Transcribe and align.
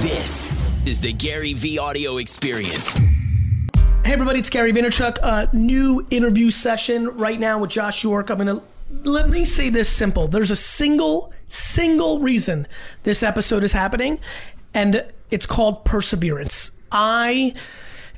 This 0.00 0.44
is 0.86 1.00
the 1.00 1.14
Gary 1.14 1.54
Vee 1.54 1.78
audio 1.78 2.18
experience. 2.18 2.88
Hey 4.04 4.12
everybody, 4.12 4.40
it's 4.40 4.50
Gary 4.50 4.70
Vaynerchuk. 4.70 5.16
A 5.22 5.48
new 5.56 6.06
interview 6.10 6.50
session 6.50 7.16
right 7.16 7.40
now 7.40 7.58
with 7.60 7.70
Josh 7.70 8.04
York. 8.04 8.28
I'm 8.28 8.36
gonna 8.36 8.60
let 9.04 9.30
me 9.30 9.46
say 9.46 9.70
this 9.70 9.88
simple. 9.88 10.28
There's 10.28 10.50
a 10.50 10.56
single, 10.56 11.32
single 11.46 12.20
reason 12.20 12.66
this 13.04 13.22
episode 13.22 13.64
is 13.64 13.72
happening, 13.72 14.20
and 14.74 15.02
it's 15.30 15.46
called 15.46 15.86
perseverance. 15.86 16.72
I 16.92 17.54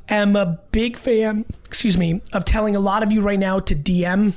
am 0.09 0.35
a 0.35 0.59
big 0.73 0.97
fan, 0.97 1.45
excuse 1.65 1.97
me, 1.97 2.23
of 2.33 2.45
telling 2.45 2.75
a 2.75 2.81
lot 2.81 3.05
of 3.05 3.13
you 3.13 3.23
right 3.23 3.39
now 3.39 3.61
to 3.61 3.77
DM 3.77 4.35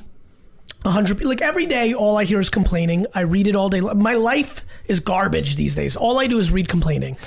100 0.83 1.23
like 1.25 1.43
every 1.43 1.67
day 1.67 1.93
all 1.93 2.17
i 2.17 2.23
hear 2.23 2.39
is 2.39 2.49
complaining. 2.49 3.05
I 3.13 3.21
read 3.21 3.45
it 3.45 3.55
all 3.55 3.69
day. 3.69 3.81
My 3.81 4.15
life 4.15 4.65
is 4.85 4.99
garbage 4.99 5.55
these 5.55 5.75
days. 5.75 5.95
All 5.95 6.19
i 6.19 6.25
do 6.25 6.39
is 6.39 6.51
read 6.51 6.67
complaining. 6.67 7.17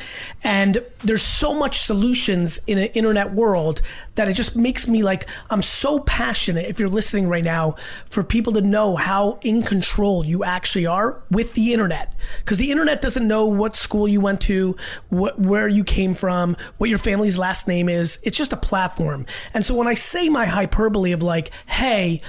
And 0.42 0.82
there's 1.04 1.22
so 1.22 1.54
much 1.54 1.80
solutions 1.80 2.58
in 2.66 2.78
an 2.78 2.88
internet 2.94 3.32
world 3.32 3.80
that 4.16 4.28
it 4.28 4.32
just 4.32 4.56
makes 4.56 4.88
me 4.88 5.02
like 5.04 5.28
i'm 5.50 5.62
so 5.62 6.00
passionate 6.00 6.66
if 6.66 6.80
you're 6.80 6.88
listening 6.88 7.28
right 7.28 7.44
now 7.44 7.76
for 8.06 8.24
people 8.24 8.52
to 8.54 8.60
know 8.60 8.96
how 8.96 9.38
in 9.42 9.62
control 9.62 10.24
you 10.24 10.42
actually 10.42 10.86
are 10.86 11.22
with 11.30 11.54
the 11.54 11.72
internet. 11.72 12.12
Because 12.38 12.58
the 12.58 12.72
internet 12.72 13.00
doesn't 13.00 13.26
know 13.26 13.46
what 13.46 13.76
school 13.76 14.08
you 14.08 14.20
went 14.20 14.40
to 14.42 14.76
what, 15.10 15.38
where 15.38 15.68
you 15.68 15.84
came 15.84 16.14
from 16.14 16.56
what 16.78 16.90
your 16.90 16.98
family's 16.98 17.38
last 17.38 17.68
name 17.68 17.88
is. 17.88 18.18
It's 18.24 18.36
just 18.36 18.52
a 18.52 18.56
platform. 18.56 19.26
And 19.52 19.64
so 19.64 19.76
when 19.76 19.86
i 19.86 19.94
say 19.94 20.28
my 20.28 20.46
hyperbole 20.46 21.12
of 21.12 21.22
like 21.22 21.52
hey 21.66 22.20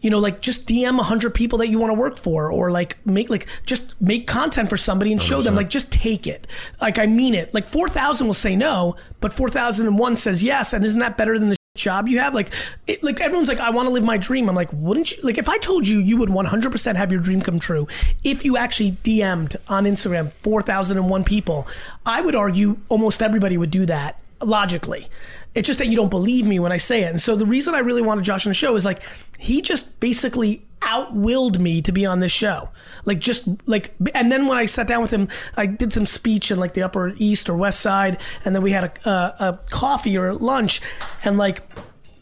you 0.00 0.10
know, 0.10 0.18
like 0.18 0.40
just 0.40 0.66
DM 0.66 0.96
100 0.96 1.34
people 1.34 1.58
that 1.58 1.68
you 1.68 1.78
want 1.78 1.90
to 1.90 1.94
work 1.94 2.18
for 2.18 2.50
or 2.50 2.70
like 2.70 3.04
make 3.06 3.30
like 3.30 3.46
just 3.66 4.00
make 4.00 4.26
content 4.26 4.68
for 4.68 4.76
somebody 4.76 5.12
and 5.12 5.20
show 5.20 5.42
them 5.42 5.54
like 5.54 5.68
just 5.68 5.92
take 5.92 6.26
it. 6.26 6.46
Like 6.80 6.98
I 6.98 7.06
mean 7.06 7.34
it. 7.34 7.52
Like 7.52 7.66
4,000 7.66 8.26
will 8.26 8.34
say 8.34 8.56
no, 8.56 8.96
but 9.20 9.32
4,001 9.32 10.16
says 10.16 10.42
yes 10.42 10.72
and 10.72 10.84
isn't 10.84 11.00
that 11.00 11.16
better 11.16 11.38
than 11.38 11.50
the 11.50 11.56
job 11.76 12.08
you 12.08 12.18
have 12.18 12.34
like 12.34 12.50
it, 12.88 13.02
like 13.04 13.20
everyone's 13.20 13.46
like 13.46 13.60
I 13.60 13.70
want 13.70 13.88
to 13.88 13.92
live 13.92 14.02
my 14.02 14.16
dream. 14.16 14.48
I'm 14.48 14.56
like, 14.56 14.72
wouldn't 14.72 15.12
you 15.16 15.22
like 15.22 15.38
if 15.38 15.48
I 15.48 15.58
told 15.58 15.86
you 15.86 15.98
you 15.98 16.16
would 16.16 16.28
100% 16.28 16.96
have 16.96 17.12
your 17.12 17.20
dream 17.20 17.42
come 17.42 17.58
true 17.58 17.86
if 18.24 18.44
you 18.44 18.56
actually 18.56 18.92
DM'd 18.92 19.56
on 19.68 19.84
Instagram 19.84 20.32
4,001 20.32 21.24
people, 21.24 21.68
I 22.04 22.22
would 22.22 22.34
argue 22.34 22.78
almost 22.88 23.22
everybody 23.22 23.56
would 23.56 23.70
do 23.70 23.86
that 23.86 24.18
logically. 24.42 25.08
It's 25.54 25.66
just 25.66 25.78
that 25.80 25.88
you 25.88 25.96
don't 25.96 26.10
believe 26.10 26.46
me 26.46 26.58
when 26.58 26.72
I 26.72 26.76
say 26.76 27.02
it. 27.02 27.10
And 27.10 27.20
so 27.20 27.34
the 27.34 27.46
reason 27.46 27.74
I 27.74 27.80
really 27.80 28.02
wanted 28.02 28.24
Josh 28.24 28.46
on 28.46 28.50
the 28.50 28.54
show 28.54 28.76
is 28.76 28.84
like 28.84 29.02
he 29.38 29.62
just 29.62 29.98
basically 30.00 30.64
outwilled 30.80 31.58
me 31.58 31.82
to 31.82 31.92
be 31.92 32.06
on 32.06 32.20
this 32.20 32.32
show. 32.32 32.70
Like 33.04 33.18
just 33.18 33.48
like 33.66 33.94
and 34.14 34.30
then 34.30 34.46
when 34.46 34.58
I 34.58 34.66
sat 34.66 34.86
down 34.86 35.02
with 35.02 35.10
him, 35.10 35.28
I 35.56 35.66
did 35.66 35.92
some 35.92 36.06
speech 36.06 36.50
in 36.50 36.58
like 36.58 36.74
the 36.74 36.82
Upper 36.82 37.14
East 37.16 37.48
or 37.48 37.56
West 37.56 37.80
Side, 37.80 38.20
and 38.44 38.54
then 38.54 38.62
we 38.62 38.72
had 38.72 38.84
a, 38.84 39.08
a, 39.08 39.34
a 39.48 39.60
coffee 39.70 40.16
or 40.16 40.32
lunch, 40.34 40.80
and 41.24 41.36
like 41.36 41.62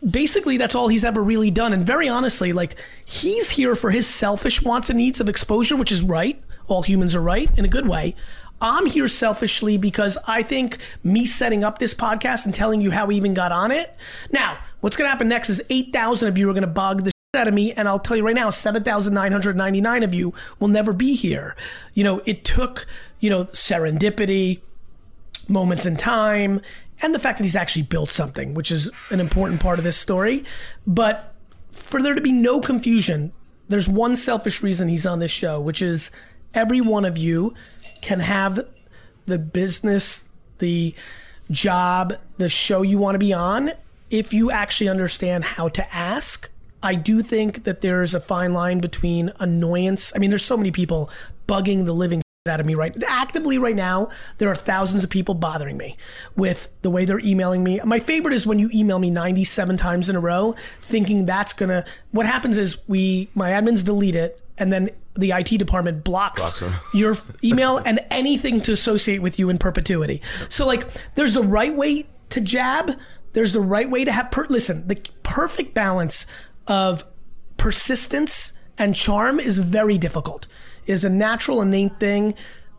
basically 0.08 0.56
that's 0.56 0.74
all 0.74 0.88
he's 0.88 1.04
ever 1.04 1.22
really 1.22 1.50
done. 1.50 1.72
And 1.72 1.84
very 1.84 2.08
honestly, 2.08 2.52
like 2.52 2.76
he's 3.04 3.50
here 3.50 3.74
for 3.74 3.90
his 3.90 4.06
selfish 4.06 4.62
wants 4.62 4.90
and 4.90 4.98
needs 4.98 5.20
of 5.20 5.28
exposure, 5.28 5.76
which 5.76 5.92
is 5.92 6.02
right. 6.02 6.40
All 6.66 6.82
humans 6.82 7.16
are 7.16 7.22
right 7.22 7.50
in 7.58 7.64
a 7.64 7.68
good 7.68 7.88
way. 7.88 8.14
I'm 8.60 8.86
here 8.86 9.08
selfishly 9.08 9.78
because 9.78 10.18
I 10.26 10.42
think 10.42 10.78
me 11.04 11.26
setting 11.26 11.62
up 11.62 11.78
this 11.78 11.94
podcast 11.94 12.44
and 12.44 12.54
telling 12.54 12.80
you 12.80 12.90
how 12.90 13.06
we 13.06 13.16
even 13.16 13.34
got 13.34 13.52
on 13.52 13.70
it. 13.70 13.94
Now, 14.32 14.58
what's 14.80 14.96
going 14.96 15.06
to 15.06 15.10
happen 15.10 15.28
next 15.28 15.48
is 15.48 15.62
8,000 15.70 16.28
of 16.28 16.38
you 16.38 16.50
are 16.50 16.52
going 16.52 16.62
to 16.62 16.66
bug 16.66 17.04
the 17.04 17.10
shit 17.10 17.40
out 17.40 17.48
of 17.48 17.54
me. 17.54 17.72
And 17.72 17.88
I'll 17.88 17.98
tell 17.98 18.16
you 18.16 18.26
right 18.26 18.34
now, 18.34 18.50
7,999 18.50 20.02
of 20.02 20.14
you 20.14 20.34
will 20.58 20.68
never 20.68 20.92
be 20.92 21.14
here. 21.14 21.56
You 21.94 22.04
know, 22.04 22.20
it 22.26 22.44
took, 22.44 22.86
you 23.20 23.30
know, 23.30 23.44
serendipity, 23.46 24.60
moments 25.48 25.86
in 25.86 25.96
time, 25.96 26.60
and 27.00 27.14
the 27.14 27.18
fact 27.18 27.38
that 27.38 27.44
he's 27.44 27.56
actually 27.56 27.82
built 27.82 28.10
something, 28.10 28.54
which 28.54 28.70
is 28.70 28.90
an 29.10 29.20
important 29.20 29.60
part 29.60 29.78
of 29.78 29.84
this 29.84 29.96
story. 29.96 30.44
But 30.86 31.34
for 31.70 32.02
there 32.02 32.14
to 32.14 32.20
be 32.20 32.32
no 32.32 32.60
confusion, 32.60 33.32
there's 33.68 33.88
one 33.88 34.16
selfish 34.16 34.62
reason 34.62 34.88
he's 34.88 35.06
on 35.06 35.20
this 35.20 35.30
show, 35.30 35.60
which 35.60 35.80
is 35.80 36.10
every 36.54 36.80
one 36.80 37.04
of 37.04 37.16
you 37.16 37.54
can 38.02 38.20
have 38.20 38.60
the 39.26 39.38
business, 39.38 40.24
the 40.58 40.94
job, 41.50 42.14
the 42.36 42.48
show 42.48 42.82
you 42.82 42.98
want 42.98 43.14
to 43.14 43.18
be 43.18 43.32
on 43.32 43.72
if 44.10 44.32
you 44.32 44.50
actually 44.50 44.88
understand 44.88 45.44
how 45.44 45.68
to 45.68 45.94
ask. 45.94 46.50
I 46.82 46.94
do 46.94 47.22
think 47.22 47.64
that 47.64 47.80
there's 47.80 48.14
a 48.14 48.20
fine 48.20 48.52
line 48.52 48.80
between 48.80 49.32
annoyance. 49.40 50.12
I 50.14 50.18
mean, 50.18 50.30
there's 50.30 50.44
so 50.44 50.56
many 50.56 50.70
people 50.70 51.10
bugging 51.46 51.86
the 51.86 51.92
living 51.92 52.22
out 52.46 52.60
of 52.60 52.66
me 52.66 52.74
right 52.74 52.96
actively 53.06 53.58
right 53.58 53.76
now 53.76 54.08
there 54.38 54.48
are 54.48 54.54
thousands 54.54 55.04
of 55.04 55.10
people 55.10 55.34
bothering 55.34 55.76
me 55.76 55.94
with 56.34 56.70
the 56.80 56.88
way 56.88 57.04
they're 57.04 57.20
emailing 57.20 57.62
me 57.62 57.78
my 57.84 57.98
favorite 57.98 58.32
is 58.32 58.46
when 58.46 58.58
you 58.58 58.70
email 58.72 58.98
me 58.98 59.10
97 59.10 59.76
times 59.76 60.08
in 60.08 60.16
a 60.16 60.20
row 60.20 60.54
thinking 60.80 61.26
that's 61.26 61.52
gonna 61.52 61.84
what 62.10 62.24
happens 62.24 62.56
is 62.56 62.78
we 62.88 63.28
my 63.34 63.50
admins 63.50 63.84
delete 63.84 64.14
it 64.14 64.40
and 64.58 64.72
then 64.72 64.90
the 65.14 65.32
IT 65.32 65.58
department 65.58 66.04
blocks, 66.04 66.60
Blocks 66.60 66.76
your 66.94 67.16
email 67.42 67.78
and 67.78 68.00
anything 68.10 68.60
to 68.62 68.72
associate 68.72 69.20
with 69.20 69.38
you 69.38 69.50
in 69.50 69.58
perpetuity. 69.58 70.22
So 70.48 70.66
like 70.66 70.86
there's 71.14 71.34
the 71.34 71.42
right 71.42 71.74
way 71.74 72.06
to 72.30 72.40
jab, 72.40 72.92
there's 73.32 73.52
the 73.52 73.60
right 73.60 73.90
way 73.90 74.04
to 74.04 74.12
have 74.12 74.30
per- 74.30 74.46
listen, 74.48 74.86
the 74.86 74.96
perfect 75.22 75.74
balance 75.74 76.26
of 76.66 77.04
persistence 77.56 78.52
and 78.78 78.94
charm 78.94 79.40
is 79.40 79.58
very 79.58 79.98
difficult. 79.98 80.46
It 80.86 80.92
is 80.92 81.04
a 81.04 81.10
natural 81.10 81.60
innate 81.60 81.98
thing, 81.98 82.34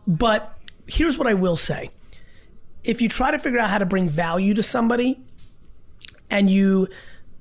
but 0.06 0.58
here's 0.86 1.18
what 1.18 1.26
I 1.26 1.34
will 1.34 1.56
say. 1.56 1.90
If 2.82 3.02
you 3.02 3.08
try 3.08 3.30
to 3.30 3.38
figure 3.38 3.58
out 3.58 3.68
how 3.70 3.78
to 3.78 3.86
bring 3.86 4.08
value 4.08 4.54
to 4.54 4.62
somebody 4.62 5.20
and 6.30 6.48
you 6.48 6.88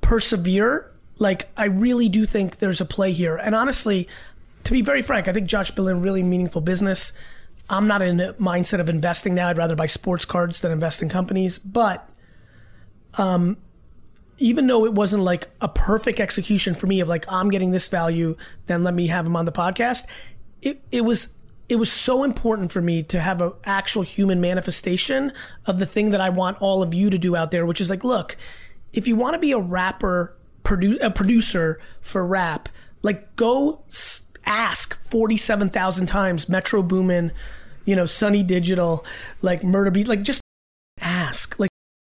persevere, 0.01 0.91
like 1.19 1.49
I 1.57 1.65
really 1.65 2.09
do 2.09 2.25
think 2.25 2.57
there's 2.57 2.81
a 2.81 2.85
play 2.85 3.11
here. 3.11 3.35
And 3.35 3.53
honestly, 3.53 4.07
to 4.63 4.71
be 4.71 4.81
very 4.81 5.01
frank, 5.01 5.27
I 5.27 5.33
think 5.33 5.47
Josh 5.47 5.71
a 5.77 5.95
really 5.95 6.23
meaningful 6.23 6.61
business. 6.61 7.13
I'm 7.69 7.87
not 7.87 8.01
in 8.01 8.19
a 8.19 8.33
mindset 8.33 8.79
of 8.79 8.89
investing 8.89 9.35
now. 9.35 9.49
I'd 9.49 9.57
rather 9.57 9.75
buy 9.75 9.85
sports 9.85 10.25
cards 10.25 10.61
than 10.61 10.71
invest 10.71 11.01
in 11.03 11.09
companies. 11.09 11.59
But 11.59 12.09
um, 13.17 13.57
even 14.39 14.65
though 14.67 14.85
it 14.85 14.93
wasn't 14.93 15.23
like 15.23 15.49
a 15.61 15.67
perfect 15.67 16.19
execution 16.19 16.73
for 16.73 16.87
me 16.87 16.99
of 16.99 17.07
like 17.07 17.25
I'm 17.29 17.49
getting 17.49 17.71
this 17.71 17.87
value, 17.87 18.35
then 18.65 18.83
let 18.83 18.93
me 18.93 19.07
have 19.07 19.25
him 19.25 19.35
on 19.35 19.45
the 19.45 19.51
podcast. 19.51 20.07
It 20.61 20.81
it 20.91 21.01
was 21.01 21.33
it 21.67 21.75
was 21.75 21.91
so 21.91 22.23
important 22.23 22.71
for 22.71 22.81
me 22.81 23.03
to 23.03 23.21
have 23.21 23.41
an 23.41 23.53
actual 23.63 24.01
human 24.01 24.41
manifestation 24.41 25.31
of 25.67 25.77
the 25.77 25.85
thing 25.85 26.09
that 26.09 26.19
I 26.21 26.29
want 26.29 26.59
all 26.61 26.81
of 26.81 26.95
you 26.95 27.11
to 27.11 27.17
do 27.17 27.35
out 27.35 27.51
there, 27.51 27.65
which 27.65 27.79
is 27.79 27.91
like, 27.91 28.03
look, 28.03 28.35
if 28.91 29.07
you 29.07 29.15
want 29.15 29.35
to 29.35 29.39
be 29.39 29.51
a 29.51 29.59
rapper, 29.59 30.35
produ- 30.69 31.01
a 31.01 31.09
producer 31.09 31.79
for 32.01 32.25
rap, 32.25 32.69
like 33.01 33.35
go 33.35 33.83
s- 33.87 34.23
ask 34.45 35.01
47,000 35.03 36.05
times 36.07 36.47
Metro 36.47 36.83
Boomin, 36.83 37.31
you 37.85 37.95
know, 37.95 38.05
Sonny 38.05 38.43
Digital, 38.43 39.03
like 39.41 39.61
Murda 39.61 39.91
Beatz, 39.91 40.07
like 40.07 40.21
just 40.21 40.41
ask, 41.01 41.59
like 41.59 41.71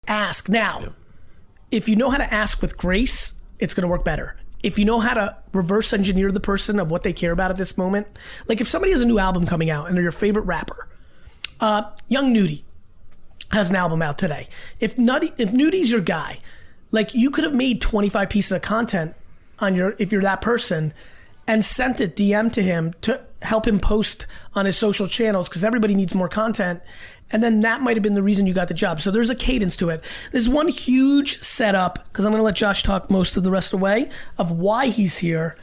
ask. 0.07 0.49
Now, 0.49 0.93
if 1.71 1.87
you 1.87 1.95
know 1.95 2.09
how 2.09 2.17
to 2.17 2.33
ask 2.33 2.61
with 2.61 2.77
grace, 2.77 3.35
it's 3.59 3.73
going 3.73 3.83
to 3.83 3.87
work 3.87 4.03
better. 4.03 4.35
If 4.63 4.77
you 4.77 4.85
know 4.85 4.99
how 4.99 5.13
to 5.13 5.37
reverse 5.53 5.93
engineer 5.93 6.29
the 6.29 6.39
person 6.39 6.79
of 6.79 6.91
what 6.91 7.03
they 7.03 7.13
care 7.13 7.31
about 7.31 7.51
at 7.51 7.57
this 7.57 7.77
moment, 7.77 8.07
like 8.47 8.61
if 8.61 8.67
somebody 8.67 8.91
has 8.91 9.01
a 9.01 9.05
new 9.05 9.17
album 9.17 9.45
coming 9.47 9.69
out 9.69 9.87
and 9.87 9.95
they're 9.95 10.03
your 10.03 10.11
favorite 10.11 10.43
rapper, 10.45 10.87
uh, 11.61 11.83
Young 12.09 12.33
Nudy 12.33 12.65
has 13.51 13.69
an 13.69 13.75
album 13.75 14.01
out 14.01 14.17
today. 14.19 14.47
If 14.79 14.97
Nutty, 14.97 15.31
if 15.37 15.51
Nudy's 15.51 15.91
your 15.91 16.01
guy, 16.01 16.39
like 16.91 17.13
you 17.13 17.31
could 17.31 17.43
have 17.43 17.53
made 17.53 17.81
25 17.81 18.29
pieces 18.29 18.51
of 18.51 18.61
content 18.61 19.15
on 19.59 19.75
your 19.75 19.95
if 19.99 20.11
you're 20.11 20.21
that 20.21 20.41
person 20.41 20.93
and 21.47 21.65
sent 21.65 21.99
it 21.99 22.15
DM 22.15 22.51
to 22.53 22.61
him 22.61 22.93
to 23.01 23.19
help 23.41 23.67
him 23.67 23.79
post 23.79 24.25
on 24.53 24.65
his 24.65 24.77
social 24.77 25.07
channels 25.07 25.49
because 25.49 25.63
everybody 25.63 25.95
needs 25.95 26.13
more 26.13 26.29
content. 26.29 26.81
And 27.31 27.41
then 27.41 27.61
that 27.61 27.81
might 27.81 27.95
have 27.95 28.03
been 28.03 28.13
the 28.13 28.21
reason 28.23 28.45
you 28.45 28.53
got 28.53 28.67
the 28.67 28.73
job. 28.73 28.99
So 28.99 29.09
there's 29.09 29.29
a 29.29 29.35
cadence 29.35 29.77
to 29.77 29.89
it. 29.89 30.03
There's 30.31 30.49
one 30.49 30.67
huge 30.67 31.41
setup 31.41 32.05
because 32.05 32.25
I'm 32.25 32.31
going 32.31 32.41
to 32.41 32.45
let 32.45 32.55
Josh 32.55 32.83
talk 32.83 33.09
most 33.09 33.37
of 33.37 33.43
the 33.43 33.51
rest 33.51 33.73
of 33.73 33.79
the 33.79 33.83
way 33.83 34.09
of 34.37 34.51
why 34.51 34.87
he's 34.87 35.19
here, 35.19 35.55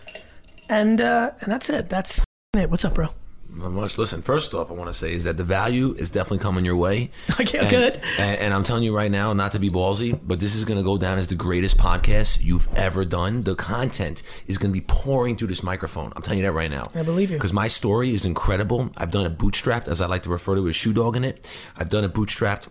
and 0.69 1.01
uh, 1.01 1.33
and 1.41 1.53
that's 1.53 1.69
it. 1.69 1.91
That's 1.91 2.25
it. 2.57 2.71
What's 2.71 2.87
up, 2.87 2.95
bro? 2.95 3.11
Much. 3.59 3.99
Listen, 3.99 4.23
first 4.23 4.55
off, 4.55 4.71
I 4.71 4.75
want 4.75 4.89
to 4.89 4.93
say 4.93 5.13
is 5.13 5.25
that 5.25 5.37
the 5.37 5.45
value 5.45 5.95
is 5.99 6.11
definitely 6.11 6.39
coming 6.39 6.65
your 6.65 6.77
way. 6.77 7.11
Okay, 7.41 7.59
and, 7.59 7.71
good. 7.71 8.01
And, 8.19 8.41
and 8.41 8.55
I'm 8.55 8.65
telling 8.65 8.83
you 8.83 8.95
right 8.95 9.11
now, 9.11 9.33
not 9.33 9.53
to 9.53 9.61
be 9.61 9.69
ballsy, 9.71 10.19
but 10.23 10.41
this 10.41 10.57
is 10.57 10.65
going 10.65 10.79
to 10.79 10.85
go 10.85 10.99
down 10.99 11.19
as 11.19 11.29
the 11.29 11.37
greatest 11.37 11.79
podcast 11.79 12.43
you've 12.43 12.69
ever 12.77 13.05
done. 13.05 13.45
The 13.45 13.55
content 13.55 14.23
is 14.49 14.59
going 14.59 14.73
to 14.73 14.81
be 14.81 14.85
pouring 14.87 15.37
through 15.37 15.49
this 15.49 15.63
microphone. 15.63 16.13
I'm 16.17 16.23
telling 16.23 16.41
you 16.41 16.45
that 16.47 16.53
right 16.53 16.71
now. 16.71 16.85
I 16.97 17.03
believe 17.05 17.31
you. 17.31 17.37
Because 17.37 17.53
my 17.53 17.69
story 17.69 18.13
is 18.13 18.25
incredible. 18.25 18.91
I've 18.97 19.13
done 19.13 19.25
it 19.25 19.39
bootstrapped, 19.39 19.87
as 19.87 20.01
I 20.01 20.07
like 20.07 20.25
to 20.25 20.31
refer 20.31 20.55
to 20.55 20.61
it, 20.61 20.65
with 20.65 20.71
a 20.71 20.75
shoe 20.75 20.93
dog 20.93 21.17
in 21.17 21.23
it. 21.23 21.49
I've 21.77 21.89
done 21.89 22.03
it 22.03 22.13
bootstrapped. 22.13 22.69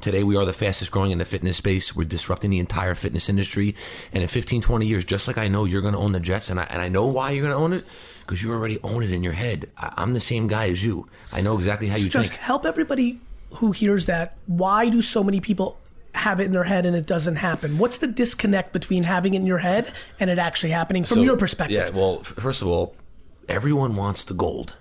Today, 0.00 0.22
we 0.22 0.36
are 0.36 0.44
the 0.44 0.52
fastest 0.52 0.90
growing 0.90 1.10
in 1.10 1.18
the 1.18 1.24
fitness 1.24 1.56
space. 1.56 1.96
We're 1.96 2.04
disrupting 2.04 2.50
the 2.50 2.58
entire 2.58 2.94
fitness 2.94 3.30
industry. 3.30 3.74
And 4.12 4.22
in 4.22 4.28
15, 4.28 4.60
20 4.60 4.86
years, 4.86 5.04
just 5.06 5.26
like 5.26 5.38
I 5.38 5.48
know 5.48 5.64
you're 5.64 5.80
going 5.80 5.94
to 5.94 6.00
own 6.00 6.12
the 6.12 6.20
Jets, 6.20 6.50
and 6.50 6.60
I, 6.60 6.64
and 6.64 6.82
I 6.82 6.88
know 6.88 7.06
why 7.06 7.30
you're 7.30 7.42
going 7.42 7.56
to 7.56 7.62
own 7.62 7.72
it, 7.72 7.84
because 8.26 8.42
you 8.42 8.52
already 8.52 8.78
own 8.82 9.02
it 9.02 9.10
in 9.12 9.22
your 9.22 9.32
head. 9.34 9.70
I, 9.78 9.94
I'm 9.98 10.12
the 10.14 10.20
same 10.20 10.48
guy 10.48 10.68
as 10.68 10.84
you. 10.84 11.08
I 11.32 11.40
know 11.40 11.54
exactly 11.56 11.86
how 11.86 11.94
you 11.96 12.02
think. 12.04 12.12
Just 12.12 12.30
think. 12.30 12.40
help 12.42 12.66
everybody 12.66 13.20
who 13.54 13.70
hears 13.72 14.06
that, 14.06 14.36
why 14.46 14.88
do 14.88 15.00
so 15.00 15.22
many 15.22 15.40
people 15.40 15.78
have 16.14 16.40
it 16.40 16.44
in 16.44 16.52
their 16.52 16.64
head 16.64 16.84
and 16.86 16.96
it 16.96 17.06
doesn't 17.06 17.36
happen? 17.36 17.78
What's 17.78 17.98
the 17.98 18.06
disconnect 18.08 18.72
between 18.72 19.04
having 19.04 19.34
it 19.34 19.38
in 19.40 19.46
your 19.46 19.58
head 19.58 19.92
and 20.18 20.28
it 20.30 20.38
actually 20.38 20.70
happening 20.70 21.04
from 21.04 21.16
So, 21.18 21.22
your 21.22 21.36
perspective? 21.36 21.76
Yeah, 21.76 21.90
well, 21.90 22.18
f- 22.20 22.26
first 22.26 22.62
of 22.62 22.68
all, 22.68 22.96
everyone 23.48 23.94
wants 23.96 24.24
the 24.24 24.34
gold, 24.34 24.74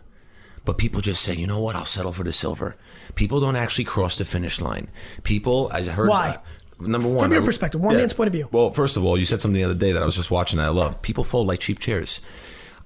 but 0.66 0.78
people 0.78 1.02
just 1.02 1.22
say, 1.22 1.36
you 1.36 1.46
know 1.46 1.62
what, 1.62 1.76
I'll 1.76 1.86
settle 1.86 2.12
for 2.12 2.24
the 2.24 2.32
silver. 2.34 2.76
People 3.14 3.40
don't 3.40 3.56
actually 3.56 3.84
cross 3.86 4.18
the 4.18 4.26
finish 4.26 4.60
line. 4.60 4.90
People, 5.24 5.70
I 5.72 5.84
heard. 5.84 6.10
Why? 6.10 6.38
Uh, 6.80 6.88
number 6.88 7.08
one, 7.08 7.24
From 7.26 7.34
your 7.34 7.44
I- 7.44 7.46
perspective, 7.46 7.80
one 7.82 7.96
man's 7.96 8.14
point 8.14 8.28
of 8.28 8.34
view. 8.34 8.50
Well, 8.52 8.72
first 8.72 8.98
of 8.98 9.06
all, 9.06 9.18
you 9.18 9.26
said 9.26 9.40
something 9.42 9.56
the 9.60 9.64
other 9.66 9.76
day 9.76 9.92
that 9.92 10.02
I 10.02 10.06
was 10.06 10.16
just 10.16 10.32
watching 10.32 10.58
that 10.58 10.66
I 10.66 10.70
love. 10.70 11.02
People 11.02 11.24
fold 11.24 11.48
like 11.48 11.60
cheap 11.60 11.80
chairs. 11.80 12.20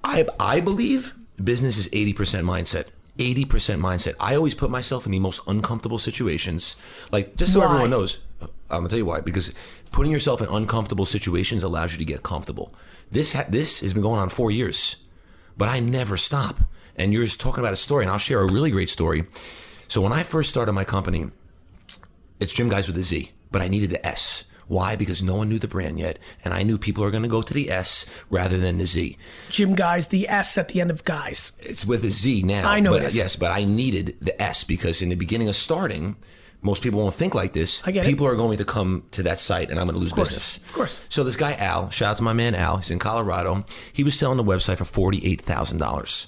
I 0.04 0.28
I 0.40 0.60
believe 0.60 1.14
business 1.44 1.78
is 1.78 1.90
eighty 1.94 2.14
percent 2.14 2.46
mindset. 2.46 2.90
80% 3.20 3.82
mindset. 3.82 4.16
I 4.20 4.36
always 4.36 4.56
put 4.56 4.72
myself 4.72 5.06
in 5.06 5.12
the 5.12 5.20
most 5.20 5.42
uncomfortable 5.46 6.00
situations. 6.00 6.78
Like, 7.12 7.36
just 7.36 7.52
so 7.52 7.60
Why? 7.60 7.66
everyone 7.66 7.90
knows, 7.90 8.20
uh, 8.42 8.48
I'm 8.70 8.78
gonna 8.78 8.88
tell 8.88 8.98
you 8.98 9.06
why. 9.06 9.20
Because 9.20 9.54
putting 9.92 10.12
yourself 10.12 10.42
in 10.42 10.48
uncomfortable 10.48 11.06
situations 11.06 11.62
allows 11.64 11.92
you 11.92 11.98
to 11.98 12.06
get 12.06 12.24
comfortable. 12.24 12.74
This 13.12 13.34
ha- 13.34 13.46
this 13.50 13.82
has 13.82 13.94
been 13.94 14.04
going 14.04 14.22
on 14.22 14.30
four 14.30 14.52
years, 14.52 14.96
but 15.58 15.68
I 15.68 15.82
never 15.82 16.16
stop. 16.16 16.62
And 16.96 17.12
you're 17.14 17.26
just 17.26 17.42
talking 17.42 17.60
about 17.60 17.74
a 17.74 17.78
story, 17.78 18.06
and 18.06 18.12
I'll 18.12 18.18
share 18.18 18.40
a 18.40 18.52
really 18.52 18.72
great 18.72 18.90
story. 18.90 19.26
So 19.90 20.02
when 20.02 20.14
I 20.14 20.24
first 20.24 20.50
started 20.50 20.72
my 20.74 20.84
company, 20.86 21.30
it's 22.40 22.54
Gym 22.54 22.70
Guys 22.70 22.88
with 22.88 22.98
a 22.98 23.04
Z, 23.04 23.32
but 23.52 23.62
I 23.62 23.68
needed 23.68 23.90
the 23.90 24.06
S. 24.06 24.46
Why? 24.70 24.96
Because 24.96 25.22
no 25.24 25.36
one 25.36 25.50
knew 25.50 25.58
the 25.58 25.68
brand 25.68 26.00
yet, 26.00 26.20
and 26.46 26.54
I 26.54 26.62
knew 26.62 26.78
people 26.78 27.04
are 27.04 27.10
going 27.10 27.24
to 27.24 27.30
go 27.30 27.42
to 27.42 27.54
the 27.54 27.72
S 27.72 28.06
rather 28.30 28.58
than 28.58 28.78
the 28.78 28.86
Z. 28.86 29.18
Gym 29.50 29.74
guys, 29.74 30.10
the 30.10 30.30
S 30.30 30.58
at 30.60 30.70
the 30.70 30.80
end 30.80 30.92
of 30.92 31.04
guys. 31.04 31.52
It's 31.60 31.86
with 31.86 32.06
a 32.06 32.12
Z 32.12 32.44
now. 32.44 32.70
I 32.70 32.80
know 32.80 32.92
but 32.92 33.02
it 33.02 33.08
is. 33.08 33.18
yes, 33.18 33.36
but 33.36 33.50
I 33.52 33.66
needed 33.66 34.16
the 34.22 34.40
S 34.42 34.64
because 34.64 35.02
in 35.02 35.10
the 35.10 35.16
beginning 35.16 35.50
of 35.50 35.56
starting, 35.56 36.18
most 36.62 36.84
people 36.84 37.02
won't 37.02 37.16
think 37.16 37.34
like 37.34 37.54
this. 37.54 37.82
I 37.88 37.92
get 37.92 38.06
it. 38.06 38.10
people 38.10 38.28
are 38.28 38.36
going 38.36 38.60
to 38.60 38.66
come 38.66 39.06
to 39.12 39.24
that 39.24 39.40
site, 39.40 39.72
and 39.72 39.80
I'm 39.80 39.88
going 39.88 39.96
to 39.96 40.00
lose 40.00 40.14
course, 40.14 40.30
business. 40.30 40.58
of 40.58 40.74
course. 40.74 41.06
So 41.10 41.24
this 41.24 41.36
guy 41.36 41.54
Al, 41.54 41.90
shout 41.90 42.12
out 42.12 42.18
to 42.18 42.24
my 42.24 42.34
man 42.34 42.54
Al. 42.54 42.78
He's 42.78 42.92
in 42.92 43.00
Colorado. 43.00 43.66
He 43.92 44.04
was 44.04 44.18
selling 44.18 44.38
the 44.38 44.44
website 44.44 44.78
for 44.78 44.86
forty 44.86 45.26
eight 45.26 45.42
thousand 45.42 45.78
dollars. 45.80 46.28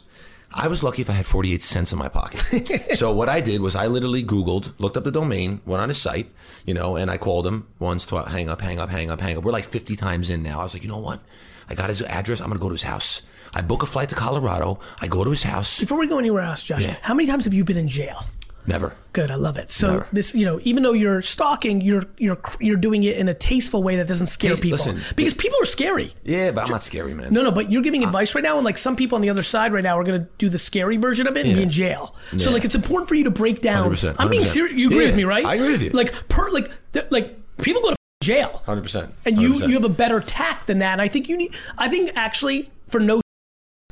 I 0.54 0.68
was 0.68 0.84
lucky 0.84 1.02
if 1.02 1.10
I 1.10 1.14
had 1.14 1.26
48 1.26 1.64
cents 1.64 1.92
in 1.94 1.98
my 2.00 2.10
pocket. 2.10 2.42
so 2.98 3.14
what 3.14 3.30
I 3.30 3.40
did 3.42 3.62
was 3.62 3.76
I 3.76 3.88
literally 3.88 4.24
Googled, 4.24 4.74
looked 4.80 4.98
up 4.98 5.04
the 5.06 5.12
domain, 5.12 5.62
went 5.66 5.82
on 5.82 5.90
his 5.90 5.98
site, 6.02 6.28
you 6.66 6.74
know, 6.74 6.98
and 6.98 7.10
I 7.10 7.18
called 7.18 7.48
him 7.48 7.68
once, 7.80 8.06
twice, 8.06 8.28
hang 8.30 8.50
up, 8.50 8.60
hang 8.62 8.80
up, 8.80 8.90
hang 8.90 9.10
up, 9.10 9.22
hang 9.22 9.38
up. 9.38 9.44
We're 9.44 9.52
like 9.54 9.66
50 9.66 9.96
times 9.96 10.30
in 10.30 10.44
now. 10.44 10.60
I 10.60 10.64
was 10.64 10.74
like, 10.74 10.84
you 10.84 10.90
know 10.90 10.98
what? 11.00 11.22
I 11.70 11.74
got 11.76 11.88
his 11.90 12.02
address. 12.02 12.42
I'm 12.42 12.48
going 12.48 12.60
to 12.60 12.62
go 12.62 12.68
to 12.70 12.74
his 12.74 12.84
house. 12.84 13.22
I 13.54 13.62
book 13.62 13.82
a 13.84 13.86
flight 13.86 14.10
to 14.10 14.16
Colorado. 14.16 14.80
I 15.02 15.08
go 15.08 15.24
to 15.24 15.30
his 15.30 15.44
house. 15.44 15.80
Before 15.80 15.98
we 15.98 16.08
go 16.08 16.20
anywhere 16.20 16.42
else, 16.44 16.64
Josh, 16.64 16.84
Yeah. 16.84 16.98
how 17.02 17.14
many 17.14 17.28
times 17.30 17.46
have 17.46 17.54
you 17.54 17.64
been 17.64 17.78
in 17.78 17.88
jail? 17.88 18.24
Never. 18.68 18.96
Good, 19.14 19.32
I 19.32 19.36
love 19.36 19.58
it. 19.58 19.70
So 19.70 19.88
Never. 19.92 20.08
this, 20.14 20.34
you 20.36 20.46
know, 20.46 20.60
even 20.64 20.84
though 20.84 20.94
you're 20.94 21.22
stalking, 21.22 21.82
you're 21.82 22.04
you're 22.18 22.40
you're 22.60 22.78
doing 22.78 23.04
it 23.04 23.18
in 23.18 23.28
a 23.28 23.34
tasteful 23.34 23.84
way 23.84 23.96
that 23.98 24.08
doesn't 24.08 24.28
scare 24.28 24.56
Hey, 24.56 24.62
people. 24.62 24.78
listen, 24.78 25.02
because 25.16 25.34
people 25.34 25.58
are 25.62 25.66
scary. 25.66 26.14
Yeah, 26.24 26.52
but 26.52 26.66
I'm 26.66 26.72
not 26.72 26.84
scary, 26.84 27.14
man. 27.14 27.34
No, 27.34 27.42
no, 27.44 27.52
but 27.52 27.72
you're 27.72 27.82
giving 27.82 28.04
advice 28.04 28.34
right 28.36 28.44
now, 28.44 28.58
and 28.58 28.66
like 28.66 28.78
some 28.78 28.96
people 28.96 29.16
on 29.18 29.22
the 29.22 29.30
other 29.30 29.44
side 29.44 29.74
right 29.74 29.84
now 29.84 29.98
are 30.00 30.04
going 30.04 30.22
to 30.22 30.30
do 30.38 30.48
the 30.48 30.60
scary 30.60 30.98
version 30.98 31.28
of 31.28 31.36
it 31.38 31.46
and 31.46 31.56
be 31.56 31.64
in 31.64 31.70
jail. 31.70 32.16
So 32.38 32.52
like 32.52 32.64
it's 32.64 32.76
important 32.76 33.10
for 33.10 33.16
you 33.16 33.24
to 33.26 33.32
break 33.32 33.62
down. 33.62 33.92
100%, 33.92 34.16
I'm 34.20 34.30
being 34.30 34.46
serious. 34.46 34.76
You 34.78 34.88
agree 34.88 35.00
Yeah, 35.02 35.06
with 35.08 35.16
me, 35.18 35.24
right? 35.26 35.46
I 35.46 35.56
agree 35.56 35.72
with 35.72 35.84
you. 35.84 35.90
Like 35.90 36.14
per 36.30 36.50
like 36.52 36.72
th- 36.94 37.12
like 37.12 37.38
people 37.58 37.82
go 37.82 37.90
to 37.90 37.96
jail, 38.24 38.62
100%. 38.68 39.12
and 39.26 39.42
you 39.42 39.54
100%. 39.56 39.68
you 39.68 39.74
have 39.74 39.86
a 39.86 39.90
better 39.90 40.20
tact 40.20 40.68
than 40.68 40.80
that. 40.80 40.94
And 40.94 41.02
I 41.02 41.08
think 41.08 41.28
you 41.28 41.36
need. 41.36 41.56
I 41.78 41.90
think 41.90 42.12
actually 42.16 42.70
for 42.88 43.00
no. 43.00 43.20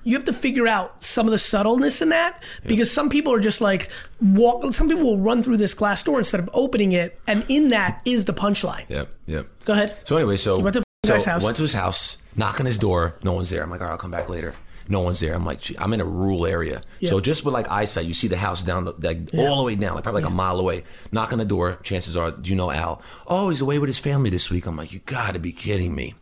You 0.04 0.16
have 0.16 0.26
to 0.26 0.34
figure 0.34 0.68
out 0.68 1.04
some 1.04 1.26
of 1.26 1.32
the 1.32 1.38
subtleness 1.38 2.02
in 2.02 2.10
that 2.10 2.42
because 2.66 2.92
some 2.92 3.10
people 3.10 3.34
are 3.34 3.40
just 3.40 3.62
like 3.62 3.90
walk. 4.22 4.74
Some 4.74 4.88
people 4.90 5.04
will 5.04 5.20
run 5.20 5.44
through 5.44 5.58
this 5.58 5.74
glass 5.74 6.04
door 6.04 6.18
instead 6.20 6.40
of 6.40 6.50
opening 6.54 6.92
it, 6.92 7.20
and 7.28 7.46
in 7.50 7.70
that 7.70 8.02
is 8.06 8.26
the 8.26 8.34
punchline. 8.34 8.86
Yep, 8.90 9.14
yep. 9.28 9.48
Go 9.66 9.74
ahead. 9.74 9.96
So 10.06 10.18
anyway, 10.18 10.38
so 10.38 10.60
went 10.60 10.76
to 10.76 10.84
so 11.06 11.14
guy's 11.14 11.26
house. 11.26 11.44
Went 11.44 11.56
to 11.58 11.64
his 11.64 11.74
house, 11.74 12.18
knock 12.36 12.60
on 12.60 12.66
his 12.66 12.78
door. 12.78 13.16
No 13.24 13.34
one's 13.34 13.50
there. 13.50 13.64
I'm 13.64 13.70
like, 13.70 13.82
all 13.82 13.88
right, 13.88 13.94
I'll 13.94 14.00
come 14.00 14.12
back 14.12 14.30
later. 14.30 14.54
No 14.92 15.02
one's 15.02 15.20
there. 15.20 15.36
I'm 15.36 15.46
like, 15.46 15.62
gee, 15.62 15.76
I'm 15.78 15.94
in 15.94 16.02
a 16.02 16.06
rural 16.06 16.48
area, 16.48 16.82
so 17.06 17.20
just 17.20 17.46
with 17.46 17.54
like 17.54 17.70
eyesight, 17.70 18.06
you 18.06 18.14
see 18.16 18.28
the 18.28 18.38
house 18.38 18.64
down, 18.64 18.86
the, 18.86 18.94
like 19.00 19.20
all 19.38 19.58
the 19.58 19.64
way 19.64 19.76
down, 19.76 19.94
like 19.94 20.04
probably 20.04 20.24
like 20.24 20.32
a 20.32 20.34
mile 20.34 20.60
away. 20.60 20.84
Knock 21.12 21.32
on 21.32 21.38
the 21.38 21.46
door. 21.46 21.78
Chances 21.84 22.18
are, 22.18 22.32
do 22.32 22.50
you 22.50 22.56
know 22.56 22.72
Al? 22.72 23.04
Oh, 23.28 23.50
he's 23.50 23.62
away 23.62 23.78
with 23.78 23.88
his 23.88 24.00
family 24.00 24.32
this 24.32 24.50
week. 24.50 24.66
I'm 24.66 24.76
like, 24.76 24.92
you 24.92 25.00
got 25.06 25.36
to 25.36 25.40
be 25.40 25.52
kidding 25.52 25.94
me. 25.94 26.16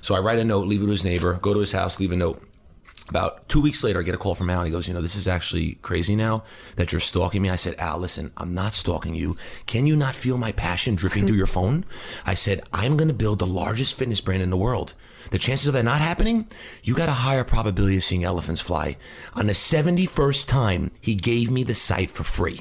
So 0.00 0.16
I 0.16 0.18
write 0.20 0.40
a 0.40 0.44
note, 0.44 0.66
leave 0.66 0.82
it 0.82 0.86
to 0.86 0.90
his 0.90 1.04
neighbor, 1.04 1.34
go 1.34 1.54
to 1.54 1.60
his 1.60 1.70
house, 1.70 2.00
leave 2.00 2.10
a 2.10 2.16
note. 2.16 2.42
About 3.10 3.48
two 3.48 3.60
weeks 3.60 3.82
later, 3.82 3.98
I 3.98 4.02
get 4.04 4.14
a 4.14 4.18
call 4.18 4.36
from 4.36 4.48
Al. 4.50 4.60
And 4.60 4.68
he 4.68 4.72
goes, 4.72 4.86
"You 4.86 4.94
know, 4.94 5.02
this 5.02 5.16
is 5.16 5.26
actually 5.26 5.74
crazy 5.82 6.14
now 6.14 6.44
that 6.76 6.92
you're 6.92 7.00
stalking 7.00 7.42
me." 7.42 7.50
I 7.50 7.56
said, 7.56 7.74
"Al, 7.78 7.98
listen, 7.98 8.30
I'm 8.36 8.54
not 8.54 8.72
stalking 8.72 9.16
you. 9.16 9.36
Can 9.66 9.86
you 9.86 9.96
not 9.96 10.14
feel 10.14 10.38
my 10.38 10.52
passion 10.52 10.94
dripping 10.94 11.26
through 11.26 11.36
your 11.36 11.46
phone?" 11.58 11.84
I 12.24 12.34
said, 12.34 12.62
"I'm 12.72 12.96
going 12.96 13.08
to 13.08 13.14
build 13.14 13.40
the 13.40 13.46
largest 13.48 13.98
fitness 13.98 14.20
brand 14.20 14.42
in 14.42 14.50
the 14.50 14.56
world. 14.56 14.94
The 15.32 15.38
chances 15.38 15.66
of 15.66 15.74
that 15.74 15.84
not 15.84 16.00
happening, 16.00 16.46
you 16.84 16.94
got 16.94 17.08
a 17.08 17.12
higher 17.26 17.42
probability 17.44 17.96
of 17.96 18.04
seeing 18.04 18.22
elephants 18.24 18.60
fly." 18.60 18.96
On 19.34 19.48
the 19.48 19.54
71st 19.54 20.46
time, 20.46 20.92
he 21.00 21.16
gave 21.16 21.50
me 21.50 21.64
the 21.64 21.74
site 21.74 22.12
for 22.12 22.22
free. 22.22 22.60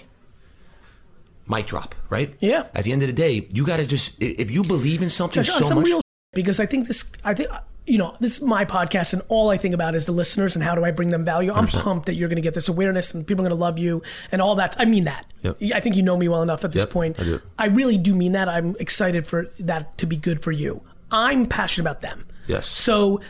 Mic 1.47 1.67
drop, 1.67 1.93
right? 2.09 2.35
Yeah. 2.39 2.65
At 2.73 2.85
the 2.85 2.91
end 2.91 3.03
of 3.03 3.07
the 3.07 3.13
day, 3.13 3.47
you 3.53 3.65
got 3.67 3.77
to 3.77 3.87
just 3.87 4.19
if 4.19 4.49
you 4.49 4.63
believe 4.63 5.03
in 5.03 5.11
something 5.11 5.43
Josh, 5.43 5.55
so 5.59 5.65
some 5.65 5.77
much. 5.77 5.85
real 5.85 6.01
because 6.33 6.59
I 6.59 6.65
think 6.65 6.87
this, 6.87 7.05
I 7.23 7.33
think, 7.33 7.49
you 7.87 7.97
know, 7.97 8.15
this 8.19 8.35
is 8.37 8.41
my 8.41 8.65
podcast, 8.65 9.13
and 9.13 9.21
all 9.29 9.49
I 9.49 9.57
think 9.57 9.73
about 9.73 9.95
is 9.95 10.05
the 10.05 10.11
listeners 10.11 10.55
and 10.55 10.61
how 10.63 10.75
do 10.75 10.83
I 10.85 10.91
bring 10.91 11.09
them 11.09 11.25
value. 11.25 11.51
I'm 11.51 11.65
100%. 11.67 11.81
pumped 11.81 12.05
that 12.05 12.15
you're 12.15 12.29
going 12.29 12.35
to 12.37 12.41
get 12.43 12.53
this 12.53 12.67
awareness 12.69 13.13
and 13.13 13.25
people 13.25 13.43
are 13.43 13.49
going 13.49 13.57
to 13.57 13.61
love 13.63 13.79
you 13.79 14.03
and 14.31 14.41
all 14.41 14.55
that. 14.55 14.75
I 14.79 14.85
mean 14.85 15.05
that. 15.05 15.25
Yep. 15.41 15.57
I 15.73 15.79
think 15.79 15.95
you 15.95 16.03
know 16.03 16.15
me 16.15 16.27
well 16.27 16.43
enough 16.43 16.63
at 16.63 16.71
this 16.71 16.83
Yep, 16.83 16.89
point. 16.91 17.19
I 17.19 17.23
do. 17.67 17.73
really 17.75 17.97
do 17.97 18.13
mean 18.13 18.33
that. 18.33 18.47
I'm 18.47 18.75
excited 18.79 19.25
for 19.25 19.47
that 19.59 19.97
to 19.97 20.05
be 20.05 20.17
good 20.17 20.41
for 20.43 20.51
you. 20.51 20.81
I'm 21.11 21.45
passionate 21.47 21.89
about 21.89 22.01
them. 22.01 22.27
Yes. 22.47 22.67
So. 22.67 23.21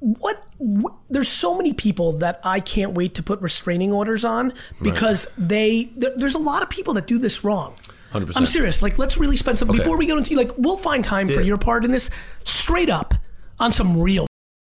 What, 0.00 0.44
what 0.58 0.92
there's 1.08 1.28
so 1.30 1.56
many 1.56 1.72
people 1.72 2.12
that 2.18 2.38
I 2.44 2.60
can't 2.60 2.92
wait 2.92 3.14
to 3.14 3.22
put 3.22 3.40
restraining 3.40 3.90
orders 3.90 4.22
on 4.22 4.52
because 4.82 5.26
they 5.38 5.84
there, 5.96 6.12
there's 6.14 6.34
a 6.34 6.38
lot 6.38 6.62
of 6.62 6.68
people 6.68 6.92
that 6.94 7.06
do 7.06 7.16
this 7.18 7.42
wrong. 7.42 7.70
100. 8.12 8.36
I'm 8.36 8.44
serious. 8.44 8.82
Like, 8.82 8.98
let's 8.98 9.16
really 9.16 9.38
spend 9.38 9.56
some 9.58 9.70
Okay. 9.70 9.78
before 9.78 9.96
we 9.96 10.04
go 10.06 10.18
into 10.18 10.34
like 10.34 10.50
we'll 10.58 10.76
find 10.76 11.02
time 11.02 11.30
for 11.30 11.40
your 11.40 11.56
part 11.56 11.86
in 11.86 11.90
this. 11.90 12.10
Straight 12.42 12.90
up 12.90 13.14
on 13.58 13.72
some 13.72 14.00
real. 14.00 14.26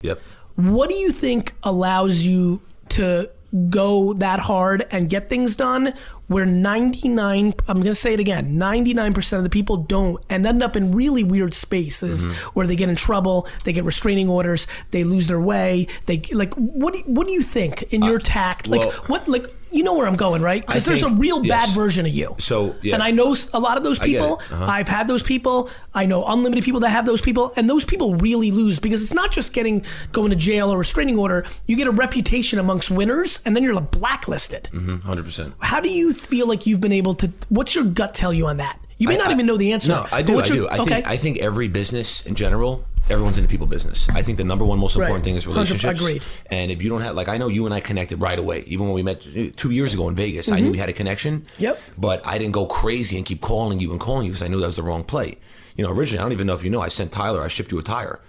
Yep. 0.03 0.21
What 0.57 0.91
do 0.91 0.97
you 0.97 1.11
think 1.13 1.55
allows 1.63 2.23
you 2.23 2.61
to 2.91 3.31
go 3.71 4.13
that 4.15 4.39
hard 4.41 4.87
and 4.91 5.09
get 5.09 5.31
things 5.31 5.57
done 5.57 5.95
where 6.27 6.45
99 6.45 7.55
I'm 7.67 7.77
going 7.77 7.85
to 7.85 7.95
say 7.95 8.13
it 8.13 8.21
again 8.21 8.59
99% 8.59 9.39
of 9.39 9.43
the 9.43 9.49
people 9.49 9.79
don't 9.79 10.23
and 10.29 10.47
end 10.47 10.63
up 10.63 10.77
in 10.77 10.93
really 10.95 11.25
weird 11.25 11.55
spaces 11.55 12.27
Mm-hmm. 12.27 12.49
where 12.53 12.67
they 12.67 12.77
get 12.77 12.91
in 12.91 12.97
trouble 12.97 13.49
they 13.65 13.73
get 13.73 13.85
restraining 13.85 14.29
orders 14.29 14.67
they 14.91 15.03
lose 15.03 15.29
their 15.29 15.41
way 15.41 15.87
they 16.05 16.19
like 16.33 16.53
what 16.57 16.93
do 16.93 16.99
you, 17.01 17.05
what 17.07 17.27
do 17.27 17.33
you 17.33 17.41
think 17.41 17.85
in 17.85 18.03
your 18.03 18.19
tact 18.19 18.67
like 18.69 18.81
well- 18.81 18.91
what 19.07 19.27
like 19.29 19.47
you 19.71 19.83
know 19.85 19.95
where 19.95 20.07
I'm 20.07 20.17
going 20.17 20.43
right 20.43 20.65
because 20.67 20.85
there's 20.85 21.03
a 21.03 21.11
real 21.11 21.39
bad 21.41 21.69
yes. 21.69 21.75
version 21.75 22.07
of 22.07 22.13
you 22.13 22.35
So, 22.39 22.77
yeah. 22.83 22.95
and 22.95 23.03
I 23.03 23.11
know 23.11 23.37
a 23.53 23.61
lot 23.61 23.77
of 23.77 23.83
those 23.85 23.99
people 23.99 24.41
Uh-huh. 24.51 24.65
I've 24.65 24.89
had 24.89 25.07
those 25.09 25.23
people 25.23 25.71
I 25.95 26.07
know 26.07 26.25
unlimited 26.27 26.65
people 26.65 26.81
that 26.81 26.91
have 26.91 27.05
those 27.07 27.21
people 27.21 27.53
and 27.57 27.69
those 27.69 27.85
people 27.85 28.15
really 28.17 28.51
lose 28.51 28.81
because 28.81 29.03
it's 29.03 29.15
not 29.15 29.31
just 29.31 29.53
getting 29.53 29.85
going 30.13 30.31
to 30.31 30.37
jail 30.37 30.71
or 30.73 30.77
a 30.77 30.79
restraining 30.79 31.19
order 31.19 31.45
you 31.67 31.77
get 31.77 31.87
a 31.87 31.91
reputation 31.93 32.59
amongst 32.59 32.91
winners 32.91 33.41
and 33.45 33.55
then 33.55 33.63
you're 33.63 33.75
like 33.75 33.91
blacklisted 33.91 34.69
Hundred 35.05 35.25
percent. 35.25 35.55
how 35.61 35.81
do 35.81 35.89
you 35.91 36.13
feel 36.15 36.47
like 36.49 36.67
you've 36.67 36.81
been 36.81 36.93
able 36.93 37.15
to 37.15 37.31
what's 37.49 37.75
your 37.75 37.85
gut 37.85 38.15
tell 38.15 38.33
you 38.33 38.47
on 38.47 38.57
that 38.59 38.79
you 38.99 39.07
may 39.09 39.15
I- 39.15 39.19
not 39.19 39.29
I- 39.29 39.33
even 39.33 39.47
know 39.47 39.57
the 39.57 39.73
answer 39.73 39.93
No, 39.93 40.07
I 40.11 40.23
do. 40.23 40.41
I 40.41 40.49
do. 40.49 40.67
I 40.69 40.79
okay 40.79 40.95
think 40.95 41.07
I 41.09 41.17
think 41.17 41.39
every 41.39 41.69
business 41.69 42.25
in 42.27 42.35
general, 42.35 42.85
everyone's 43.11 43.39
in 43.39 43.45
the 43.45 43.49
people 43.49 43.67
business. 43.67 44.09
I 44.11 44.23
think 44.23 44.39
the 44.39 44.45
number 44.45 44.65
one 44.65 44.79
most 44.79 44.97
important 44.97 45.17
Right. 45.19 45.25
thing 45.25 45.37
is 45.37 45.47
100 45.47 45.71
relationships. 45.71 46.01
agreed. 46.01 46.23
And 46.51 46.71
if 46.71 46.83
you 46.83 46.91
don't 46.91 47.01
have, 47.03 47.15
like, 47.15 47.29
I 47.29 47.37
know 47.39 47.49
you 47.49 47.65
and 47.67 47.75
I 47.75 47.81
connected 47.81 48.21
right 48.21 48.39
away. 48.39 48.65
Even 48.67 48.87
when 48.87 48.95
we 48.95 49.03
met 49.03 49.23
two 49.57 49.71
years 49.71 49.95
ago 49.95 50.09
in 50.09 50.15
Vegas, 50.15 50.49
I 50.51 50.61
knew 50.61 50.71
we 50.71 50.79
had 50.79 50.89
a 50.89 50.93
connection. 50.93 51.41
Mm-hmm. 51.41 51.63
Yep. 51.63 51.81
But 51.99 52.27
I 52.27 52.39
didn't 52.39 52.53
go 52.53 52.67
crazy 52.67 53.17
and 53.17 53.25
keep 53.27 53.41
calling 53.41 53.81
you 53.81 53.91
and 53.93 54.01
calling 54.01 54.27
you 54.27 54.33
because 54.33 54.43
I 54.43 54.49
knew 54.49 54.61
that 54.61 54.67
was 54.67 54.77
the 54.77 54.83
wrong 54.83 55.05
play. 55.05 55.39
You 55.77 55.85
know, 55.85 55.91
originally, 55.91 56.19
I 56.19 56.23
don't 56.23 56.33
even 56.33 56.47
know 56.47 56.55
if 56.55 56.65
you 56.65 56.71
know, 56.71 56.81
I 56.81 56.89
sent 56.89 57.13
Tyler, 57.13 57.41
I 57.43 57.49
shipped 57.49 57.71
you 57.73 57.79
a 57.79 57.83
tire. 57.83 58.21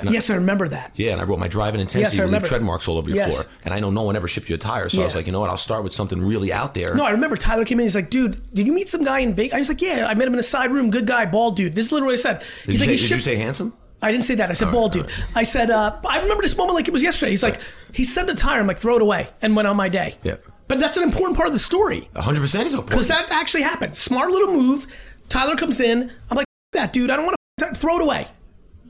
And 0.00 0.10
yes 0.10 0.28
I 0.28 0.34
remember 0.34 0.66
that 0.66 0.90
Yeah, 0.96 1.12
and 1.12 1.20
I 1.20 1.24
wrote 1.24 1.38
my 1.38 1.46
driving 1.46 1.80
intensity 1.80 2.16
Yes, 2.16 2.26
I 2.26 2.28
leave 2.28 2.42
tread 2.42 2.62
marks 2.62 2.88
all 2.88 2.98
over 2.98 3.08
your 3.08 3.16
Yes. 3.18 3.44
floor. 3.44 3.52
And 3.64 3.72
I 3.72 3.78
know 3.78 3.90
no 3.90 4.02
one 4.02 4.16
ever 4.16 4.26
shipped 4.26 4.48
you 4.48 4.56
a 4.56 4.58
tire, 4.58 4.88
so 4.88 5.00
I 5.00 5.04
was 5.04 5.14
like, 5.14 5.26
you 5.26 5.32
know 5.32 5.38
what? 5.38 5.50
I'll 5.50 5.56
start 5.56 5.84
with 5.84 5.92
something 5.92 6.20
really 6.20 6.52
out 6.52 6.74
there. 6.74 6.96
No, 6.96 7.04
I 7.04 7.10
remember 7.12 7.36
Tyler 7.36 7.64
came 7.64 7.78
in. 7.78 7.84
He's 7.84 7.94
like, 7.94 8.10
"Dude, 8.10 8.42
did 8.52 8.66
you 8.66 8.72
meet 8.72 8.88
some 8.88 9.04
guy 9.04 9.20
in 9.20 9.34
Vegas?" 9.34 9.54
I 9.54 9.58
was 9.60 9.68
like, 9.68 9.80
"Yeah, 9.80 10.06
I 10.08 10.14
met 10.14 10.26
him 10.26 10.32
in 10.34 10.40
a 10.40 10.42
side 10.42 10.72
room. 10.72 10.90
Good 10.90 11.06
guy, 11.06 11.26
bald 11.26 11.54
dude." 11.54 11.76
This 11.76 11.86
is 11.86 11.92
literally 11.92 12.14
what 12.14 12.18
I 12.18 12.22
said. 12.22 12.38
did, 12.40 12.46
He's 12.66 12.66
you, 12.66 12.72
like, 12.72 12.78
say, 12.80 12.84
he 12.86 12.90
did 12.96 13.00
you 13.02 13.06
shipped- 13.06 13.22
say 13.22 13.34
handsome? 13.36 13.72
I 14.04 14.12
didn't 14.12 14.24
say 14.24 14.34
that. 14.36 14.50
I 14.50 14.52
said 14.52 14.70
bald 14.70 14.92
dude. 14.92 15.08
I 15.34 15.44
said, 15.44 15.70
uh, 15.70 15.98
I 16.06 16.20
remember 16.20 16.42
this 16.42 16.56
moment 16.56 16.74
like 16.74 16.86
it 16.88 16.92
was 16.92 17.02
yesterday. 17.02 17.30
He's 17.30 17.42
like, 17.42 17.60
he 17.92 18.04
sent 18.04 18.28
a 18.28 18.34
tire. 18.34 18.60
I'm 18.60 18.66
like, 18.66 18.78
throw 18.78 18.96
it 18.96 19.02
away, 19.02 19.30
and 19.40 19.56
went 19.56 19.66
on 19.66 19.76
my 19.76 19.88
day. 19.88 20.16
Yeah. 20.22 20.36
But 20.68 20.78
that's 20.78 20.96
an 20.96 21.02
important 21.02 21.36
part 21.36 21.46
of 21.48 21.52
the 21.52 21.58
story 21.58 22.08
100 22.12 22.40
percent 22.40 22.66
is 22.66 22.74
important. 22.74 22.90
because 22.90 23.08
that 23.08 23.30
actually 23.30 23.62
happened. 23.62 23.96
Smart 23.96 24.30
little 24.30 24.52
move. 24.54 24.86
Tyler 25.28 25.56
comes 25.56 25.80
in. 25.80 26.12
I'm 26.30 26.36
like, 26.36 26.46
that 26.72 26.92
dude. 26.92 27.10
I 27.10 27.16
don't 27.16 27.24
want 27.24 27.36
to 27.58 27.74
throw 27.74 27.96
it 27.96 28.02
away. 28.02 28.28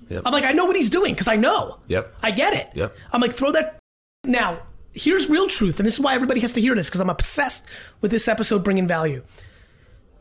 Yep. 0.09 0.23
I'm 0.27 0.33
like, 0.33 0.45
I 0.45 0.53
know 0.53 0.65
what 0.67 0.77
he's 0.77 0.91
doing 0.91 1.13
because 1.13 1.29
I 1.29 1.37
know. 1.37 1.79
Yep. 1.89 2.15
I 2.23 2.31
get 2.31 2.53
it. 2.55 2.71
Yep. 2.75 2.97
I'm 3.13 3.21
like, 3.21 3.33
throw 3.33 3.53
that. 3.53 3.79
Now, 4.25 4.63
here's 4.93 5.29
real 5.29 5.49
truth, 5.49 5.79
and 5.79 5.87
this 5.87 5.95
is 5.95 6.01
why 6.01 6.15
everybody 6.15 6.41
has 6.41 6.53
to 6.55 6.61
hear 6.61 6.75
this 6.75 6.89
because 6.89 7.01
I'm 7.01 7.11
obsessed 7.11 7.65
with 8.01 8.11
this 8.11 8.27
episode 8.29 8.65
bringing 8.65 8.87
value. 8.89 9.23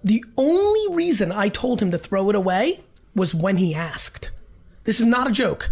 The 0.03 0.23
only 0.37 0.95
reason 0.95 1.31
I 1.31 1.49
told 1.49 1.81
him 1.81 1.91
to 1.91 1.97
throw 1.97 2.29
it 2.29 2.35
away 2.35 2.83
was 3.15 3.33
when 3.33 3.57
he 3.57 3.73
asked. 3.73 4.31
This 4.83 4.99
is 4.99 5.05
not 5.05 5.27
a 5.27 5.31
joke. 5.31 5.71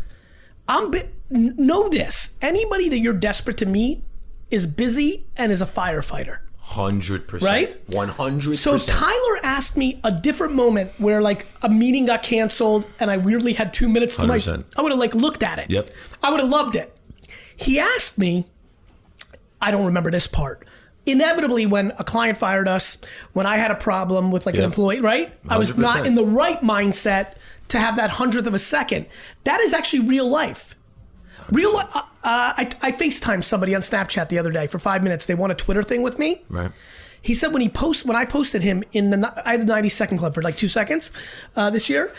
I'm 0.67 0.91
bi- 0.91 1.09
know 1.29 1.89
this. 1.89 2.35
Anybody 2.41 2.89
that 2.89 2.99
you're 2.99 3.13
desperate 3.13 3.57
to 3.57 3.65
meet 3.65 4.03
is 4.49 4.65
busy 4.67 5.25
and 5.37 5.51
is 5.51 5.61
a 5.61 5.65
firefighter. 5.65 6.39
Hundred 6.59 7.27
percent, 7.27 7.51
Right? 7.51 7.89
One 7.89 8.07
hundred 8.07 8.55
So. 8.55 8.77
Tyler 8.77 9.39
asked 9.43 9.75
me 9.75 9.99
a 10.05 10.11
different 10.11 10.53
moment 10.53 10.91
where 10.99 11.21
like 11.21 11.45
a 11.61 11.67
meeting 11.69 12.05
got 12.05 12.23
canceled 12.23 12.85
and 12.99 13.11
I 13.11 13.17
weirdly 13.17 13.53
had 13.53 13.73
two 13.73 13.89
minutes 13.89 14.15
to 14.15 14.21
100%. 14.21 14.27
myself, 14.27 14.63
I 14.77 14.81
would 14.81 14.91
have 14.93 14.99
like 14.99 15.13
looked 15.13 15.43
at 15.43 15.59
it. 15.59 15.69
Yep. 15.69 15.89
I 16.23 16.31
would 16.31 16.39
have 16.39 16.49
loved 16.49 16.75
it. 16.77 16.95
He 17.57 17.77
asked 17.79 18.17
me, 18.17 18.45
I 19.61 19.71
don't 19.71 19.85
remember 19.85 20.11
this 20.11 20.27
part. 20.27 20.67
Inevitably, 21.05 21.65
when 21.65 21.91
a 21.99 22.03
client 22.03 22.37
fired 22.37 22.67
us, 22.67 22.97
when 23.33 23.45
I 23.45 23.57
had 23.57 23.71
a 23.71 23.75
problem 23.75 24.31
with 24.31 24.45
like 24.45 24.55
an 24.55 24.61
employee, 24.63 25.01
right? 25.01 25.33
I 25.49 25.57
was 25.57 25.75
not 25.75 26.05
in 26.05 26.15
the 26.15 26.23
right 26.25 26.61
mindset 26.61 27.35
to 27.71 27.79
have 27.79 27.95
that 27.95 28.11
hundredth 28.11 28.47
of 28.47 28.53
a 28.53 28.59
second. 28.59 29.07
That 29.45 29.61
is 29.61 29.73
actually 29.73 30.07
real 30.07 30.29
life. 30.29 30.75
Real, 31.51 31.75
uh, 31.75 31.85
uh, 31.95 32.03
I, 32.23 32.69
I 32.81 32.91
FaceTimed 32.91 33.43
somebody 33.43 33.73
on 33.73 33.81
Snapchat 33.81 34.29
the 34.29 34.37
other 34.37 34.51
day 34.51 34.67
for 34.67 34.77
five 34.77 35.03
minutes. 35.03 35.25
They 35.25 35.35
want 35.35 35.51
a 35.51 35.55
Twitter 35.55 35.81
thing 35.81 36.01
with 36.01 36.19
me. 36.19 36.43
right? 36.49 36.71
He 37.21 37.33
said 37.33 37.53
when 37.53 37.61
he 37.61 37.69
post 37.69 38.05
when 38.05 38.17
I 38.17 38.25
posted 38.25 38.63
him 38.63 38.83
in 38.91 39.09
the 39.11 39.33
I 39.45 39.51
had 39.51 39.61
the 39.61 39.65
90 39.65 39.89
second 39.89 40.17
club 40.17 40.33
for 40.33 40.41
like 40.41 40.57
two 40.57 40.67
seconds 40.67 41.11
uh, 41.55 41.69
this 41.69 41.89
year, 41.89 42.13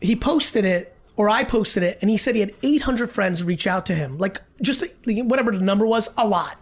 he 0.00 0.16
posted 0.16 0.64
it 0.64 0.94
or 1.16 1.30
I 1.30 1.44
posted 1.44 1.82
it, 1.82 1.98
and 2.00 2.10
he 2.10 2.16
said 2.16 2.34
he 2.34 2.40
had 2.40 2.54
800 2.62 3.10
friends 3.10 3.44
reach 3.44 3.66
out 3.66 3.86
to 3.86 3.94
him, 3.94 4.18
like 4.18 4.40
just 4.60 4.84
whatever 5.06 5.52
the 5.52 5.60
number 5.60 5.86
was, 5.86 6.08
a 6.16 6.26
lot. 6.26 6.58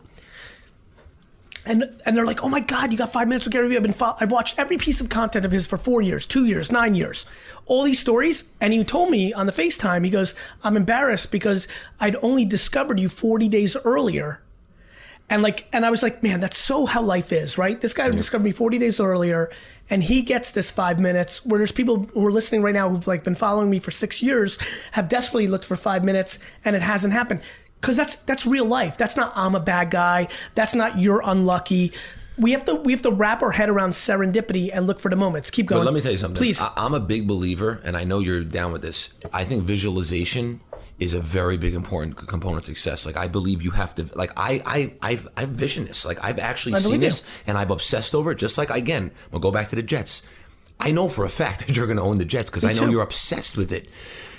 And 1.64 1.84
and 2.06 2.16
they're 2.16 2.24
like, 2.24 2.42
oh 2.42 2.48
my 2.48 2.60
god, 2.60 2.92
you 2.92 2.98
got 2.98 3.12
five 3.12 3.28
minutes 3.28 3.44
with 3.44 3.52
Gary 3.52 3.68
Vee. 3.68 3.76
I've 3.76 3.82
been 3.82 3.92
fo- 3.92 4.16
I've 4.20 4.30
watched 4.30 4.58
every 4.58 4.78
piece 4.78 5.00
of 5.00 5.08
content 5.08 5.44
of 5.44 5.52
his 5.52 5.66
for 5.66 5.76
four 5.76 6.00
years, 6.00 6.24
two 6.26 6.46
years, 6.46 6.72
nine 6.72 6.94
years, 6.94 7.26
all 7.66 7.82
these 7.82 7.98
stories. 7.98 8.48
And 8.60 8.72
he 8.72 8.82
told 8.84 9.10
me 9.10 9.32
on 9.32 9.46
the 9.46 9.52
FaceTime, 9.52 10.04
he 10.04 10.10
goes, 10.10 10.34
I'm 10.62 10.76
embarrassed 10.76 11.30
because 11.30 11.68
I'd 12.00 12.16
only 12.22 12.44
discovered 12.44 12.98
you 13.00 13.08
40 13.08 13.48
days 13.48 13.76
earlier 13.84 14.42
and 15.30 15.42
like, 15.42 15.68
and 15.72 15.84
I 15.84 15.90
was 15.90 16.02
like, 16.02 16.22
man, 16.22 16.40
that's 16.40 16.56
so 16.56 16.86
how 16.86 17.02
life 17.02 17.32
is, 17.32 17.58
right? 17.58 17.78
This 17.80 17.92
guy 17.92 18.08
discovered 18.08 18.44
me 18.44 18.52
40 18.52 18.78
days 18.78 18.98
earlier, 18.98 19.50
and 19.90 20.02
he 20.02 20.22
gets 20.22 20.52
this 20.52 20.70
five 20.70 20.98
minutes. 20.98 21.44
Where 21.44 21.58
there's 21.58 21.72
people 21.72 22.08
who 22.14 22.26
are 22.26 22.32
listening 22.32 22.62
right 22.62 22.74
now 22.74 22.88
who've 22.88 23.06
like 23.06 23.24
been 23.24 23.34
following 23.34 23.68
me 23.68 23.78
for 23.78 23.90
six 23.90 24.22
years, 24.22 24.58
have 24.92 25.08
desperately 25.08 25.46
looked 25.46 25.66
for 25.66 25.76
five 25.76 26.02
minutes, 26.02 26.38
and 26.64 26.74
it 26.74 26.82
hasn't 26.82 27.12
happened. 27.12 27.42
Because 27.80 27.96
that's 27.96 28.16
that's 28.16 28.46
real 28.46 28.64
life. 28.64 28.98
That's 28.98 29.16
not 29.16 29.32
I'm 29.36 29.54
a 29.54 29.60
bad 29.60 29.90
guy. 29.90 30.28
That's 30.54 30.74
not 30.74 30.98
you're 30.98 31.22
unlucky. 31.24 31.92
We 32.36 32.52
have 32.52 32.64
to 32.66 32.74
we 32.74 32.92
have 32.92 33.02
to 33.02 33.10
wrap 33.10 33.42
our 33.42 33.52
head 33.52 33.68
around 33.68 33.90
serendipity 33.90 34.70
and 34.72 34.86
look 34.86 35.00
for 35.00 35.08
the 35.08 35.16
moments. 35.16 35.50
Keep 35.50 35.66
going. 35.66 35.80
But 35.80 35.86
let 35.86 35.94
me 35.94 36.00
tell 36.00 36.12
you 36.12 36.18
something. 36.18 36.38
please. 36.38 36.60
I, 36.60 36.72
I'm 36.76 36.94
a 36.94 37.00
big 37.00 37.26
believer, 37.26 37.80
and 37.84 37.96
I 37.96 38.04
know 38.04 38.20
you're 38.20 38.44
down 38.44 38.72
with 38.72 38.82
this. 38.82 39.14
I 39.32 39.44
think 39.44 39.64
visualization 39.64 40.60
is 40.98 41.14
a 41.14 41.20
very 41.20 41.56
big 41.56 41.74
important 41.74 42.16
component 42.16 42.64
to 42.64 42.74
success. 42.74 43.06
Like 43.06 43.16
I 43.16 43.28
believe 43.28 43.62
you 43.62 43.70
have 43.70 43.94
to. 43.96 44.08
Like 44.16 44.32
I, 44.36 44.62
I, 44.66 44.92
I've, 45.00 45.28
I've 45.36 45.50
visioned 45.50 45.86
this. 45.86 46.04
Like 46.04 46.22
I've 46.24 46.38
actually 46.38 46.74
I 46.74 46.78
seen 46.78 46.88
believe 46.88 47.02
you. 47.02 47.08
this, 47.08 47.22
and 47.46 47.56
I've 47.56 47.70
obsessed 47.70 48.14
over 48.14 48.32
it. 48.32 48.38
Just 48.38 48.58
like 48.58 48.70
again, 48.70 49.12
we'll 49.30 49.40
go 49.40 49.52
back 49.52 49.68
to 49.68 49.76
the 49.76 49.82
Jets. 49.82 50.22
I 50.80 50.90
know 50.90 51.08
for 51.08 51.24
a 51.24 51.28
fact 51.30 51.60
that 51.66 51.76
you're 51.76 51.86
going 51.86 51.98
to 51.98 52.02
own 52.02 52.18
the 52.18 52.24
Jets 52.24 52.50
because 52.50 52.64
I 52.64 52.72
know 52.72 52.86
too. 52.86 52.92
you're 52.92 53.02
obsessed 53.02 53.56
with 53.56 53.72
it. 53.72 53.88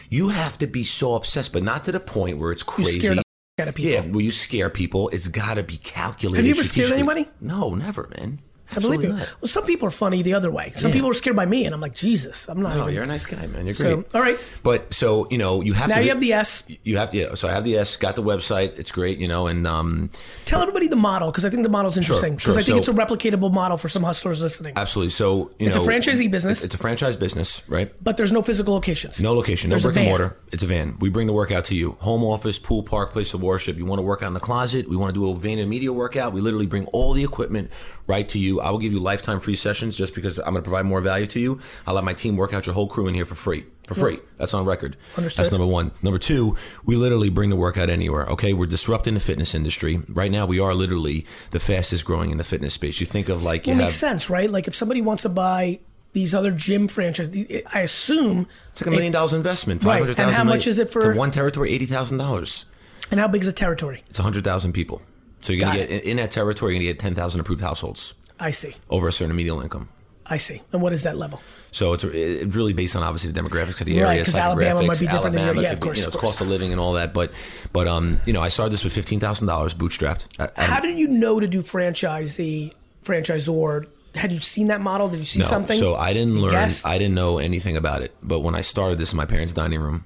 You 0.10 0.29
have 0.29 0.58
to 0.58 0.67
be 0.67 0.84
so 0.84 1.15
obsessed, 1.15 1.53
but 1.53 1.63
not 1.63 1.84
to 1.84 1.91
the 1.91 2.00
point 2.00 2.39
where 2.39 2.51
it's 2.51 2.63
crazy. 2.63 3.19
Scare 3.59 3.65
the 3.65 3.67
f- 3.67 3.67
out 3.67 3.67
of 3.69 3.75
people. 3.75 3.91
Yeah, 3.91 4.11
will 4.11 4.21
you 4.21 4.31
scare 4.31 4.69
people? 4.69 5.09
It's 5.09 5.27
got 5.27 5.55
to 5.55 5.63
be 5.63 5.77
calculated. 5.77 6.37
Have 6.37 6.45
you 6.45 6.59
ever 6.59 6.63
scared 6.63 6.91
anybody? 6.91 7.27
No, 7.41 7.75
never, 7.75 8.09
man. 8.17 8.39
I 8.71 8.75
believe 8.75 8.99
Absolutely 8.99 9.07
you. 9.07 9.13
not. 9.13 9.35
Well, 9.41 9.49
some 9.49 9.65
people 9.65 9.88
are 9.88 9.91
funny 9.91 10.21
the 10.21 10.33
other 10.35 10.51
way. 10.51 10.71
Some 10.75 10.89
Yeah. 10.89 10.95
people 10.95 11.09
are 11.09 11.13
scared 11.15 11.35
by 11.35 11.45
me, 11.47 11.65
and 11.65 11.73
I'm 11.73 11.81
like, 11.81 11.95
Jesus, 11.95 12.47
I'm 12.47 12.61
not. 12.61 12.77
Oh, 12.77 12.81
even. 12.83 12.93
you're 12.93 13.03
a 13.03 13.07
nice 13.07 13.25
guy, 13.25 13.47
man. 13.47 13.65
You're 13.65 13.73
So, 13.73 13.95
great. 13.97 14.15
all 14.15 14.21
right. 14.21 14.38
But 14.61 14.93
so 14.93 15.27
you 15.31 15.38
know, 15.39 15.61
you 15.63 15.73
have 15.73 15.89
Now 15.89 15.95
to. 15.95 16.03
you 16.03 16.09
have 16.09 16.19
the 16.19 16.33
S. 16.33 16.63
You 16.83 16.97
have 16.97 17.13
yeah. 17.13 17.33
So 17.35 17.47
I 17.47 17.51
have 17.51 17.63
the 17.63 17.77
S. 17.77 17.97
Got 17.97 18.15
the 18.15 18.21
website. 18.23 18.77
It's 18.77 18.91
great. 18.91 19.17
You 19.17 19.27
know, 19.27 19.47
and 19.47 19.65
um, 19.65 20.11
Tell 20.45 20.61
everybody 20.61 20.88
the 20.88 20.95
model 20.95 21.31
because 21.31 21.45
I 21.45 21.49
think 21.49 21.63
the 21.63 21.69
model's 21.69 21.97
interesting. 21.97 22.33
Because 22.35 22.53
sure. 22.53 22.59
I 22.59 22.63
think 22.63 22.77
it's 22.77 22.88
a 22.88 22.93
replicatable 22.93 23.51
model 23.51 23.77
for 23.77 23.89
some 23.89 24.03
hustlers 24.03 24.41
listening. 24.41 24.73
absolutely. 24.75 25.09
So 25.09 25.51
you 25.57 25.65
know, 25.65 25.69
It's 25.69 25.75
a 25.75 25.79
franchisee 25.79 26.29
business. 26.29 26.59
It's, 26.59 26.65
it's 26.65 26.75
a 26.75 26.77
franchise 26.77 27.17
business, 27.17 27.63
right? 27.67 27.91
but 28.03 28.17
there's 28.17 28.31
no 28.31 28.41
physical 28.43 28.73
locations. 28.75 29.21
No 29.21 29.33
location, 29.33 29.69
no 29.69 29.73
There's 29.73 29.83
brick 29.83 29.97
and 29.97 30.05
mortar. 30.05 30.38
It's 30.51 30.61
a 30.63 30.67
van. 30.67 30.95
We 30.99 31.09
bring 31.09 31.25
the 31.27 31.33
workout 31.33 31.65
to 31.65 31.75
you. 31.75 31.97
Home 32.01 32.23
office, 32.23 32.59
pool, 32.59 32.83
park, 32.83 33.11
place 33.13 33.33
of 33.33 33.41
worship. 33.41 33.77
You 33.77 33.85
want 33.85 33.97
to 33.99 34.03
work 34.03 34.21
out 34.21 34.27
in 34.27 34.33
the 34.33 34.39
closet? 34.39 34.88
We 34.88 34.95
want 34.95 35.13
to 35.13 35.19
do 35.19 35.29
a 35.29 35.33
Vayner 35.33 35.67
Media 35.67 35.91
workout. 35.91 36.33
We 36.33 36.41
literally 36.41 36.65
bring 36.67 36.85
all 36.88 37.13
the 37.13 37.23
equipment 37.23 37.71
right 38.07 38.27
to 38.29 38.38
you. 38.39 38.58
I 38.59 38.69
will 38.71 38.77
give 38.77 38.91
you 38.93 38.99
lifetime 38.99 39.39
free 39.39 39.55
sessions 39.55 39.95
just 39.95 40.13
because 40.15 40.37
I'm 40.39 40.51
going 40.53 40.57
to 40.57 40.61
provide 40.61 40.85
more 40.85 41.01
value 41.01 41.25
to 41.27 41.39
you. 41.39 41.59
I'll 41.87 41.95
let 41.95 42.03
my 42.03 42.13
team 42.13 42.35
work 42.35 42.53
out 42.53 42.65
your 42.65 42.73
whole 42.75 42.87
crew 42.87 43.07
in 43.07 43.13
here 43.13 43.25
for 43.25 43.35
free. 43.35 43.65
For 43.85 43.95
free. 43.95 44.19
That's 44.37 44.53
on 44.53 44.65
record. 44.65 44.97
Understood. 45.17 45.43
That's 45.45 45.51
number 45.51 45.65
one. 45.65 45.89
Number 46.03 46.19
two, 46.19 46.55
we 46.85 46.95
literally 46.95 47.29
bring 47.29 47.49
the 47.49 47.55
workout 47.55 47.89
anywhere. 47.89 48.27
Okay, 48.27 48.53
we're 48.53 48.67
disrupting 48.67 49.15
the 49.15 49.19
fitness 49.19 49.55
industry. 49.55 50.01
Right 50.07 50.29
now, 50.31 50.45
we 50.45 50.59
are 50.59 50.75
literally 50.75 51.25
the 51.51 51.59
fastest 51.59 52.05
growing 52.05 52.29
in 52.29 52.37
the 52.37 52.43
fitness 52.43 52.75
space. 52.75 52.99
You 52.99 53.07
think 53.07 53.29
of 53.29 53.41
like 53.41 53.65
you 53.65 53.71
Well, 53.71 53.79
it 53.79 53.83
have 53.83 53.87
makes 53.89 53.95
sense, 53.95 54.29
right? 54.29 54.47
Like 54.49 54.67
if 54.67 54.75
somebody 54.75 55.01
wants 55.01 55.23
to 55.23 55.29
buy 55.29 55.79
these 56.13 56.35
other 56.35 56.51
gym 56.51 56.87
franchises, 56.87 57.63
I 57.73 57.81
assume. 57.81 58.47
it's 58.71 58.81
like 58.81 58.87
a 58.89 58.91
million 58.91 59.11
dollars 59.11 59.33
investment. 59.33 59.83
Right. 59.83 60.07
And 60.07 60.31
how 60.35 60.43
much 60.43 60.67
is 60.67 60.77
it 60.77 60.91
for- 60.91 61.15
one 61.15 61.31
territory? 61.31 61.71
Eighty 61.71 61.85
thousand 61.87 62.19
dollars. 62.19 62.65
And 63.11 63.19
how 63.19 63.27
big 63.27 63.41
is 63.41 63.47
the 63.47 63.53
territory? 63.53 64.03
It's 64.07 64.19
100,000 64.19 64.71
people. 64.71 65.01
So 65.39 65.51
you're 65.53 65.65
gonna 65.65 65.79
get 65.79 65.89
in 66.03 66.17
that 66.17 66.29
territory, 66.31 66.73
you're 66.73 66.79
going 66.81 66.87
to 66.87 66.93
get 66.93 66.99
10,000 66.99 67.39
approved 67.39 67.61
households 67.61 68.13
I 68.39 68.51
see. 68.51 68.75
over 68.89 69.08
a 69.08 69.12
certain 69.12 69.36
median 69.36 69.62
income. 69.62 69.89
I 70.31 70.38
see. 70.38 70.62
And 70.72 70.81
what 70.81 70.93
is 70.93 71.03
that 71.03 71.17
level? 71.17 71.41
So 71.72 71.93
it's 71.93 72.03
it's 72.03 72.55
really 72.55 72.74
based 72.74 72.96
on 72.96 73.01
obviously 73.01 73.31
the 73.31 73.39
demographics 73.41 73.79
of 73.81 73.88
the 73.88 73.93
area, 73.96 74.03
Right, 74.05 74.12
area, 74.13 74.25
'cause 74.25 74.36
Alabama 74.38 74.81
might 74.84 75.00
be 75.00 75.05
psychographics, 75.08 75.12
different 75.12 75.24
than 75.36 75.43
Alabama 75.43 75.62
yeah, 75.63 75.69
could 75.69 75.74
of 75.74 75.79
course, 75.81 75.98
you 75.98 76.03
know, 76.03 76.08
of 76.10 76.13
course. 76.13 76.31
cost 76.34 76.41
of 76.41 76.48
living 76.48 76.72
and 76.72 76.79
all 76.79 76.93
that. 76.93 77.13
But 77.15 77.31
but 77.74 77.88
um, 77.88 78.19
you 78.27 78.34
know, 78.34 78.41
I 78.41 78.50
started 78.50 78.72
this 78.72 78.84
with 78.84 78.93
fifteen 78.93 79.19
thousand 79.19 79.48
dollars 79.48 79.74
bootstrapped. 79.74 80.25
I- 80.38 80.62
How 80.63 80.79
did 80.79 81.00
you 81.00 81.08
know 81.08 81.39
to 81.39 81.48
do 81.48 81.62
franchisee, 81.63 82.72
franchisor? 83.03 83.88
Had 84.15 84.31
you 84.31 84.39
seen 84.39 84.67
that 84.67 84.81
model? 84.81 85.08
Did 85.10 85.19
you 85.19 85.25
see 85.25 85.39
no, 85.39 85.46
something? 85.46 85.79
so 85.79 85.96
I 85.96 86.13
didn't 86.13 86.39
learn. 86.41 86.51
guessed? 86.51 86.86
I 86.86 86.98
didn't 86.98 87.15
know 87.15 87.38
anything 87.39 87.77
about 87.77 88.01
it. 88.01 88.13
But 88.24 88.39
when 88.41 88.55
I 88.55 88.62
started 88.62 88.98
this 88.98 89.12
in 89.13 89.17
my 89.17 89.25
parents' 89.25 89.53
dining 89.53 89.79
room, 89.79 90.05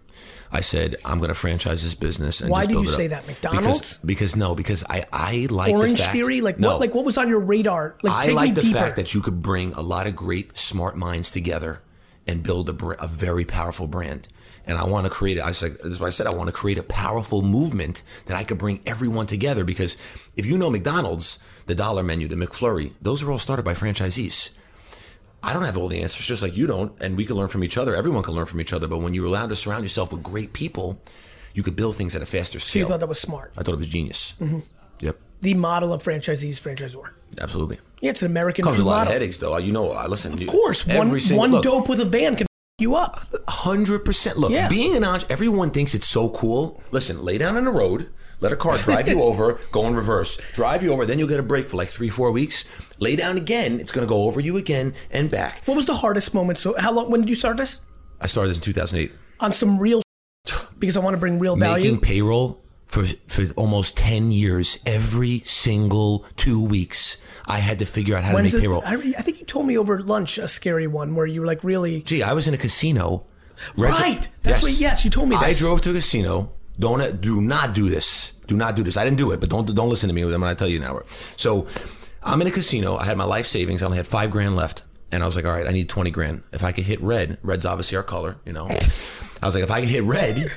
I 0.54 0.62
said 0.62 0.96
I'm 1.04 1.18
going 1.18 1.30
to 1.30 1.36
franchise 1.36 1.84
this 1.84 1.96
business. 1.96 2.40
And 2.40 2.52
Why 2.52 2.66
just 2.66 2.70
did 2.70 2.78
you 2.78 2.86
say 2.86 3.08
that? 3.08 3.26
McDonald's? 3.28 3.98
Because, 3.98 3.98
because 4.06 4.36
no, 4.36 4.54
because 4.54 4.84
I 4.88 5.06
I 5.12 5.48
like 5.50 5.74
Orange 5.74 5.98
the 5.98 6.04
fact, 6.04 6.14
theory? 6.14 6.42
Like 6.42 6.60
no, 6.60 6.70
what? 6.70 6.80
Like 6.80 6.94
what 6.94 7.06
was 7.06 7.18
on 7.18 7.28
your 7.28 7.40
radar? 7.40 7.98
Like 8.04 8.28
I 8.28 8.32
like 8.32 8.54
the 8.54 8.62
deeper. 8.62 8.78
fact 8.78 8.96
that 8.98 9.16
you 9.16 9.22
could 9.22 9.42
bring 9.42 9.74
a 9.74 9.82
lot 9.82 10.06
of 10.06 10.16
great, 10.16 10.56
smart 10.58 10.96
minds 10.96 11.32
together 11.32 11.82
and 12.28 12.44
build 12.44 12.70
a, 12.70 13.04
a 13.04 13.08
very 13.08 13.46
powerful 13.46 13.88
brand. 13.88 14.28
And 14.66 14.78
I 14.78 14.86
want 14.86 15.06
to 15.08 15.12
create. 15.12 15.40
I 15.40 15.48
was 15.48 15.62
like, 15.62 15.80
this 15.80 15.88
is 15.88 16.00
what 16.00 16.08
I 16.08 16.12
said. 16.12 16.28
I 16.28 16.34
want 16.34 16.48
to 16.48 16.54
create 16.54 16.78
a 16.78 16.84
powerful 16.84 17.42
movement 17.42 18.04
that 18.28 18.38
I 18.38 18.44
could 18.44 18.60
bring 18.60 18.80
everyone 18.86 19.26
together. 19.26 19.66
Because 19.66 19.98
if 20.38 20.46
you 20.46 20.58
know 20.58 20.70
McDonald's, 20.70 21.40
the 21.66 21.76
dollar 21.76 22.04
menu, 22.04 22.28
the 22.28 22.36
McFlurry, 22.36 22.94
those 23.02 23.24
are 23.24 23.32
all 23.32 23.40
started 23.40 23.64
by 23.64 23.74
franchisees. 23.74 24.52
I 25.44 25.52
don't 25.54 25.64
have 25.64 25.78
all 25.78 25.90
the 25.90 26.02
answers, 26.02 26.26
just 26.26 26.42
like 26.42 26.56
you 26.56 26.66
don't, 26.68 27.00
and 27.02 27.18
we 27.18 27.26
can 27.26 27.36
learn 27.36 27.50
from 27.50 27.64
each 27.64 27.78
other. 27.78 27.96
Everyone 27.96 28.24
can 28.24 28.34
learn 28.34 28.46
from 28.46 28.62
each 28.62 28.72
other. 28.74 28.88
But 28.88 29.00
when 29.00 29.14
you're 29.14 29.26
allowed 29.26 29.50
to 29.50 29.56
surround 29.56 29.84
yourself 29.84 30.12
with 30.14 30.24
great 30.24 30.54
people, 30.54 31.02
you 31.54 31.64
could 31.64 31.76
build 31.76 31.96
things 31.98 32.16
at 32.16 32.22
a 32.22 32.26
faster 32.26 32.60
So 32.60 32.80
you 32.80 32.86
thought 32.86 33.02
that 33.02 33.10
was 33.10 33.20
smart. 33.20 33.52
I 33.58 33.62
thought 33.64 33.74
it 33.74 33.78
was 33.78 33.88
genius. 33.88 34.36
Mm-hmm. 34.40 34.60
Yep, 35.02 35.18
The 35.42 35.54
model 35.56 35.92
of 35.94 36.02
franchisees, 36.02 36.60
franchisor. 36.62 37.10
absolutely. 37.42 37.80
Yeah, 38.02 38.12
it's 38.12 38.22
an 38.22 38.28
American 38.32 38.64
Comes 38.64 38.78
with 38.78 38.86
a 38.86 38.90
lot 38.90 38.98
model. 39.00 39.08
of 39.10 39.14
headaches, 39.14 39.38
though. 39.38 39.58
You 39.58 39.74
know, 39.74 39.92
I 39.92 40.08
listen. 40.08 40.34
Of 40.34 40.48
course, 40.48 40.88
one, 40.88 41.10
one 41.12 41.62
dope 41.62 41.90
with 41.90 42.00
a 42.00 42.06
van 42.06 42.36
can 42.36 42.44
f- 42.46 42.82
you 42.82 42.96
up. 42.96 43.26
Hundred 43.48 44.00
percent. 44.06 44.38
Look, 44.38 44.52
Yeah. 44.52 44.68
being 44.70 44.96
an 44.96 45.04
entrepreneur, 45.04 45.34
everyone 45.34 45.72
thinks 45.72 45.94
it's 45.94 46.08
so 46.08 46.30
cool. 46.30 46.82
Listen, 46.92 47.24
lay 47.24 47.38
down 47.38 47.56
on 47.58 47.66
the 47.66 47.72
road, 47.72 48.10
let 48.40 48.52
a 48.52 48.56
car 48.56 48.76
drive 48.78 49.08
you 49.08 49.22
over, 49.22 49.60
go 49.72 49.88
in 49.88 49.96
reverse, 49.96 50.38
drive 50.54 50.84
you 50.84 50.92
over, 50.94 51.06
then 51.06 51.18
you'll 51.20 51.28
get 51.30 51.40
a 51.40 51.44
break 51.44 51.68
for 51.68 51.78
like 51.78 51.90
three, 51.90 52.10
four 52.10 52.32
weeks. 52.32 52.66
Lay 53.00 53.16
down 53.16 53.38
again, 53.38 53.80
it's 53.80 53.92
going 53.92 54.06
to 54.06 54.10
go 54.10 54.24
over 54.24 54.40
you 54.40 54.58
again 54.58 54.94
and 55.12 55.30
back. 55.32 55.62
What 55.66 55.76
was 55.76 55.86
the 55.86 55.96
hardest 55.96 56.34
moment? 56.34 56.60
So 56.60 56.76
how 56.78 56.92
long? 56.92 57.10
When 57.12 57.22
did 57.22 57.30
you 57.30 57.36
start 57.36 57.58
this? 57.58 57.82
I 58.22 58.28
started 58.28 58.50
this 58.52 58.58
in 58.58 58.64
2008, 58.64 59.12
On 59.40 59.52
some 59.52 59.78
real 59.80 60.02
because 60.80 60.98
I 60.98 61.00
want 61.00 61.14
to 61.14 61.20
bring 61.20 61.40
real 61.40 61.56
value. 61.56 61.84
making 61.86 62.02
payroll 62.02 62.62
for 62.86 63.04
for 63.28 63.44
almost 63.56 63.98
10 63.98 64.32
years. 64.32 64.80
Every 64.86 65.40
single 65.46 66.26
two 66.36 66.64
weeks, 66.64 67.18
I 67.46 67.58
had 67.60 67.80
to 67.80 67.86
figure 67.86 68.16
out 68.16 68.24
how 68.24 68.34
When's 68.36 68.52
to 68.52 68.58
make 68.58 68.64
it- 68.64 68.68
payroll. 68.68 68.84
I, 68.86 68.94
I 69.18 69.22
think 69.22 69.40
you 69.40 69.46
told 69.46 69.66
me 69.66 69.78
over 69.78 70.00
lunch 70.02 70.38
a 70.38 70.48
scary 70.48 70.88
one 70.88 71.16
where 71.16 71.26
you 71.26 71.42
were 71.42 71.48
like 71.48 71.64
really 71.64 72.02
Gee, 72.04 72.24
I 72.24 72.34
was 72.34 72.48
in 72.48 72.54
a 72.54 72.58
casino. 72.58 73.26
Regi- 73.78 73.94
Right. 74.02 74.30
That's 74.42 74.62
what- 74.62 74.74
yes, 74.74 75.04
you 75.06 75.12
told 75.12 75.30
me 75.30 75.36
I 75.36 75.54
drove 75.54 75.82
to 75.82 75.90
a 75.92 75.94
casino. 75.94 76.52
Don't 76.80 77.22
do 77.22 77.40
not 77.42 77.74
do 77.74 77.88
this. 77.90 78.34
Do 78.48 78.58
not 78.58 78.76
do 78.76 78.84
this. 78.84 78.98
I 78.98 79.04
didn't 79.04 79.18
do 79.18 79.32
it, 79.32 79.40
but 79.40 79.50
don't 79.50 79.74
don't 79.76 79.90
listen 79.90 80.08
to 80.10 80.14
me 80.14 80.26
when 80.26 80.44
I 80.44 80.54
tell 80.54 80.68
you 80.68 80.80
now. 80.80 81.02
So, 81.38 81.68
I'm 82.24 82.42
in 82.42 82.48
a 82.48 82.52
casino. 82.52 82.98
I 82.98 83.06
had 83.06 83.18
my 83.18 83.24
life 83.26 83.48
savings. 83.48 83.82
I 83.82 83.86
only 83.86 83.98
had 83.98 84.08
five 84.08 84.32
grand 84.32 84.56
left, 84.56 84.84
and 85.12 85.22
I 85.24 85.26
was 85.26 85.36
like, 85.36 85.46
all 85.46 85.52
right, 85.52 85.68
I 85.68 85.72
need 85.72 85.88
twenty 85.90 86.10
grand. 86.12 86.44
If 86.52 86.64
I 86.64 86.72
could 86.72 86.84
hit 86.86 87.00
red, 87.02 87.38
red's 87.44 87.66
obviously 87.66 87.96
our 87.98 88.04
color, 88.04 88.38
you 88.46 88.54
know. 88.54 88.68
I 88.68 89.46
was 89.46 89.56
like, 89.56 89.64
if 89.64 89.72
I 89.72 89.82
could 89.82 89.90
hit 89.90 90.04
red, 90.04 90.52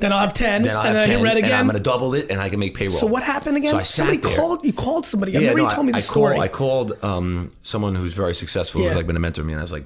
Then 0.00 0.12
I'll 0.12 0.20
have 0.20 0.32
ten. 0.32 0.62
Then 0.62 0.76
I'll 0.76 0.86
and 0.86 0.94
have 0.96 1.02
then 1.02 1.02
I 1.02 1.06
10, 1.06 1.16
hit 1.18 1.24
red 1.24 1.36
and 1.36 1.44
again. 1.46 1.58
I'm 1.60 1.66
going 1.66 1.76
to 1.76 1.82
double 1.82 2.14
it, 2.14 2.30
and 2.30 2.40
I 2.40 2.48
can 2.48 2.60
make 2.60 2.74
payroll. 2.74 2.96
so 2.96 3.06
what 3.06 3.22
happened 3.22 3.56
again? 3.56 3.72
So 3.72 3.78
I 3.78 3.82
sat 3.82 4.06
Somebody 4.06 4.18
there. 4.18 4.36
called. 4.38 4.64
You 4.64 4.72
called 4.72 5.06
somebody. 5.06 5.36
I 5.36 5.40
remember 5.40 5.62
no, 5.62 5.68
you 5.68 5.74
told 5.74 5.86
me 5.86 5.92
the 5.92 5.98
I, 5.98 6.00
story. 6.00 6.34
Called, 6.36 6.44
I 6.44 6.48
called 6.48 7.04
um, 7.04 7.50
someone 7.62 7.94
who's 7.96 8.14
very 8.14 8.34
successful, 8.34 8.80
Yeah. 8.80 8.88
who's 8.88 8.96
like 8.96 9.06
been 9.06 9.16
a 9.16 9.20
mentor 9.20 9.42
to 9.42 9.46
me, 9.46 9.52
and 9.52 9.60
I 9.60 9.62
was 9.64 9.72
like, 9.72 9.84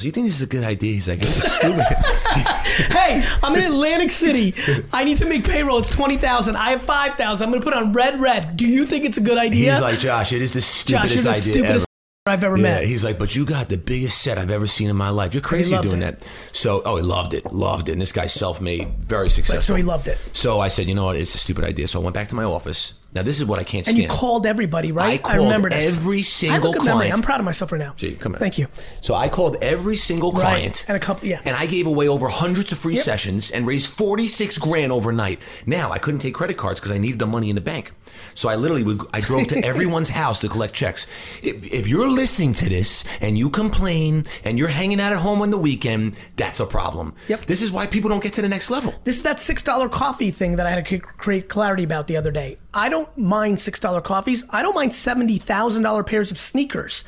"So 0.00 0.06
you 0.06 0.12
think 0.12 0.26
this 0.26 0.36
is 0.36 0.42
a 0.42 0.46
good 0.46 0.64
idea?" 0.64 0.92
He's 0.94 1.08
like, 1.08 1.20
"It's 1.22 1.52
stupid." 1.52 1.80
hey, 2.92 3.24
I'm 3.42 3.54
in 3.54 3.64
Atlantic 3.64 4.10
City. 4.10 4.54
I 4.92 5.04
need 5.04 5.18
to 5.18 5.26
make 5.26 5.44
payroll. 5.44 5.78
It's 5.78 5.90
twenty 5.90 6.16
thousand. 6.16 6.56
I 6.56 6.70
have 6.70 6.82
five 6.82 7.14
thousand. 7.14 7.44
I'm 7.46 7.50
going 7.50 7.62
to 7.62 7.64
put 7.64 7.74
on 7.74 7.92
red, 7.92 8.20
red. 8.20 8.56
Do 8.56 8.66
you 8.66 8.84
think 8.84 9.04
it's 9.04 9.18
a 9.18 9.22
good 9.22 9.38
idea? 9.38 9.72
He's 9.72 9.80
like, 9.80 9.98
"Josh, 9.98 10.32
it 10.32 10.42
is 10.42 10.54
the 10.54 10.60
Josh, 10.60 10.88
you're 11.12 11.22
stupidest 11.22 11.24
the 11.24 11.30
idea 11.30 11.40
stupidest 11.54 11.82
ever." 11.84 11.86
I've 12.26 12.44
ever 12.44 12.56
Yeah, 12.58 12.62
met. 12.62 12.84
he's 12.84 13.02
like, 13.02 13.18
but 13.18 13.34
you 13.34 13.46
got 13.46 13.70
the 13.70 13.78
biggest 13.78 14.20
set 14.20 14.36
I've 14.36 14.50
ever 14.50 14.66
seen 14.66 14.88
in 14.90 14.96
my 14.96 15.08
life. 15.08 15.32
You're 15.32 15.40
crazy 15.40 15.76
doing 15.80 16.02
it. 16.02 16.20
that. 16.20 16.28
So, 16.52 16.82
oh, 16.84 16.96
he 16.96 17.02
loved 17.02 17.32
it, 17.32 17.50
loved 17.50 17.88
it. 17.88 17.92
And 17.92 18.00
this 18.00 18.12
guy's 18.12 18.34
self-made, 18.34 18.98
very 18.98 19.30
successful. 19.30 19.62
so 19.62 19.74
he 19.74 19.82
loved 19.82 20.06
it. 20.06 20.18
So 20.34 20.60
I 20.60 20.68
said, 20.68 20.86
you 20.86 20.94
know 20.94 21.06
what? 21.06 21.16
It's 21.16 21.34
a 21.34 21.38
stupid 21.38 21.64
idea. 21.64 21.88
So 21.88 21.98
I 21.98 22.04
went 22.04 22.14
back 22.14 22.28
to 22.28 22.34
my 22.34 22.44
office. 22.44 22.92
Now 23.12 23.22
this 23.22 23.38
is 23.40 23.44
what 23.44 23.58
I 23.58 23.64
can't 23.64 23.84
say. 23.84 23.90
And 23.90 23.98
stand. 23.98 24.12
you 24.12 24.16
called 24.18 24.46
everybody, 24.46 24.92
right? 24.92 25.14
I 25.24 25.34
called 25.36 25.46
remember 25.48 25.68
this. 25.70 25.96
every 25.98 26.18
I 26.18 26.22
single 26.22 26.72
memory. 26.72 26.86
client. 26.92 27.14
I'm 27.14 27.22
proud 27.22 27.40
of 27.40 27.44
myself 27.44 27.72
right 27.72 27.78
now. 27.78 27.94
Gee, 27.96 28.14
come 28.14 28.34
on. 28.34 28.38
Thank 28.38 28.56
you. 28.58 28.68
So 29.00 29.14
I 29.14 29.28
called 29.28 29.56
every 29.62 29.96
single 29.96 30.30
Right. 30.32 30.40
client 30.42 30.84
And 30.86 30.96
a 30.96 31.00
couple- 31.00 31.26
yeah. 31.28 31.40
and 31.44 31.56
I 31.56 31.66
gave 31.66 31.86
away 31.86 32.06
over 32.08 32.28
hundreds 32.28 32.70
of 32.72 32.78
free 32.78 32.94
Yep. 32.94 33.04
sessions 33.04 33.50
and 33.50 33.66
raised 33.66 33.88
forty 33.90 34.26
six 34.26 34.58
grand 34.58 34.92
overnight. 34.92 35.40
Now 35.66 35.90
I 35.90 35.98
couldn't 35.98 36.20
take 36.20 36.34
credit 36.34 36.56
cards 36.56 36.78
because 36.80 36.94
I 36.94 36.98
needed 36.98 37.18
the 37.18 37.26
money 37.26 37.48
in 37.48 37.56
the 37.56 37.60
bank. 37.60 37.92
So 38.34 38.48
I 38.48 38.54
literally 38.54 38.84
would 38.84 39.00
I 39.12 39.20
drove 39.20 39.48
to 39.48 39.58
everyone's 39.64 40.10
house 40.10 40.38
to 40.40 40.48
collect 40.48 40.74
checks. 40.74 41.06
If, 41.42 41.72
if 41.72 41.88
you're 41.88 42.08
listening 42.08 42.52
to 42.54 42.68
this 42.68 43.04
and 43.20 43.36
you 43.36 43.50
complain 43.50 44.24
and 44.44 44.58
you're 44.58 44.68
hanging 44.68 45.00
out 45.00 45.12
at 45.12 45.18
home 45.18 45.42
on 45.42 45.50
the 45.50 45.58
weekend, 45.58 46.14
that's 46.36 46.60
a 46.60 46.66
problem. 46.66 47.14
Yep. 47.28 47.46
This 47.46 47.60
is 47.62 47.72
why 47.72 47.86
people 47.86 48.08
don't 48.08 48.22
get 48.22 48.34
to 48.34 48.42
the 48.42 48.48
next 48.48 48.70
level. 48.70 48.94
This 49.04 49.16
is 49.16 49.22
that 49.24 49.40
six 49.40 49.62
dollar 49.64 49.88
coffee 49.88 50.30
thing 50.30 50.56
that 50.56 50.66
I 50.66 50.70
had 50.70 50.86
to 50.86 50.98
create 50.98 51.48
clarity 51.48 51.82
about 51.82 52.06
the 52.06 52.16
other 52.16 52.30
day. 52.30 52.58
I 52.72 52.88
don't 52.88 53.16
mind 53.18 53.58
six 53.60 53.80
dollar 53.80 54.00
coffees. 54.00 54.44
I 54.50 54.62
don't 54.62 54.74
mind 54.74 54.92
seventy 54.92 55.38
thousand 55.38 55.82
dollar 55.82 56.04
pairs 56.04 56.30
of 56.30 56.38
sneakers. 56.38 57.04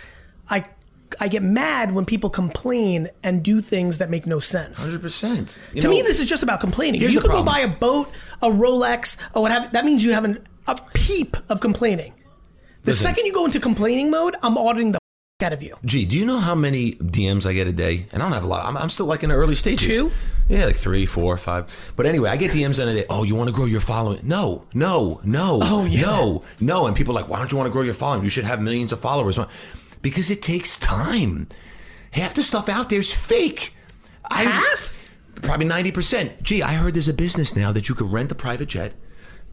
I 0.48 0.64
I 1.20 1.28
get 1.28 1.42
mad 1.42 1.92
when 1.92 2.04
people 2.04 2.30
complain 2.30 3.08
and 3.22 3.42
do 3.42 3.60
things 3.60 3.98
that 3.98 4.10
make 4.10 4.26
no 4.26 4.40
sense. 4.40 4.84
Hundred 4.84 5.02
percent. 5.02 5.58
To 5.80 5.88
me, 5.88 6.02
this 6.02 6.20
is 6.20 6.28
just 6.28 6.42
about 6.42 6.60
complaining. 6.60 7.00
You 7.00 7.20
could 7.20 7.30
go 7.30 7.44
buy 7.44 7.60
a 7.60 7.68
boat, 7.68 8.08
a 8.40 8.48
Rolex, 8.48 9.16
or 9.34 9.42
what 9.42 9.52
have 9.52 9.72
That 9.72 9.84
means 9.84 10.04
you 10.04 10.12
have 10.12 10.24
an, 10.24 10.42
a 10.66 10.76
peep 10.94 11.36
of 11.48 11.60
complaining. 11.60 12.14
The 12.84 12.90
Listen. 12.90 13.04
second 13.04 13.26
you 13.26 13.32
go 13.32 13.44
into 13.44 13.60
complaining 13.60 14.10
mode, 14.10 14.34
I'm 14.42 14.58
auditing 14.58 14.92
the 14.92 14.98
out 15.42 15.52
of 15.52 15.62
you. 15.62 15.76
Gee, 15.84 16.04
do 16.06 16.18
you 16.18 16.24
know 16.24 16.38
how 16.38 16.54
many 16.54 16.92
DMs 16.92 17.46
I 17.46 17.52
get 17.52 17.66
a 17.66 17.72
day? 17.72 18.06
And 18.12 18.22
I 18.22 18.26
don't 18.26 18.32
have 18.32 18.44
a 18.44 18.46
lot. 18.46 18.64
I'm, 18.66 18.76
I'm 18.76 18.90
still 18.90 19.06
like 19.06 19.22
in 19.22 19.28
the 19.30 19.34
early 19.34 19.54
stages. 19.54 19.94
Two? 19.96 20.10
Yeah, 20.48 20.66
like 20.66 20.76
three, 20.76 21.06
four, 21.06 21.36
five. 21.38 21.92
But 21.96 22.06
anyway, 22.06 22.30
I 22.30 22.36
get 22.36 22.50
DMs 22.52 22.80
in 22.80 22.88
a 22.88 22.92
day. 22.94 23.04
Oh, 23.10 23.24
you 23.24 23.34
want 23.34 23.48
to 23.48 23.54
grow 23.54 23.64
your 23.64 23.80
following? 23.80 24.20
No, 24.22 24.64
no, 24.74 25.20
no, 25.24 25.58
Oh, 25.62 25.84
yeah. 25.84 26.02
no, 26.02 26.44
no. 26.60 26.86
And 26.86 26.96
people 26.96 27.16
are 27.16 27.20
like, 27.22 27.28
why 27.30 27.38
don't 27.38 27.50
you 27.50 27.58
want 27.58 27.68
to 27.68 27.72
grow 27.72 27.82
your 27.82 27.94
following? 27.94 28.24
You 28.24 28.30
should 28.30 28.44
have 28.44 28.60
millions 28.60 28.92
of 28.92 29.00
followers. 29.00 29.38
Because 30.02 30.30
it 30.30 30.42
takes 30.42 30.78
time. 30.78 31.48
Half 32.12 32.34
the 32.34 32.42
stuff 32.42 32.68
out 32.68 32.90
there 32.90 32.98
is 32.98 33.12
fake. 33.12 33.74
I, 34.30 34.42
Half? 34.44 34.92
Probably 35.42 35.66
90%. 35.66 36.42
Gee, 36.42 36.62
I 36.62 36.74
heard 36.74 36.94
there's 36.94 37.08
a 37.08 37.14
business 37.14 37.56
now 37.56 37.72
that 37.72 37.88
you 37.88 37.94
could 37.94 38.12
rent 38.12 38.30
a 38.32 38.34
private 38.34 38.68
jet, 38.68 38.92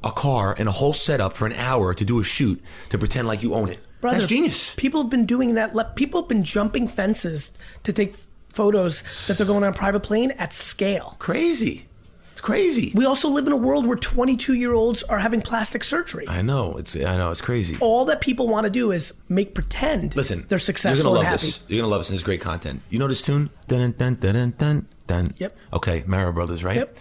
a 0.03 0.11
car, 0.11 0.55
and 0.57 0.67
a 0.67 0.71
whole 0.73 0.93
setup 0.93 1.33
for 1.33 1.45
an 1.45 1.53
hour 1.53 1.93
to 1.93 2.03
do 2.05 2.19
a 2.19 2.23
shoot 2.23 2.61
to 2.89 2.97
pretend 2.97 3.27
like 3.27 3.41
you 3.43 3.53
own 3.53 3.69
it. 3.69 3.79
Brother, 4.01 4.17
That's 4.19 4.29
genius. 4.29 4.75
People 4.75 5.01
have 5.01 5.09
been 5.09 5.25
doing 5.25 5.55
that. 5.55 5.75
le- 5.75 5.91
People 5.95 6.21
have 6.21 6.29
been 6.29 6.43
jumping 6.43 6.87
fences 6.87 7.51
to 7.83 7.91
take 7.93 8.15
photos 8.49 9.03
that 9.27 9.37
they're 9.37 9.45
going 9.47 9.63
on 9.63 9.69
a 9.69 9.75
private 9.75 10.01
plane 10.01 10.31
at 10.31 10.53
scale. 10.53 11.15
Crazy. 11.19 11.85
It's 12.31 12.41
crazy. 12.41 12.93
We 12.95 13.05
also 13.05 13.27
live 13.27 13.47
in 13.47 13.51
a 13.51 13.57
world 13.57 13.85
where 13.85 13.97
22 13.97 14.53
year 14.53 14.73
olds 14.73 15.03
are 15.03 15.19
having 15.19 15.41
plastic 15.41 15.83
surgery. 15.83 16.25
I 16.29 16.41
know. 16.41 16.77
It's 16.77 16.95
I 16.95 17.17
know. 17.17 17.31
It's 17.31 17.41
crazy. 17.41 17.77
All 17.81 18.05
that 18.05 18.21
people 18.21 18.47
want 18.47 18.63
to 18.63 18.69
do 18.69 18.91
is 18.91 19.13
make 19.27 19.53
pretend 19.53 20.15
Listen, 20.15 20.45
they're 20.47 20.57
successful 20.57 21.11
You're 21.11 21.17
gonna 21.23 21.29
love 21.31 21.41
this. 21.41 21.59
You're 21.67 21.81
gonna 21.81 21.91
love 21.91 21.99
this. 21.99 22.09
And 22.09 22.15
it's 22.15 22.23
great 22.23 22.39
content. 22.39 22.81
You 22.89 22.97
know 22.99 23.09
this 23.09 23.21
tune? 23.21 23.49
Dun 23.67 23.91
dun 23.91 24.15
dun 24.15 24.33
dun 24.33 24.51
dun 24.57 24.87
dun. 25.07 25.33
Yep. 25.37 25.57
Okay, 25.73 26.03
Mario 26.07 26.31
Brothers, 26.31 26.63
right? 26.63 26.77
Yep. 26.77 26.97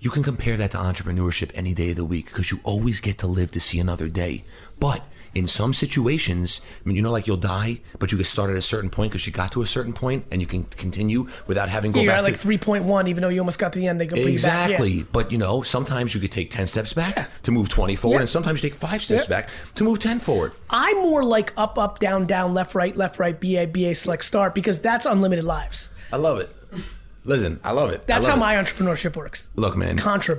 You 0.00 0.08
can 0.10 0.22
compare 0.22 0.56
that 0.56 0.70
to 0.70 0.78
entrepreneurship 0.78 1.50
any 1.54 1.74
day 1.74 1.90
of 1.90 1.96
the 1.96 2.04
week 2.06 2.26
because 2.26 2.50
you 2.50 2.58
always 2.64 3.00
get 3.00 3.18
to 3.18 3.26
live 3.26 3.50
to 3.50 3.60
see 3.60 3.78
another 3.78 4.08
day. 4.08 4.42
But 4.80 5.02
in 5.34 5.48
some 5.48 5.72
situations, 5.72 6.60
I 6.84 6.88
mean, 6.88 6.96
you 6.96 7.02
know, 7.02 7.10
like 7.10 7.26
you'll 7.26 7.36
die, 7.36 7.80
but 7.98 8.12
you 8.12 8.18
get 8.18 8.26
started 8.26 8.52
at 8.52 8.58
a 8.58 8.62
certain 8.62 8.90
point 8.90 9.12
because 9.12 9.26
you 9.26 9.32
got 9.32 9.50
to 9.52 9.62
a 9.62 9.66
certain 9.66 9.92
point 9.92 10.26
and 10.30 10.40
you 10.40 10.46
can 10.46 10.64
continue 10.64 11.26
without 11.46 11.68
having 11.68 11.92
to 11.92 11.96
go 11.98 12.02
You're 12.02 12.12
back 12.12 12.18
at 12.18 12.24
like 12.24 12.38
3.1, 12.38 13.08
even 13.08 13.22
though 13.22 13.28
you 13.30 13.40
almost 13.40 13.58
got 13.58 13.72
to 13.72 13.78
the 13.78 13.86
end. 13.86 14.00
They 14.00 14.06
go 14.06 14.16
you 14.16 14.24
back. 14.24 14.28
Yeah. 14.28 14.32
Exactly. 14.76 15.02
But 15.10 15.32
you 15.32 15.38
know, 15.38 15.62
sometimes 15.62 16.14
you 16.14 16.20
could 16.20 16.32
take 16.32 16.50
10 16.50 16.66
steps 16.66 16.92
back 16.92 17.30
to 17.44 17.50
move 17.50 17.68
20 17.68 17.96
forward, 17.96 18.16
Yeah. 18.16 18.20
and 18.20 18.28
sometimes 18.28 18.62
you 18.62 18.68
take 18.70 18.78
five 18.78 19.02
steps 19.02 19.24
Yeah. 19.24 19.40
back 19.40 19.48
to 19.76 19.84
move 19.84 19.98
10 19.98 20.18
forward. 20.20 20.52
I'm 20.70 20.96
more 20.98 21.24
like 21.24 21.52
up, 21.56 21.78
up, 21.78 21.98
down, 21.98 22.26
down, 22.26 22.52
left, 22.54 22.74
right, 22.74 22.94
left, 22.94 23.18
right, 23.18 23.38
BA, 23.38 23.66
BA, 23.66 23.94
select, 23.94 24.24
start 24.24 24.54
because 24.54 24.80
that's 24.80 25.06
unlimited 25.06 25.44
lives. 25.44 25.88
I 26.12 26.16
love 26.16 26.38
it. 26.38 26.52
Listen, 27.24 27.60
I 27.64 27.70
love 27.72 27.90
it. 27.90 28.06
That's 28.06 28.24
love 28.26 28.32
how 28.32 28.36
it. 28.36 28.40
my 28.40 28.62
entrepreneurship 28.62 29.16
works. 29.16 29.48
Look, 29.56 29.76
man. 29.76 29.96
Contra. 29.96 30.38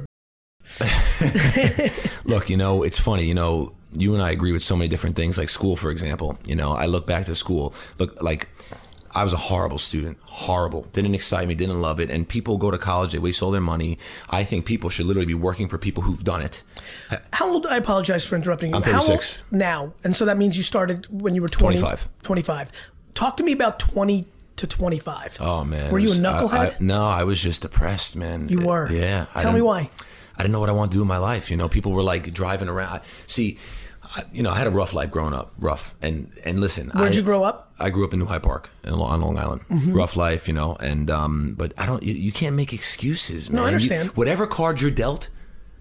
Look, 2.25 2.49
you 2.49 2.57
know, 2.57 2.83
it's 2.83 2.99
funny. 2.99 3.25
You 3.25 3.33
know, 3.33 3.73
you 3.95 4.13
and 4.13 4.21
I 4.23 4.31
agree 4.31 4.51
with 4.51 4.63
so 4.63 4.75
many 4.75 4.87
different 4.87 5.15
things, 5.15 5.37
like 5.37 5.49
school, 5.49 5.75
for 5.75 5.91
example. 5.91 6.37
You 6.45 6.55
know, 6.55 6.71
I 6.73 6.85
look 6.85 7.05
back 7.07 7.25
to 7.27 7.35
school. 7.35 7.73
Look, 7.99 8.21
like 8.21 8.49
I 9.15 9.23
was 9.23 9.33
a 9.33 9.37
horrible 9.37 9.77
student, 9.77 10.17
horrible. 10.25 10.87
Didn't 10.93 11.13
excite 11.13 11.47
me, 11.47 11.53
didn't 11.55 11.81
love 11.81 11.99
it. 11.99 12.09
And 12.09 12.27
people 12.27 12.57
go 12.57 12.71
to 12.71 12.77
college, 12.77 13.11
they 13.11 13.19
waste 13.19 13.43
all 13.43 13.51
their 13.51 13.61
money. 13.61 13.99
I 14.29 14.43
think 14.43 14.65
people 14.65 14.89
should 14.89 15.05
literally 15.05 15.27
be 15.27 15.33
working 15.35 15.67
for 15.67 15.77
people 15.77 16.03
who've 16.03 16.23
done 16.23 16.41
it. 16.41 16.63
How 17.33 17.49
old? 17.51 17.67
I 17.67 17.77
apologize 17.77 18.25
for 18.25 18.35
interrupting 18.35 18.69
you. 18.71 18.75
I'm 18.75 18.81
How 18.83 18.93
old 18.95 19.03
36. 19.05 19.43
now, 19.51 19.93
and 20.03 20.15
so 20.15 20.25
that 20.25 20.37
means 20.37 20.57
you 20.57 20.63
started 20.63 21.05
when 21.11 21.35
you 21.35 21.41
were 21.41 21.47
20, 21.47 21.77
25. 21.79 22.09
25. 22.23 22.71
Talk 23.13 23.37
to 23.37 23.43
me 23.43 23.51
about 23.51 23.77
20 23.79 24.25
to 24.55 24.67
25. 24.67 25.37
Oh 25.39 25.63
man, 25.63 25.91
Were 25.91 25.99
it 25.99 26.03
you 26.03 26.07
a 26.07 26.11
was- 26.11 26.23
I- 26.23 26.33
knucklehead? 26.33 26.73
I- 26.73 26.77
no, 26.79 27.03
I 27.05 27.23
was 27.23 27.39
just 27.41 27.61
depressed, 27.61 28.15
man. 28.15 28.49
You 28.49 28.61
were? 28.61 28.89
Yeah. 28.91 29.25
Tell 29.39 29.53
me 29.53 29.61
why. 29.61 29.89
I 30.35 30.41
didn't 30.41 30.51
know 30.53 30.59
what 30.59 30.69
I 30.69 30.73
wanted 30.73 30.91
to 30.93 30.97
do 30.97 31.01
in 31.03 31.07
my 31.07 31.17
life. 31.17 31.51
You 31.51 31.57
know, 31.57 31.69
people 31.69 31.91
were 31.91 32.01
like 32.01 32.33
driving 32.33 32.67
around. 32.67 33.01
See, 33.27 33.59
you 34.31 34.43
know, 34.43 34.51
I 34.51 34.57
had 34.57 34.67
a 34.67 34.71
rough 34.71 34.93
life 34.93 35.11
growing 35.11 35.33
up, 35.33 35.51
rough. 35.57 35.95
And 36.01 36.31
and 36.45 36.59
listen, 36.59 36.89
Where'd 36.93 37.13
I- 37.13 37.15
you 37.15 37.21
grow 37.23 37.43
up? 37.43 37.73
Mm-hmm. 37.73 37.83
I 37.83 37.89
grew 37.89 38.05
up 38.05 38.13
in 38.13 38.19
New 38.19 38.25
Hyde 38.25 38.43
Park 38.43 38.69
in, 38.83 38.93
on 38.93 39.21
Long 39.21 39.37
Island. 39.37 39.61
Rough 39.87 40.15
life, 40.15 40.47
you 40.47 40.53
know. 40.53 40.75
And 40.79 41.09
um, 41.09 41.55
but 41.57 41.73
I 41.77 41.85
don't. 41.85 42.03
You, 42.03 42.13
you 42.13 42.31
can't 42.31 42.55
make 42.55 42.73
excuses, 42.73 43.49
man. 43.49 43.55
No, 43.57 43.61
I 43.63 43.65
You- 43.65 43.75
understand. 43.75 44.09
whatever 44.11 44.45
cards 44.47 44.81
you're 44.81 44.91
dealt, 44.91 45.29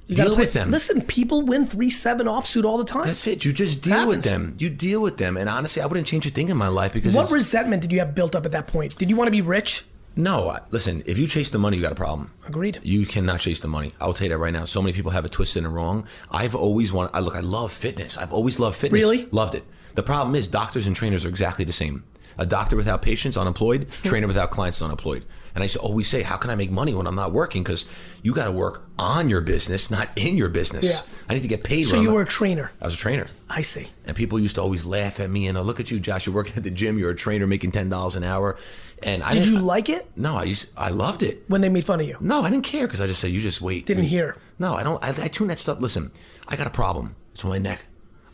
You 0.06 0.16
deal 0.16 0.36
with 0.36 0.52
them. 0.52 0.70
Listen, 0.70 1.02
people 1.02 1.42
win 1.42 1.64
3 1.66 1.88
7 1.90 2.26
offsuit 2.26 2.64
all 2.64 2.78
the 2.78 2.84
time. 2.84 3.04
That's 3.06 3.26
it. 3.26 3.44
You 3.44 3.52
just 3.52 3.82
deal 3.82 4.06
with 4.06 4.22
them. 4.24 4.54
You 4.58 4.68
deal 4.70 5.00
with 5.02 5.16
them. 5.18 5.36
And 5.36 5.48
honestly, 5.48 5.80
I 5.82 5.86
wouldn't 5.86 6.06
change 6.06 6.26
a 6.26 6.30
thing 6.30 6.48
in 6.48 6.56
my 6.56 6.68
life 6.68 6.92
because 6.92 7.14
what 7.14 7.30
resentment 7.30 7.82
did 7.82 7.92
you 7.92 7.98
have 8.00 8.14
built 8.14 8.34
up 8.34 8.44
at 8.46 8.52
that 8.52 8.66
point? 8.66 8.96
Did 8.98 9.08
you 9.10 9.16
want 9.16 9.28
to 9.28 9.32
be 9.32 9.42
rich? 9.42 9.84
No. 10.16 10.56
Listen, 10.70 11.02
if 11.06 11.18
you 11.18 11.26
chase 11.26 11.50
the 11.50 11.58
money, 11.58 11.76
you 11.76 11.82
got 11.82 11.92
a 11.92 11.96
problem. 11.96 12.32
Agreed. 12.46 12.80
You 12.82 13.06
cannot 13.06 13.40
chase 13.40 13.60
the 13.60 13.68
money. 13.68 13.94
I'll 14.00 14.12
tell 14.12 14.26
you 14.26 14.30
that 14.30 14.38
right 14.38 14.52
now. 14.52 14.64
So 14.64 14.82
many 14.82 14.92
people 14.92 15.10
have 15.10 15.24
it 15.24 15.32
twisted 15.32 15.64
and 15.64 15.74
wrong. 15.74 16.06
I've 16.30 16.54
always 16.54 16.92
wanted. 16.92 17.14
I 17.14 17.20
look. 17.20 17.34
I 17.34 17.40
love 17.40 17.72
fitness. 17.72 18.16
I've 18.16 18.32
always 18.32 18.58
loved 18.58 18.76
fitness. 18.76 19.00
Really? 19.00 19.26
Loved 19.30 19.54
it. 19.54 19.64
The 19.94 20.02
problem 20.02 20.34
is 20.34 20.48
doctors 20.48 20.86
and 20.86 20.96
trainers 20.96 21.24
are 21.24 21.28
exactly 21.28 21.64
the 21.64 21.72
same. 21.72 22.04
A 22.38 22.46
doctor 22.46 22.76
without 22.76 23.02
patients, 23.02 23.36
unemployed. 23.36 23.88
Trainer 24.02 24.26
without 24.26 24.50
clients, 24.50 24.80
unemployed. 24.82 25.24
And 25.54 25.62
I 25.62 25.66
used 25.66 25.74
to 25.76 25.80
always 25.82 26.08
say, 26.08 26.22
how 26.22 26.36
can 26.38 26.48
I 26.50 26.54
make 26.54 26.70
money 26.70 26.94
when 26.94 27.06
I'm 27.06 27.14
not 27.14 27.30
working? 27.32 27.62
Because 27.62 27.84
you 28.22 28.34
got 28.34 28.46
to 28.46 28.52
work 28.52 28.84
on 28.98 29.28
your 29.28 29.42
business, 29.42 29.90
not 29.90 30.08
in 30.16 30.36
your 30.36 30.48
business. 30.48 30.84
Yeah. 30.86 31.14
I 31.28 31.34
need 31.34 31.42
to 31.42 31.48
get 31.48 31.62
paid. 31.62 31.84
So 31.84 31.96
you 32.00 32.04
I'm- 32.08 32.14
were 32.14 32.22
a 32.22 32.26
trainer. 32.26 32.72
I 32.80 32.86
was 32.86 32.94
a 32.94 32.98
trainer. 32.98 33.28
I 33.50 33.60
see. 33.60 33.88
And 34.06 34.16
people 34.16 34.40
used 34.40 34.54
to 34.54 34.62
always 34.62 34.86
laugh 34.86 35.20
at 35.20 35.28
me 35.28 35.46
and 35.46 35.58
oh, 35.58 35.62
look 35.62 35.78
at 35.78 35.90
you, 35.90 36.00
Josh. 36.00 36.24
You're 36.24 36.34
working 36.34 36.54
at 36.56 36.64
the 36.64 36.70
gym. 36.70 36.98
You're 36.98 37.10
a 37.10 37.14
trainer 37.14 37.46
making 37.46 37.72
ten 37.72 37.90
dollars 37.90 38.16
an 38.16 38.24
hour. 38.24 38.56
And 39.02 39.22
I 39.22 39.32
Did 39.32 39.46
you 39.46 39.58
like 39.58 39.88
it 39.90 40.06
No, 40.16 40.36
I 40.36 40.44
used. 40.44 40.70
I 40.76 40.88
loved 40.88 41.22
it. 41.22 41.42
when 41.48 41.60
they 41.60 41.68
made 41.68 41.84
fun 41.84 42.00
of 42.00 42.06
you? 42.08 42.16
No, 42.20 42.42
I 42.42 42.50
didn't 42.50 42.64
care 42.64 42.86
because 42.86 43.00
I 43.02 43.06
just 43.06 43.20
said, 43.20 43.30
you 43.30 43.40
just 43.42 43.60
wait. 43.60 43.84
Didn't 43.84 44.04
hear. 44.04 44.36
No, 44.58 44.74
I 44.74 44.82
don't. 44.82 45.02
I, 45.04 45.08
I 45.24 45.28
tune 45.28 45.48
that 45.48 45.58
stuff. 45.58 45.80
Listen, 45.80 46.12
I 46.48 46.56
got 46.56 46.66
a 46.66 46.70
problem. 46.70 47.14
It's 47.34 47.44
my 47.44 47.58
neck. 47.58 47.84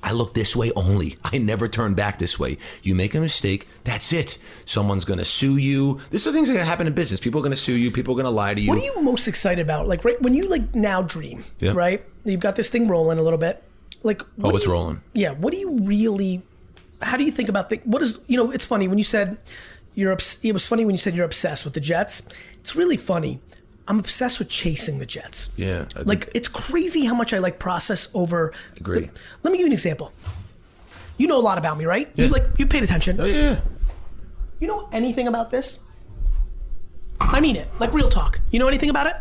I 0.08 0.12
look 0.12 0.32
this 0.32 0.56
way 0.56 0.72
only. 0.74 1.18
I 1.22 1.36
never 1.36 1.68
turn 1.68 1.92
back 1.92 2.18
this 2.18 2.38
way. 2.38 2.56
You 2.82 2.94
make 2.94 3.14
a 3.14 3.20
mistake, 3.20 3.68
that's 3.84 4.10
it. 4.10 4.38
Someone's 4.64 5.04
going 5.04 5.18
to 5.18 5.24
sue 5.26 5.58
you. 5.58 6.00
These 6.08 6.26
are 6.26 6.32
things 6.32 6.48
that 6.50 6.64
happen 6.64 6.86
in 6.86 6.94
business. 6.94 7.20
People 7.20 7.40
are 7.40 7.42
going 7.42 7.52
to 7.52 7.58
sue 7.58 7.76
you. 7.76 7.90
People 7.90 8.14
are 8.14 8.16
going 8.16 8.24
to 8.24 8.30
lie 8.30 8.54
to 8.54 8.60
you. 8.60 8.70
What 8.70 8.78
are 8.78 8.84
you 8.84 9.02
most 9.02 9.28
excited 9.28 9.60
about? 9.60 9.86
Like 9.86 10.06
right 10.06 10.20
when 10.22 10.32
you 10.32 10.44
like 10.44 10.74
now 10.74 11.02
dream, 11.02 11.44
Yeah. 11.60 11.72
right? 11.74 12.02
You've 12.24 12.40
got 12.40 12.56
this 12.56 12.70
thing 12.70 12.88
rolling 12.88 13.18
a 13.18 13.22
little 13.22 13.38
bit. 13.38 13.62
Like 14.02 14.22
Oh, 14.42 14.48
it's 14.56 14.64
you- 14.64 14.72
rolling. 14.72 15.02
Yeah. 15.12 15.32
What 15.32 15.52
do 15.52 15.58
you 15.58 15.72
really? 15.80 16.40
How 17.02 17.18
do 17.18 17.24
you 17.24 17.30
think 17.30 17.50
about 17.50 17.68
the? 17.68 17.76
What 17.84 18.00
is 18.00 18.18
you 18.28 18.38
know? 18.38 18.50
It's 18.50 18.64
funny 18.64 18.88
when 18.88 18.96
you 18.96 19.04
said 19.04 19.36
you're. 19.94 20.16
It 20.42 20.52
was 20.52 20.66
funny 20.66 20.84
when 20.86 20.94
you 20.94 20.98
said 20.98 21.14
you're 21.14 21.26
obsessed 21.26 21.64
with 21.66 21.74
the 21.74 21.80
Jets. 21.80 22.22
It's 22.60 22.74
really 22.74 22.96
funny. 22.96 23.40
I'm 23.88 23.98
obsessed 23.98 24.38
with 24.38 24.48
chasing 24.48 24.98
the 24.98 25.06
Jets. 25.06 25.50
Yeah, 25.56 25.86
I 25.96 26.02
Like 26.02 26.30
it's 26.34 26.48
crazy 26.48 27.06
how 27.06 27.14
much 27.14 27.32
I 27.32 27.38
like 27.38 27.58
process 27.58 28.08
over. 28.14 28.52
Agree. 28.76 29.10
Let 29.42 29.50
me 29.50 29.58
give 29.58 29.60
you 29.60 29.66
an 29.66 29.72
example. 29.72 30.12
You 31.16 31.26
know 31.26 31.38
a 31.38 31.40
lot 31.40 31.58
about 31.58 31.78
me, 31.78 31.84
right? 31.86 32.08
You 32.14 32.24
Yeah. 32.26 32.30
like 32.30 32.44
you 32.58 32.66
paid 32.66 32.82
attention. 32.84 33.20
Oh, 33.20 33.24
yeah. 33.24 33.60
You 34.60 34.68
know 34.68 34.88
anything 34.92 35.26
about 35.26 35.50
this? 35.50 35.78
I 37.20 37.40
mean 37.40 37.56
it. 37.56 37.68
Like 37.80 37.92
real 37.92 38.08
talk. 38.10 38.40
You 38.50 38.58
know 38.58 38.68
anything 38.68 38.90
about 38.90 39.06
it? 39.06 39.16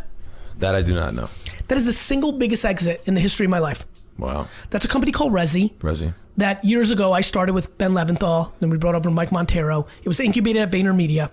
That 0.59 0.75
I 0.75 0.81
do 0.81 0.93
not 0.93 1.13
know. 1.13 1.29
That 1.69 1.77
is 1.77 1.85
the 1.85 1.93
single 1.93 2.31
biggest 2.33 2.65
exit 2.65 3.01
in 3.05 3.13
the 3.15 3.21
history 3.21 3.45
of 3.45 3.49
my 3.49 3.59
life. 3.59 3.85
Wow. 4.17 4.47
That's 4.69 4.85
a 4.85 4.87
company 4.87 5.11
called 5.11 5.31
Resy. 5.31 5.73
Resy. 5.79 6.13
That 6.37 6.63
years 6.63 6.91
ago 6.91 7.13
I 7.13 7.21
started 7.21 7.53
with 7.53 7.75
Ben 7.77 7.93
Leventhal, 7.93 8.51
then 8.59 8.69
we 8.69 8.77
brought 8.77 8.95
over 8.95 9.09
Mike 9.09 9.31
Montero. 9.31 9.87
It 10.03 10.07
was 10.07 10.19
incubated 10.19 10.61
at 10.61 10.71
VaynerMedia. 10.71 11.29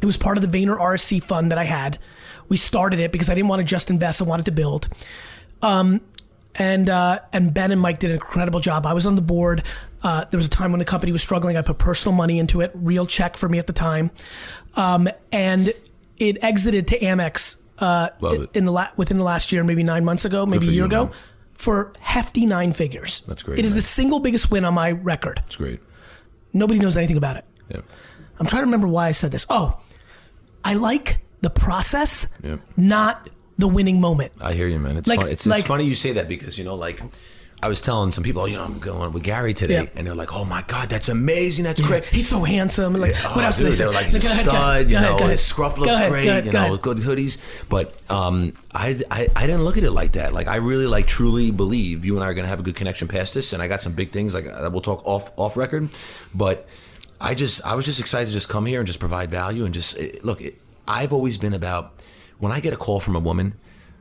It 0.00 0.06
was 0.06 0.16
part 0.16 0.38
of 0.38 0.48
the 0.48 0.58
Vayner 0.58 0.78
RSE 0.78 1.22
fund 1.22 1.50
that 1.50 1.58
I 1.58 1.64
had. 1.64 1.98
We 2.50 2.58
started 2.58 3.00
it 3.00 3.12
because 3.12 3.30
I 3.30 3.34
didn't 3.34 3.48
want 3.48 3.60
to 3.60 3.64
just 3.66 3.88
invest; 3.90 4.20
I 4.20 4.24
wanted 4.24 4.44
to 4.44 4.52
build. 4.52 4.88
Um, 5.62 6.02
and 6.56 6.90
uh, 6.90 7.20
and 7.32 7.54
Ben 7.54 7.70
and 7.70 7.80
Mike 7.80 8.00
did 8.00 8.10
an 8.10 8.16
incredible 8.16 8.60
job. 8.60 8.84
I 8.84 8.92
was 8.92 9.06
on 9.06 9.14
the 9.14 9.22
board. 9.22 9.62
Uh, 10.02 10.24
there 10.30 10.36
was 10.38 10.46
a 10.46 10.50
time 10.50 10.72
when 10.72 10.78
the 10.80 10.84
company 10.84 11.12
was 11.12 11.22
struggling. 11.22 11.56
I 11.56 11.62
put 11.62 11.78
personal 11.78 12.14
money 12.14 12.38
into 12.38 12.60
it, 12.60 12.70
real 12.74 13.06
check 13.06 13.36
for 13.36 13.48
me 13.48 13.58
at 13.58 13.66
the 13.66 13.72
time, 13.72 14.10
um, 14.74 15.08
and 15.32 15.72
it 16.18 16.42
exited 16.42 16.88
to 16.88 16.98
Amex 16.98 17.58
uh, 17.78 18.10
in 18.52 18.64
the 18.66 18.72
la- 18.72 18.90
within 18.96 19.16
the 19.16 19.24
last 19.24 19.52
year, 19.52 19.62
maybe 19.64 19.82
nine 19.82 20.04
months 20.04 20.24
ago, 20.24 20.44
maybe 20.44 20.66
a 20.66 20.70
year 20.70 20.80
you, 20.80 20.84
ago, 20.86 21.04
man. 21.06 21.14
for 21.54 21.92
hefty 22.00 22.46
nine 22.46 22.72
figures. 22.72 23.20
That's 23.28 23.42
great, 23.42 23.58
It 23.58 23.64
is 23.64 23.72
man. 23.72 23.76
the 23.78 23.82
single 23.82 24.20
biggest 24.20 24.50
win 24.50 24.64
on 24.64 24.74
my 24.74 24.90
record. 24.92 25.40
It's 25.46 25.56
great. 25.56 25.80
Nobody 26.52 26.80
knows 26.80 26.96
anything 26.96 27.16
about 27.16 27.36
it. 27.36 27.44
Yeah. 27.70 27.80
I'm 28.38 28.46
trying 28.46 28.62
to 28.62 28.66
remember 28.66 28.88
why 28.88 29.06
I 29.06 29.12
said 29.12 29.30
this. 29.30 29.46
Oh, 29.48 29.78
I 30.64 30.74
like 30.74 31.20
the 31.40 31.50
process, 31.50 32.26
Yeah. 32.42 32.56
not 32.76 33.30
the 33.58 33.68
winning 33.68 34.00
moment. 34.00 34.32
I 34.40 34.52
hear 34.54 34.68
you, 34.68 34.78
man. 34.78 34.96
It's 34.96 35.08
Like- 35.08 35.20
fun. 35.20 35.28
It's, 35.30 35.46
like- 35.46 35.60
it's 35.60 35.68
funny 35.68 35.84
you 35.84 35.94
say 35.94 36.12
that 36.12 36.28
because 36.28 36.58
you 36.58 36.64
know, 36.64 36.74
like, 36.74 37.00
I 37.62 37.68
was 37.68 37.82
telling 37.82 38.10
some 38.10 38.24
people, 38.24 38.40
oh, 38.40 38.46
you 38.46 38.56
know, 38.56 38.64
I'm 38.64 38.78
going 38.78 39.12
with 39.12 39.22
Gary 39.22 39.52
today, 39.52 39.82
Yeah. 39.82 39.90
and 39.94 40.06
they're 40.06 40.14
like, 40.14 40.32
"Oh 40.34 40.46
my 40.46 40.64
God, 40.66 40.88
that's 40.88 41.10
amazing. 41.10 41.64
That's 41.66 41.82
great." 41.82 42.06
He's 42.06 42.26
so 42.26 42.42
handsome. 42.42 42.94
Like, 42.94 43.14
Oh, 43.22 43.36
what 43.36 43.44
else 43.44 43.58
dude, 43.58 43.66
they 43.66 43.72
say? 43.72 43.84
they're 43.84 43.92
like, 43.92 44.06
he's 44.06 44.14
a 44.14 44.20
Go 44.20 44.28
ahead, 44.28 44.44
go 44.46 44.50
stud, 44.52 44.62
ahead, 44.76 44.90
you 44.90 44.98
know, 44.98 45.16
ahead. 45.18 45.30
his 45.32 45.42
scruff 45.44 45.76
looks 45.76 45.92
ahead, 45.92 46.10
great, 46.10 46.24
go 46.24 46.36
you 46.46 46.52
know, 46.52 46.76
good 46.78 46.96
hoodies. 46.96 47.36
But 47.68 47.94
um, 48.08 48.54
I, 48.74 48.98
I, 49.10 49.28
I 49.36 49.42
didn't 49.46 49.64
look 49.64 49.76
at 49.76 49.84
it 49.84 49.90
like 49.90 50.12
that. 50.12 50.32
Like, 50.32 50.48
I 50.48 50.56
really, 50.56 50.86
like, 50.86 51.06
truly 51.06 51.50
believe 51.50 52.02
you 52.06 52.14
and 52.14 52.24
I 52.24 52.28
are 52.28 52.34
going 52.34 52.44
to 52.44 52.48
have 52.48 52.60
a 52.60 52.62
good 52.62 52.76
connection 52.76 53.08
past 53.08 53.34
this, 53.34 53.52
and 53.52 53.60
I 53.62 53.68
got 53.68 53.82
some 53.82 53.92
big 53.92 54.10
things, 54.10 54.32
like, 54.32 54.46
that 54.46 54.72
we'll 54.72 54.80
talk 54.80 55.02
off, 55.04 55.30
off 55.36 55.54
record. 55.58 55.90
But 56.34 56.66
I 57.20 57.34
just, 57.34 57.60
I 57.66 57.74
was 57.74 57.84
just 57.84 58.00
excited 58.00 58.28
to 58.28 58.32
just 58.32 58.48
come 58.48 58.64
here 58.64 58.80
and 58.80 58.86
just 58.86 59.00
provide 59.00 59.30
value 59.30 59.66
and 59.66 59.74
just, 59.74 59.98
it, 59.98 60.24
look, 60.24 60.40
it, 60.40 60.58
I've 60.90 61.12
always 61.12 61.38
been 61.38 61.54
about, 61.54 62.02
when 62.38 62.52
I 62.52 62.60
get 62.60 62.72
a 62.72 62.76
call 62.76 63.00
from 63.00 63.14
a 63.14 63.20
woman 63.20 63.54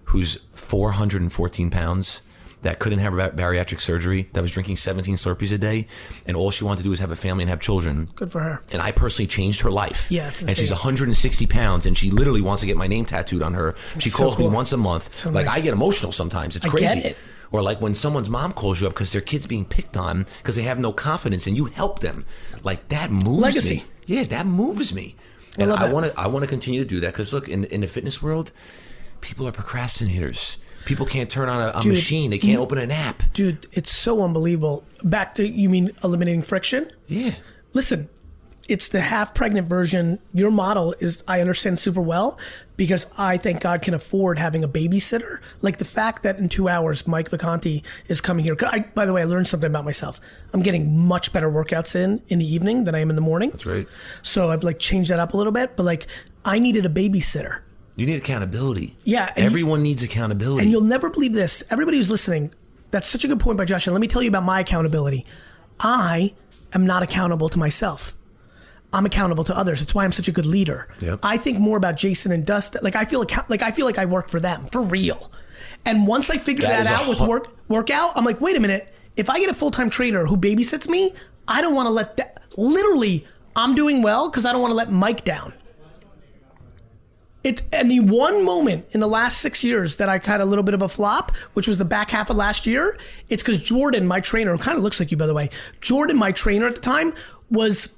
who's 0.07 0.39
414 0.53 1.69
pounds, 1.69 2.23
that 2.61 2.79
couldn't 2.79 2.99
have 2.99 3.13
bariatric 3.13 3.79
surgery, 3.79 4.29
that 4.33 4.41
was 4.41 4.51
drinking 4.51 4.75
17 4.75 5.15
Slurpees 5.15 5.53
a 5.53 5.57
day, 5.57 5.87
and 6.25 6.35
all 6.35 6.51
she 6.51 6.63
wanted 6.65 6.79
to 6.79 6.83
do 6.83 6.89
was 6.89 6.99
have 6.99 7.11
a 7.11 7.15
family 7.15 7.43
and 7.43 7.49
have 7.49 7.59
children. 7.59 8.09
Good 8.15 8.31
for 8.31 8.41
her. 8.41 8.61
And 8.71 8.81
I 8.81 8.91
personally 8.91 9.27
changed 9.27 9.61
her 9.61 9.71
life. 9.71 10.11
Yeah, 10.11 10.25
and 10.25 10.51
she's 10.51 10.69
160 10.71 11.47
pounds, 11.47 11.85
and 11.85 11.97
she 11.97 12.11
literally 12.11 12.41
wants 12.41 12.61
to 12.61 12.67
get 12.67 12.75
my 12.75 12.87
name 12.87 13.05
tattooed 13.05 13.41
on 13.43 13.53
her. 13.53 13.75
She 13.99 14.09
so 14.09 14.17
calls 14.17 14.37
me 14.37 14.47
once 14.47 14.71
a 14.73 14.77
month. 14.77 15.15
So 15.15 15.29
like 15.29 15.45
nice. 15.45 15.59
I 15.59 15.61
get 15.61 15.73
emotional 15.73 16.11
sometimes. 16.11 16.55
It's 16.55 16.67
I 16.67 16.69
crazy. 16.69 16.99
it. 16.99 17.17
Or 17.51 17.61
like 17.61 17.79
when 17.81 17.95
someone's 17.95 18.29
mom 18.29 18.53
calls 18.53 18.81
you 18.81 18.87
up 18.87 18.93
because 18.93 19.11
their 19.11 19.21
kid's 19.21 19.47
being 19.47 19.65
picked 19.65 19.95
on 19.97 20.25
because 20.39 20.55
they 20.55 20.63
have 20.63 20.79
no 20.79 20.91
confidence, 20.91 21.47
and 21.47 21.55
you 21.55 21.65
help 21.65 21.99
them. 21.99 22.25
Like 22.63 22.89
that 22.89 23.09
moves 23.09 23.39
Legacy. 23.41 23.75
me. 23.75 23.83
Yeah, 24.05 24.23
that 24.23 24.45
moves 24.45 24.93
me. 24.93 25.15
And 25.61 25.71
I 25.71 25.91
want 25.91 26.05
to. 26.07 26.19
I 26.19 26.27
want 26.27 26.43
to 26.43 26.49
continue 26.49 26.81
to 26.81 26.87
do 26.87 26.99
that 27.01 27.13
because 27.13 27.33
look, 27.33 27.47
in 27.49 27.65
in 27.65 27.81
the 27.81 27.87
fitness 27.87 28.21
world, 28.21 28.51
people 29.21 29.47
are 29.47 29.51
procrastinators. 29.51 30.57
People 30.85 31.05
can't 31.05 31.29
turn 31.29 31.49
on 31.49 31.61
a, 31.61 31.77
a 31.77 31.83
Dude, 31.83 31.91
machine. 31.91 32.31
They 32.31 32.39
can't 32.39 32.59
open 32.59 32.77
an 32.77 32.89
app. 32.89 33.21
Dude, 33.33 33.67
it's 33.73 33.91
so 33.91 34.23
unbelievable. 34.23 34.83
Back 35.03 35.35
to, 35.35 35.47
you 35.47 35.69
mean 35.69 35.91
eliminating 36.03 36.41
friction? 36.41 36.91
Yeah. 37.07 37.35
Listen, 37.73 38.09
it's 38.69 38.89
the 38.89 39.01
half 39.01 39.33
pregnant 39.33 39.67
version. 39.67 40.19
Your 40.33 40.51
model 40.51 40.93
is, 40.99 41.23
I 41.27 41.41
understand 41.41 41.79
super 41.79 42.01
well 42.01 42.39
because 42.77 43.07
I 43.17 43.37
thank 43.37 43.61
God 43.61 43.81
can 43.81 43.93
afford 43.93 44.37
having 44.37 44.63
a 44.63 44.67
babysitter. 44.67 45.39
Like 45.61 45.79
the 45.79 45.85
fact 45.85 46.23
that 46.23 46.37
in 46.37 46.47
two 46.49 46.69
hours, 46.69 47.07
Mike 47.07 47.31
Vacanti 47.31 47.83
is 48.07 48.21
coming 48.21 48.45
here. 48.45 48.55
I, 48.61 48.79
by 48.79 49.05
the 49.05 49.11
way, 49.13 49.23
I 49.23 49.25
learned 49.25 49.47
something 49.47 49.67
about 49.69 49.85
myself. 49.85 50.21
I'm 50.53 50.61
getting 50.61 50.97
much 50.97 51.33
better 51.33 51.49
workouts 51.49 51.95
in 51.95 52.21
in 52.29 52.39
the 52.39 52.45
evening 52.45 52.83
than 52.83 52.93
I 52.93 52.99
am 52.99 53.09
in 53.09 53.15
the 53.15 53.21
morning. 53.21 53.49
That's 53.49 53.65
right. 53.65 53.87
So 54.21 54.51
I've 54.51 54.63
like 54.63 54.77
changed 54.77 55.09
that 55.09 55.19
up 55.19 55.33
a 55.33 55.37
little 55.37 55.51
bit, 55.51 55.75
but 55.75 55.83
like 55.83 56.05
I 56.45 56.59
needed 56.59 56.85
a 56.85 56.89
babysitter. 56.89 57.61
You 57.95 58.05
need 58.05 58.15
accountability. 58.17 58.95
Yeah, 59.03 59.33
Everyone 59.35 59.83
needs 59.83 60.03
accountability. 60.03 60.63
And 60.63 60.71
you'll 60.71 60.81
never 60.81 61.09
believe 61.09 61.33
this. 61.33 61.63
Everybody 61.69 61.97
who's 61.97 62.09
listening, 62.09 62.53
that's 62.91 63.07
such 63.07 63.25
a 63.25 63.27
good 63.27 63.41
point 63.41 63.57
by 63.57 63.65
Josh. 63.65 63.87
And 63.87 63.93
let 63.93 63.99
me 63.99 64.07
tell 64.07 64.21
you 64.21 64.29
about 64.29 64.43
my 64.43 64.61
accountability. 64.61 65.25
I 65.81 66.33
am 66.73 66.85
not 66.85 67.03
accountable 67.03 67.49
to 67.49 67.59
myself. 67.59 68.15
I'm 68.91 69.05
accountable 69.05 69.43
to 69.45 69.55
others. 69.57 69.81
It's 69.81 69.93
why 69.93 70.03
I'm 70.03 70.11
such 70.11 70.27
a 70.27 70.31
good 70.31 70.45
leader. 70.45 70.87
Yep. 70.99 71.19
I 71.21 71.37
think 71.37 71.59
more 71.59 71.77
about 71.77 71.95
Jason 71.95 72.31
and 72.31 72.45
Dustin. 72.45 72.81
Like 72.83 72.95
I 72.95 73.05
feel 73.05 73.21
account- 73.21 73.49
like 73.49 73.61
I 73.61 73.71
feel 73.71 73.85
like 73.85 73.97
I 73.97 74.05
work 74.05 74.29
for 74.29 74.39
them 74.39 74.65
for 74.67 74.81
real. 74.81 75.31
And 75.85 76.07
once 76.07 76.29
I 76.29 76.37
figure 76.37 76.67
That 76.67 76.83
that, 76.85 77.01
out 77.01 77.07
with 77.07 77.19
work 77.21 77.55
workout, 77.67 78.11
I'm 78.15 78.25
like, 78.25 78.41
wait 78.41 78.57
a 78.57 78.59
minute. 78.59 78.93
If 79.15 79.29
I 79.29 79.39
get 79.39 79.49
a 79.49 79.53
full 79.53 79.71
time 79.71 79.89
trainer 79.89 80.25
who 80.25 80.37
babysits 80.37 80.87
me, 80.87 81.13
I 81.47 81.61
don't 81.61 81.75
want 81.75 81.85
to 81.87 81.91
let 81.91 82.17
that. 82.17 82.41
Literally, 82.57 83.25
I'm 83.55 83.75
doing 83.75 84.01
well 84.01 84.29
because 84.29 84.45
I 84.45 84.51
don't 84.51 84.61
want 84.61 84.71
to 84.71 84.75
let 84.75 84.91
Mike 84.91 85.23
down. 85.23 85.53
It 87.43 87.61
and 87.71 87.89
the 87.89 88.01
one 88.01 88.43
moment 88.43 88.87
in 88.91 88.99
the 88.99 89.07
last 89.07 89.37
six 89.37 89.63
years 89.63 89.95
that 89.97 90.09
I 90.09 90.17
had 90.17 90.41
a 90.41 90.45
little 90.45 90.63
bit 90.63 90.73
of 90.73 90.81
a 90.81 90.89
flop, 90.89 91.31
which 91.53 91.67
was 91.67 91.77
the 91.77 91.85
back 91.85 92.09
half 92.11 92.29
of 92.29 92.35
last 92.35 92.65
year, 92.65 92.97
it's 93.29 93.41
because 93.41 93.59
Jordan, 93.59 94.05
my 94.07 94.19
trainer, 94.19 94.51
who 94.51 94.57
kind 94.57 94.77
of 94.77 94.83
looks 94.83 94.99
like 94.99 95.09
you 95.11 95.15
by 95.17 95.25
the 95.27 95.33
way, 95.33 95.49
Jordan, 95.79 96.17
my 96.17 96.33
trainer 96.33 96.67
at 96.67 96.75
the 96.75 96.81
time, 96.81 97.13
was 97.49 97.95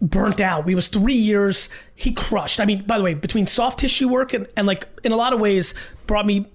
burnt 0.00 0.40
out. 0.40 0.64
We 0.64 0.74
was 0.74 0.88
three 0.88 1.14
years. 1.14 1.68
He 1.94 2.12
crushed. 2.12 2.60
I 2.60 2.66
mean, 2.66 2.84
by 2.84 2.98
the 2.98 3.04
way, 3.04 3.14
between 3.14 3.46
soft 3.46 3.80
tissue 3.80 4.08
work 4.08 4.32
and, 4.32 4.46
and 4.56 4.66
like 4.66 4.88
in 5.04 5.12
a 5.12 5.16
lot 5.16 5.32
of 5.32 5.40
ways 5.40 5.74
brought 6.06 6.26
me. 6.26 6.46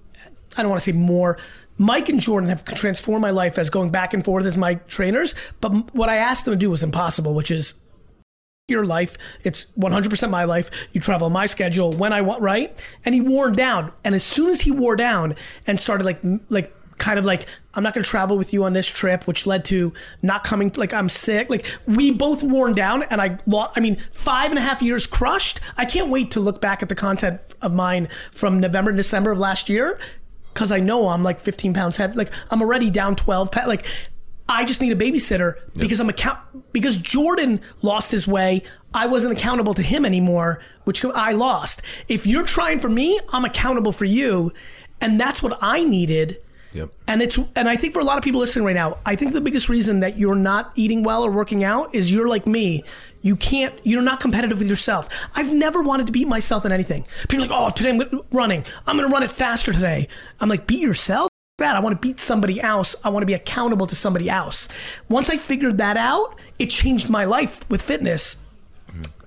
I 0.56 0.62
don't 0.62 0.70
want 0.70 0.82
to 0.82 0.92
say 0.92 0.96
more. 0.96 1.36
Mike 1.76 2.08
and 2.08 2.20
Jordan 2.20 2.48
have 2.48 2.64
transformed 2.64 3.22
my 3.22 3.30
life 3.30 3.58
as 3.58 3.68
going 3.68 3.90
back 3.90 4.14
and 4.14 4.24
forth 4.24 4.46
as 4.46 4.56
my 4.56 4.74
trainers. 4.74 5.34
But 5.60 5.94
what 5.94 6.08
I 6.08 6.16
asked 6.16 6.44
them 6.44 6.54
to 6.54 6.58
do 6.58 6.70
was 6.70 6.82
impossible, 6.82 7.34
which 7.34 7.50
is 7.50 7.74
your 8.68 8.86
life. 8.86 9.18
It's 9.42 9.66
100% 9.78 10.30
my 10.30 10.44
life. 10.44 10.70
You 10.92 11.00
travel 11.00 11.28
my 11.30 11.46
schedule 11.46 11.92
when 11.92 12.12
I 12.12 12.22
want, 12.22 12.40
right? 12.42 12.78
And 13.04 13.14
he 13.14 13.20
wore 13.20 13.50
down. 13.50 13.92
And 14.04 14.14
as 14.14 14.22
soon 14.22 14.48
as 14.50 14.62
he 14.62 14.70
wore 14.70 14.96
down 14.96 15.34
and 15.66 15.78
started 15.78 16.04
like, 16.04 16.20
like, 16.48 16.74
kind 16.98 17.18
of 17.18 17.24
like, 17.24 17.46
I'm 17.74 17.82
not 17.82 17.94
going 17.94 18.04
to 18.04 18.08
travel 18.08 18.38
with 18.38 18.52
you 18.52 18.64
on 18.64 18.72
this 18.72 18.86
trip, 18.86 19.26
which 19.26 19.46
led 19.46 19.64
to 19.66 19.92
not 20.22 20.44
coming, 20.44 20.72
like, 20.76 20.92
I'm 20.92 21.08
sick. 21.08 21.50
Like, 21.50 21.66
we 21.86 22.10
both 22.10 22.42
worn 22.42 22.72
down 22.72 23.02
and 23.04 23.20
I 23.20 23.38
lost, 23.46 23.72
I 23.76 23.80
mean, 23.80 23.96
five 24.12 24.50
and 24.50 24.58
a 24.58 24.62
half 24.62 24.80
years 24.82 25.06
crushed. 25.06 25.60
I 25.76 25.84
can't 25.84 26.08
wait 26.08 26.30
to 26.32 26.40
look 26.40 26.60
back 26.60 26.82
at 26.82 26.88
the 26.88 26.94
content 26.94 27.40
of 27.60 27.72
mine 27.72 28.08
from 28.30 28.60
November, 28.60 28.92
December 28.92 29.32
of 29.32 29.38
last 29.38 29.68
year. 29.68 29.98
Cause 30.54 30.70
I 30.70 30.78
know 30.78 31.08
I'm 31.08 31.24
like 31.24 31.40
15 31.40 31.74
pounds 31.74 31.96
heavy. 31.96 32.14
Like, 32.14 32.30
I'm 32.48 32.62
already 32.62 32.88
down 32.88 33.16
12 33.16 33.50
pounds. 33.50 33.66
Like, 33.66 33.86
I 34.48 34.64
just 34.64 34.80
need 34.80 34.92
a 34.92 34.96
babysitter 34.96 35.54
because 35.74 36.00
I'm 36.00 36.08
account 36.08 36.38
because 36.72 36.98
Jordan 36.98 37.60
lost 37.82 38.12
his 38.12 38.26
way. 38.28 38.62
I 38.92 39.06
wasn't 39.06 39.36
accountable 39.36 39.74
to 39.74 39.82
him 39.82 40.04
anymore, 40.04 40.60
which 40.84 41.04
I 41.04 41.32
lost. 41.32 41.82
If 42.08 42.26
you're 42.26 42.44
trying 42.44 42.78
for 42.78 42.88
me, 42.88 43.18
I'm 43.30 43.44
accountable 43.44 43.92
for 43.92 44.04
you, 44.04 44.52
and 45.00 45.18
that's 45.20 45.42
what 45.42 45.58
I 45.60 45.82
needed. 45.82 46.38
Yep. 46.74 46.90
And 47.06 47.22
it's 47.22 47.38
and 47.54 47.68
I 47.68 47.76
think 47.76 47.94
for 47.94 48.00
a 48.00 48.04
lot 48.04 48.18
of 48.18 48.24
people 48.24 48.40
listening 48.40 48.66
right 48.66 48.74
now, 48.74 48.98
I 49.06 49.14
think 49.14 49.32
the 49.32 49.40
biggest 49.40 49.68
reason 49.68 50.00
that 50.00 50.18
you're 50.18 50.34
not 50.34 50.72
eating 50.74 51.04
well 51.04 51.24
or 51.24 51.30
working 51.30 51.62
out 51.62 51.94
is 51.94 52.12
you're 52.12 52.28
like 52.28 52.46
me. 52.46 52.82
You 53.22 53.36
can't. 53.36 53.74
You're 53.84 54.02
not 54.02 54.20
competitive 54.20 54.58
with 54.58 54.68
yourself. 54.68 55.08
I've 55.34 55.52
never 55.52 55.82
wanted 55.82 56.06
to 56.06 56.12
beat 56.12 56.26
myself 56.28 56.66
in 56.66 56.72
anything. 56.72 57.06
People 57.28 57.44
are 57.44 57.48
like, 57.48 57.58
oh, 57.58 57.70
today 57.70 57.90
I'm 57.90 58.20
running. 58.32 58.64
I'm 58.86 58.96
going 58.96 59.08
to 59.08 59.12
run 59.12 59.22
it 59.22 59.30
faster 59.30 59.72
today. 59.72 60.08
I'm 60.40 60.48
like, 60.48 60.66
beat 60.66 60.80
yourself 60.80 61.30
that. 61.58 61.76
I 61.76 61.80
want 61.80 61.94
to 61.94 62.08
beat 62.08 62.18
somebody 62.18 62.60
else. 62.60 62.96
I 63.04 63.10
want 63.10 63.22
to 63.22 63.26
be 63.26 63.34
accountable 63.34 63.86
to 63.86 63.94
somebody 63.94 64.28
else. 64.28 64.68
Once 65.08 65.30
I 65.30 65.36
figured 65.36 65.78
that 65.78 65.96
out, 65.96 66.36
it 66.58 66.66
changed 66.66 67.08
my 67.08 67.24
life 67.24 67.60
with 67.70 67.80
fitness. 67.80 68.36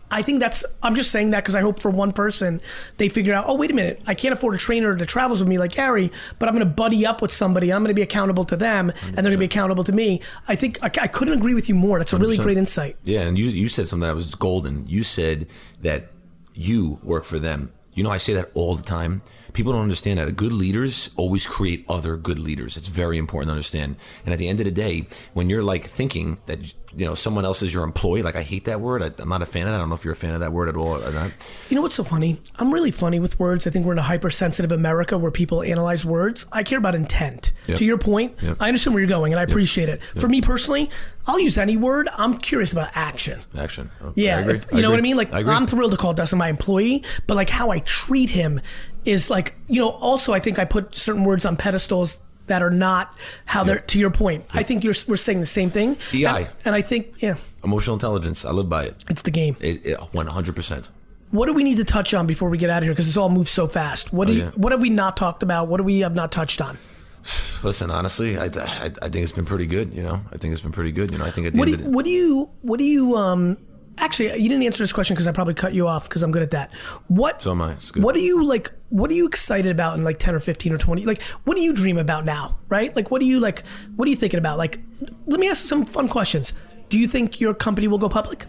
I 0.10 0.22
think 0.22 0.40
that's, 0.40 0.64
I'm 0.82 0.96
just 0.96 1.12
saying 1.12 1.32
that 1.32 1.44
because 1.44 1.56
I 1.56 1.62
hope 1.62 1.80
for 1.80 1.92
one 1.92 2.14
person 2.14 2.62
they 2.98 3.10
figure 3.10 3.34
out, 3.34 3.46
oh, 3.48 3.56
wait 3.56 3.72
a 3.72 3.74
minute, 3.74 4.02
I 4.08 4.14
can't 4.14 4.34
afford 4.34 4.56
a 4.56 4.58
trainer 4.58 4.96
that 4.96 5.06
travels 5.08 5.40
with 5.40 5.50
me 5.50 5.58
like 5.58 5.74
Gary, 5.74 6.12
but 6.40 6.48
I'm 6.48 6.56
going 6.56 6.66
to 6.66 6.74
buddy 6.74 7.06
up 7.06 7.22
with 7.22 7.32
somebody 7.32 7.70
and 7.70 7.76
I'm 7.76 7.84
going 7.84 7.90
to 7.90 7.96
be 7.96 8.02
accountable 8.02 8.46
to 8.46 8.56
them 8.56 8.90
and 9.04 9.16
they're 9.16 9.24
going 9.24 9.34
to 9.34 9.38
be 9.38 9.46
accountable 9.46 9.84
to 9.84 9.92
me. 9.92 10.22
I 10.48 10.56
think 10.56 10.82
I, 10.82 10.90
I 11.04 11.08
couldn't 11.08 11.34
agree 11.34 11.54
with 11.54 11.68
you 11.68 11.76
more. 11.76 11.98
That's 12.00 12.14
a 12.14 12.18
really 12.18 12.38
100%. 12.38 12.44
great 12.44 12.58
insight. 12.58 12.98
Yeah, 13.04 13.22
and 13.22 13.38
you 13.38 13.46
you 13.46 13.68
said 13.68 13.88
something 13.88 14.08
that 14.08 14.16
was 14.16 14.34
golden. 14.36 14.88
You 14.88 15.04
said 15.04 15.48
that 15.82 16.12
you 16.54 17.00
work 17.04 17.24
for 17.24 17.40
them. 17.40 17.74
You 17.94 18.04
know, 18.04 18.12
I 18.12 18.18
say 18.18 18.34
that 18.34 18.52
all 18.54 18.76
the 18.76 18.84
time. 18.84 19.24
People 19.54 19.74
don't 19.74 19.82
understand 19.82 20.20
that. 20.20 20.36
Good 20.36 20.52
leaders 20.52 21.10
always 21.16 21.48
create 21.48 21.84
other 21.90 22.16
good 22.16 22.38
leaders. 22.38 22.78
It's 22.78 22.88
very 22.88 23.18
important 23.18 23.50
to 23.50 23.54
understand. 23.54 23.96
And 24.24 24.32
at 24.34 24.38
the 24.38 24.48
end 24.48 24.60
of 24.60 24.66
the 24.66 24.72
day, 24.72 25.08
when 25.34 25.50
you're 25.50 25.64
like 25.64 25.86
thinking 25.86 26.38
that 26.46 26.60
you 26.98 27.06
know 27.06 27.14
someone 27.14 27.46
else 27.46 27.62
is 27.62 27.74
your 27.74 27.84
employee, 27.84 28.24
like 28.24 28.36
I 28.36 28.42
hate 28.42 28.66
that 28.66 28.82
word. 28.82 29.02
I, 29.04 29.12
I'm 29.22 29.30
not 29.30 29.42
a 29.42 29.46
fan 29.46 29.64
of 29.68 29.70
that. 29.70 29.76
I 29.76 29.78
don't 29.78 29.88
know 29.90 29.96
if 29.96 30.04
you're 30.04 30.14
a 30.14 30.18
fan 30.18 30.34
of 30.34 30.40
that 30.42 30.52
word 30.52 30.68
at 30.68 30.76
all. 30.76 31.02
Or 31.02 31.12
not. 31.14 31.32
You 31.70 31.76
know 31.76 31.82
what's 31.84 31.96
so 31.96 32.04
funny? 32.04 32.42
I'm 32.58 32.74
really 32.74 32.92
funny 32.92 33.20
with 33.20 33.40
words. 33.40 33.68
I 33.68 33.70
think 33.70 33.86
we're 33.86 33.94
in 33.94 34.00
a 34.00 34.04
hypersensitive 34.04 34.72
America 34.72 35.18
where 35.18 35.30
people 35.32 35.62
analyze 35.62 36.04
words. 36.04 36.46
I 36.52 36.64
care 36.64 36.80
about 36.80 36.96
intent. 36.96 37.52
Yep. 37.68 37.78
To 37.78 37.86
your 37.86 37.98
point, 38.00 38.36
Yep. 38.42 38.58
I 38.60 38.68
understand 38.68 38.96
where 38.96 39.02
you're 39.02 39.08
going 39.10 39.32
and 39.32 39.40
I 39.40 39.44
appreciate 39.44 39.90
it. 39.90 40.02
For 40.20 40.28
me 40.28 40.42
personally, 40.42 40.90
I'll 41.28 41.40
use 41.40 41.58
any 41.58 41.78
word. 41.78 42.10
I'm 42.18 42.38
curious 42.40 42.72
about 42.72 42.90
action. 42.96 43.42
Action. 43.58 43.92
Oh, 44.04 44.14
Yeah, 44.16 44.38
I 44.38 44.40
agree. 44.42 44.54
if- 44.56 44.74
you 44.74 44.82
know 44.82 44.90
what 44.90 44.98
I 45.00 45.02
mean. 45.04 45.18
Like 45.18 45.34
I 45.34 45.42
agree. 45.42 45.54
I'm 45.54 45.68
thrilled 45.68 45.92
to 45.92 45.98
call 45.98 46.14
Dustin 46.14 46.40
my 46.40 46.50
employee, 46.50 47.04
but 47.28 47.36
like 47.36 47.50
how 47.50 47.70
I 47.70 47.80
treat 47.80 48.30
him 48.32 48.60
is 49.06 49.30
like 49.30 49.54
you 49.68 49.80
know. 49.82 49.90
Also, 49.90 50.34
I 50.34 50.40
think 50.40 50.58
I 50.60 50.66
put 50.66 50.96
certain 50.96 51.24
words 51.26 51.46
on 51.46 51.56
pedestals 51.58 52.22
that 52.48 52.62
are 52.62 52.70
not 52.72 53.14
how 53.46 53.64
they're. 53.64 53.80
To 53.80 54.00
your 54.00 54.10
point, 54.12 54.46
I 54.54 54.64
think 54.64 54.84
you're 54.84 54.96
we're 55.08 55.16
saying 55.16 55.40
the 55.40 55.46
same 55.46 55.70
thing. 55.70 55.98
EI. 56.14 56.26
and, 56.26 56.48
and 56.66 56.76
I 56.76 56.82
think 56.82 57.14
yeah, 57.22 57.36
Emotional 57.64 57.96
intelligence. 57.96 58.46
I 58.46 58.52
live 58.52 58.70
by 58.70 58.84
it. 58.86 59.04
it's 59.10 59.22
the 59.22 59.32
game. 59.32 59.56
It, 59.60 59.86
it 59.86 59.98
100%. 59.98 60.90
What 61.32 61.48
do 61.48 61.54
we 61.54 61.64
need 61.64 61.78
to 61.78 61.84
touch 61.86 62.14
on 62.14 62.26
before 62.26 62.50
we 62.50 62.58
get 62.58 62.70
out 62.70 62.78
of 62.78 62.84
here? 62.84 62.94
Because 62.94 63.08
this 63.08 63.18
all 63.18 63.30
moves 63.30 63.52
so 63.52 63.68
fast. 63.68 64.14
What 64.14 64.28
do 64.28 64.34
you, 64.34 64.44
yeah. 64.44 64.52
what 64.52 64.72
have 64.72 64.80
we 64.82 64.90
not 64.90 65.18
talked 65.18 65.44
about? 65.44 65.68
What 65.68 65.78
do 65.78 65.84
we 65.84 66.00
have 66.00 66.16
not 66.16 66.32
touched 66.32 66.62
on? 66.62 66.78
Listen, 67.64 67.92
honestly, 67.92 68.38
I, 68.38 68.46
I, 68.46 68.92
I 69.02 69.10
think 69.10 69.16
it's 69.18 69.34
been 69.34 69.46
pretty 69.46 69.68
good. 69.68 69.94
You 69.94 70.04
know, 70.04 70.22
I 70.32 70.38
think 70.38 70.54
it's 70.54 70.62
been 70.62 70.72
pretty 70.72 70.94
good. 70.94 71.12
You 71.12 71.18
know, 71.18 71.26
I 71.26 71.32
think 71.32 71.48
at 71.48 71.54
the 71.54 71.60
What 71.60 71.66
do 71.68 71.74
end 71.74 71.82
you, 71.82 71.88
of 71.88 71.92
the 71.92 71.96
what 71.98 72.06
do 72.06 72.12
you 72.12 72.50
what 72.62 72.80
do 72.80 72.86
you 72.86 73.16
um 73.18 73.58
actually 73.98 74.38
you 74.42 74.50
didn't 74.50 74.64
answer 74.64 74.84
this 74.84 74.94
question 74.94 75.16
because 75.16 75.28
I 75.28 75.32
probably 75.32 75.54
cut 75.54 75.74
you 75.74 75.88
off 75.88 76.08
because 76.08 76.24
I'm 76.24 76.32
good 76.32 76.44
at 76.44 76.52
that. 76.52 76.74
What 77.08 77.42
So 77.42 77.52
am 77.52 77.62
I. 77.62 77.72
It's 77.74 77.92
good. 77.92 78.04
What 78.04 78.16
are 78.16 78.20
you 78.20 78.44
like 78.44 78.72
what 78.90 79.12
are 79.12 79.14
you 79.16 79.28
excited 79.28 79.72
about 79.72 79.98
in 79.98 80.04
like 80.04 80.20
10 80.20 80.34
or 80.36 80.40
15 80.40 80.74
or 80.74 80.78
20? 80.78 81.06
Like 81.06 81.22
what 81.44 81.58
do 81.58 81.64
you 81.64 81.74
dream 81.74 81.98
about 81.98 82.26
now, 82.26 82.58
right? 82.70 82.96
Like 82.96 83.12
what 83.12 83.20
do 83.20 83.26
you 83.26 83.40
like 83.40 83.64
what 83.96 84.08
are 84.08 84.12
you 84.12 84.16
thinking 84.18 84.38
about? 84.38 84.58
Like 84.58 84.80
let 85.26 85.40
me 85.40 85.50
ask 85.50 85.66
some 85.66 85.86
fun 85.86 86.08
questions. 86.08 86.54
Do 86.90 86.98
you 86.98 87.08
think 87.08 87.40
your 87.42 87.54
company 87.54 87.88
will 87.88 87.98
go 87.98 88.10
public? 88.10 88.46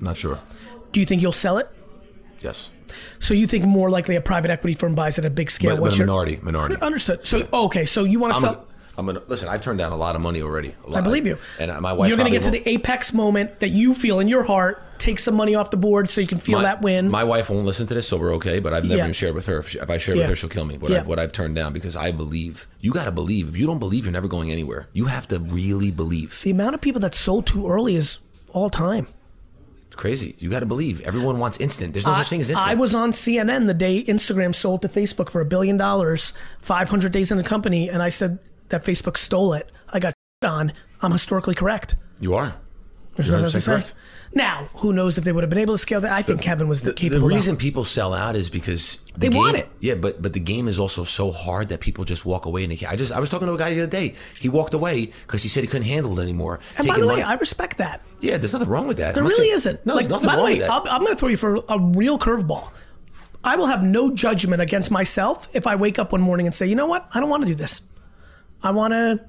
not 0.00 0.16
sure. 0.16 0.40
Do 0.92 1.00
you 1.00 1.06
think 1.06 1.22
you'll 1.22 1.32
sell 1.32 1.58
it? 1.58 1.68
Yes, 2.40 2.70
So 3.20 3.32
you 3.32 3.46
think 3.46 3.64
more 3.64 3.88
likely 3.88 4.16
a 4.16 4.20
private 4.20 4.50
equity 4.50 4.74
firm 4.74 4.94
buys 4.94 5.18
at 5.18 5.24
a 5.24 5.30
big 5.30 5.50
scale? 5.50 5.76
but, 5.76 5.84
but 5.84 5.94
a 5.96 5.98
minority. 6.00 6.38
Minority. 6.42 6.76
Understood. 6.82 7.24
So 7.24 7.48
okay, 7.52 7.86
so 7.86 8.04
you 8.04 8.18
want 8.18 8.34
to 8.34 8.40
sell 8.40 8.66
I'm 8.96 9.06
gonna 9.06 9.22
listen. 9.26 9.48
I've 9.48 9.60
turned 9.60 9.78
down 9.78 9.92
a 9.92 9.96
lot 9.96 10.14
of 10.16 10.22
money 10.22 10.40
already. 10.42 10.74
A 10.84 10.90
lot, 10.90 10.98
I 10.98 11.00
believe 11.02 11.26
you. 11.26 11.36
And 11.58 11.70
uh, 11.70 11.80
my 11.80 11.92
wife. 11.92 12.08
You're 12.08 12.16
going 12.16 12.30
to 12.30 12.36
get 12.36 12.44
to 12.44 12.50
the 12.50 12.66
apex 12.68 13.12
moment 13.12 13.60
that 13.60 13.70
you 13.70 13.92
feel 13.94 14.20
in 14.20 14.28
your 14.28 14.44
heart. 14.44 14.80
Take 14.98 15.18
some 15.18 15.34
money 15.34 15.54
off 15.56 15.70
the 15.70 15.76
board 15.76 16.08
so 16.08 16.20
you 16.20 16.26
can 16.26 16.38
feel 16.38 16.58
my, 16.58 16.62
that 16.62 16.80
win. 16.80 17.10
My 17.10 17.24
wife 17.24 17.50
won't 17.50 17.66
listen 17.66 17.86
to 17.88 17.94
this, 17.94 18.06
so 18.08 18.16
we're 18.16 18.32
okay. 18.34 18.60
But 18.60 18.72
I've 18.72 18.84
never 18.84 18.94
Yeah. 18.96 19.02
even 19.02 19.12
shared 19.12 19.34
with 19.34 19.46
her. 19.46 19.58
If, 19.58 19.68
she, 19.70 19.78
if 19.80 19.90
I 19.90 19.96
share 19.98 20.14
Yeah. 20.14 20.22
with 20.22 20.30
her, 20.30 20.36
she'll 20.36 20.48
kill 20.48 20.64
me. 20.64 20.78
What, 20.78 20.92
Yeah. 20.92 21.00
I, 21.00 21.02
what 21.02 21.18
I've 21.18 21.32
turned 21.32 21.56
down 21.56 21.72
because 21.72 21.96
I 21.96 22.12
believe. 22.12 22.66
You 22.80 22.92
got 22.92 23.04
to 23.06 23.12
believe. 23.12 23.48
If 23.48 23.56
you 23.56 23.66
don't 23.66 23.80
believe, 23.80 24.04
you're 24.04 24.12
never 24.12 24.28
going 24.28 24.50
anywhere. 24.52 24.86
You 24.92 25.06
have 25.06 25.26
to 25.28 25.38
really 25.40 25.90
believe. 25.90 26.40
the 26.42 26.50
amount 26.52 26.74
of 26.74 26.80
people 26.80 27.00
that 27.00 27.14
sold 27.14 27.46
too 27.46 27.66
early 27.68 27.96
is 27.96 28.20
all 28.52 28.70
time. 28.70 29.08
It's 29.88 29.96
crazy. 29.96 30.34
You 30.38 30.48
got 30.50 30.60
to 30.60 30.66
believe. 30.66 31.00
Everyone 31.02 31.38
wants 31.38 31.58
instant. 31.60 31.92
There's 31.92 32.06
no 32.06 32.14
such 32.14 32.28
thing 32.30 32.40
as 32.40 32.48
instant. 32.50 32.68
I 32.68 32.74
was 32.74 32.94
on 32.94 33.10
CNN 33.12 33.66
the 33.66 33.74
day 33.74 34.02
Instagram 34.04 34.54
sold 34.54 34.82
to 34.82 34.88
Facebook 34.88 35.28
for 35.30 35.40
a 35.40 35.44
billion 35.44 35.76
dollars, 35.76 36.32
500 36.60 37.12
days 37.12 37.30
in 37.30 37.36
the 37.38 37.44
company, 37.44 37.88
and 37.90 38.02
I 38.02 38.08
said 38.08 38.38
that 38.68 38.84
Facebook 38.84 39.16
stole 39.16 39.52
it. 39.54 39.70
I 39.92 39.98
got 40.00 40.14
on. 40.44 40.72
I'm 41.02 41.12
historically 41.12 41.54
correct. 41.54 41.96
You 42.20 42.34
are. 42.34 42.56
There's 43.16 43.28
You're 43.28 43.40
nothing 43.40 43.54
else 43.54 43.64
to 43.64 43.70
100% 43.70 43.74
say. 43.74 43.92
correct. 43.92 43.94
Now, 44.36 44.68
who 44.74 44.92
knows 44.92 45.16
if 45.18 45.22
they 45.22 45.30
would 45.30 45.44
have 45.44 45.50
been 45.50 45.60
able 45.60 45.74
to 45.74 45.78
scale 45.78 46.00
that? 46.00 46.10
I 46.10 46.22
think 46.22 46.42
Kevin 46.42 46.66
was 46.66 46.82
the, 46.82 46.90
The, 46.90 46.96
capable. 46.96 47.28
the 47.28 47.34
reason 47.36 47.56
people 47.56 47.84
sell 47.84 48.12
out 48.12 48.34
is 48.34 48.50
because 48.50 48.96
the 49.12 49.20
They 49.20 49.28
game, 49.28 49.38
want 49.38 49.56
it. 49.56 49.68
Yeah, 49.78 49.94
but 49.94 50.20
but 50.20 50.32
the 50.32 50.40
game 50.40 50.66
is 50.66 50.80
also 50.80 51.04
so 51.04 51.30
hard 51.30 51.68
that 51.68 51.78
people 51.78 52.04
just 52.04 52.24
walk 52.26 52.44
away 52.44 52.64
and 52.64 52.72
they. 52.72 52.84
I 52.86 52.96
just 52.96 53.12
I 53.12 53.20
was 53.20 53.30
talking 53.30 53.46
to 53.46 53.54
a 53.54 53.58
guy 53.58 53.72
the 53.72 53.82
other 53.82 53.90
day. 53.90 54.16
He 54.40 54.48
walked 54.48 54.74
away 54.74 55.12
because 55.26 55.44
he 55.44 55.48
said 55.48 55.62
he 55.62 55.68
couldn't 55.68 55.86
handle 55.86 56.18
it 56.18 56.22
anymore. 56.24 56.58
and 56.76 56.88
by 56.88 56.98
the 56.98 57.06
way, 57.06 57.14
money- 57.18 57.22
I 57.22 57.34
respect 57.34 57.78
that. 57.78 58.04
yeah, 58.20 58.36
there's 58.38 58.52
nothing 58.52 58.68
wrong 58.68 58.88
with 58.88 58.96
that. 58.96 59.14
There 59.14 59.22
I'm 59.22 59.28
really 59.28 59.44
saying- 59.46 59.56
isn't. 59.58 59.86
No, 59.86 59.94
like, 59.94 60.08
there's 60.08 60.10
nothing 60.10 60.26
by 60.26 60.32
the 60.34 60.38
wrong 60.42 60.46
way, 60.50 60.58
with 60.58 60.66
that. 60.66 60.92
I'm 60.92 61.02
going 61.04 61.12
to 61.12 61.16
throw 61.16 61.28
you 61.28 61.36
for 61.36 61.56
a 61.68 61.78
real 61.78 62.18
curveball. 62.18 62.72
I 63.44 63.54
will 63.54 63.66
have 63.66 63.84
no 63.84 64.12
judgment 64.12 64.60
against 64.60 64.90
myself 64.90 65.46
if 65.52 65.68
I 65.68 65.76
wake 65.76 66.00
up 66.00 66.10
one 66.10 66.22
morning 66.22 66.46
and 66.46 66.54
say, 66.54 66.66
you 66.66 66.74
know 66.74 66.86
what? 66.86 67.06
I 67.14 67.20
don't 67.20 67.28
want 67.28 67.42
to 67.42 67.46
do 67.46 67.54
this. 67.54 67.82
I 68.64 68.70
want 68.72 68.92
to, 68.92 69.20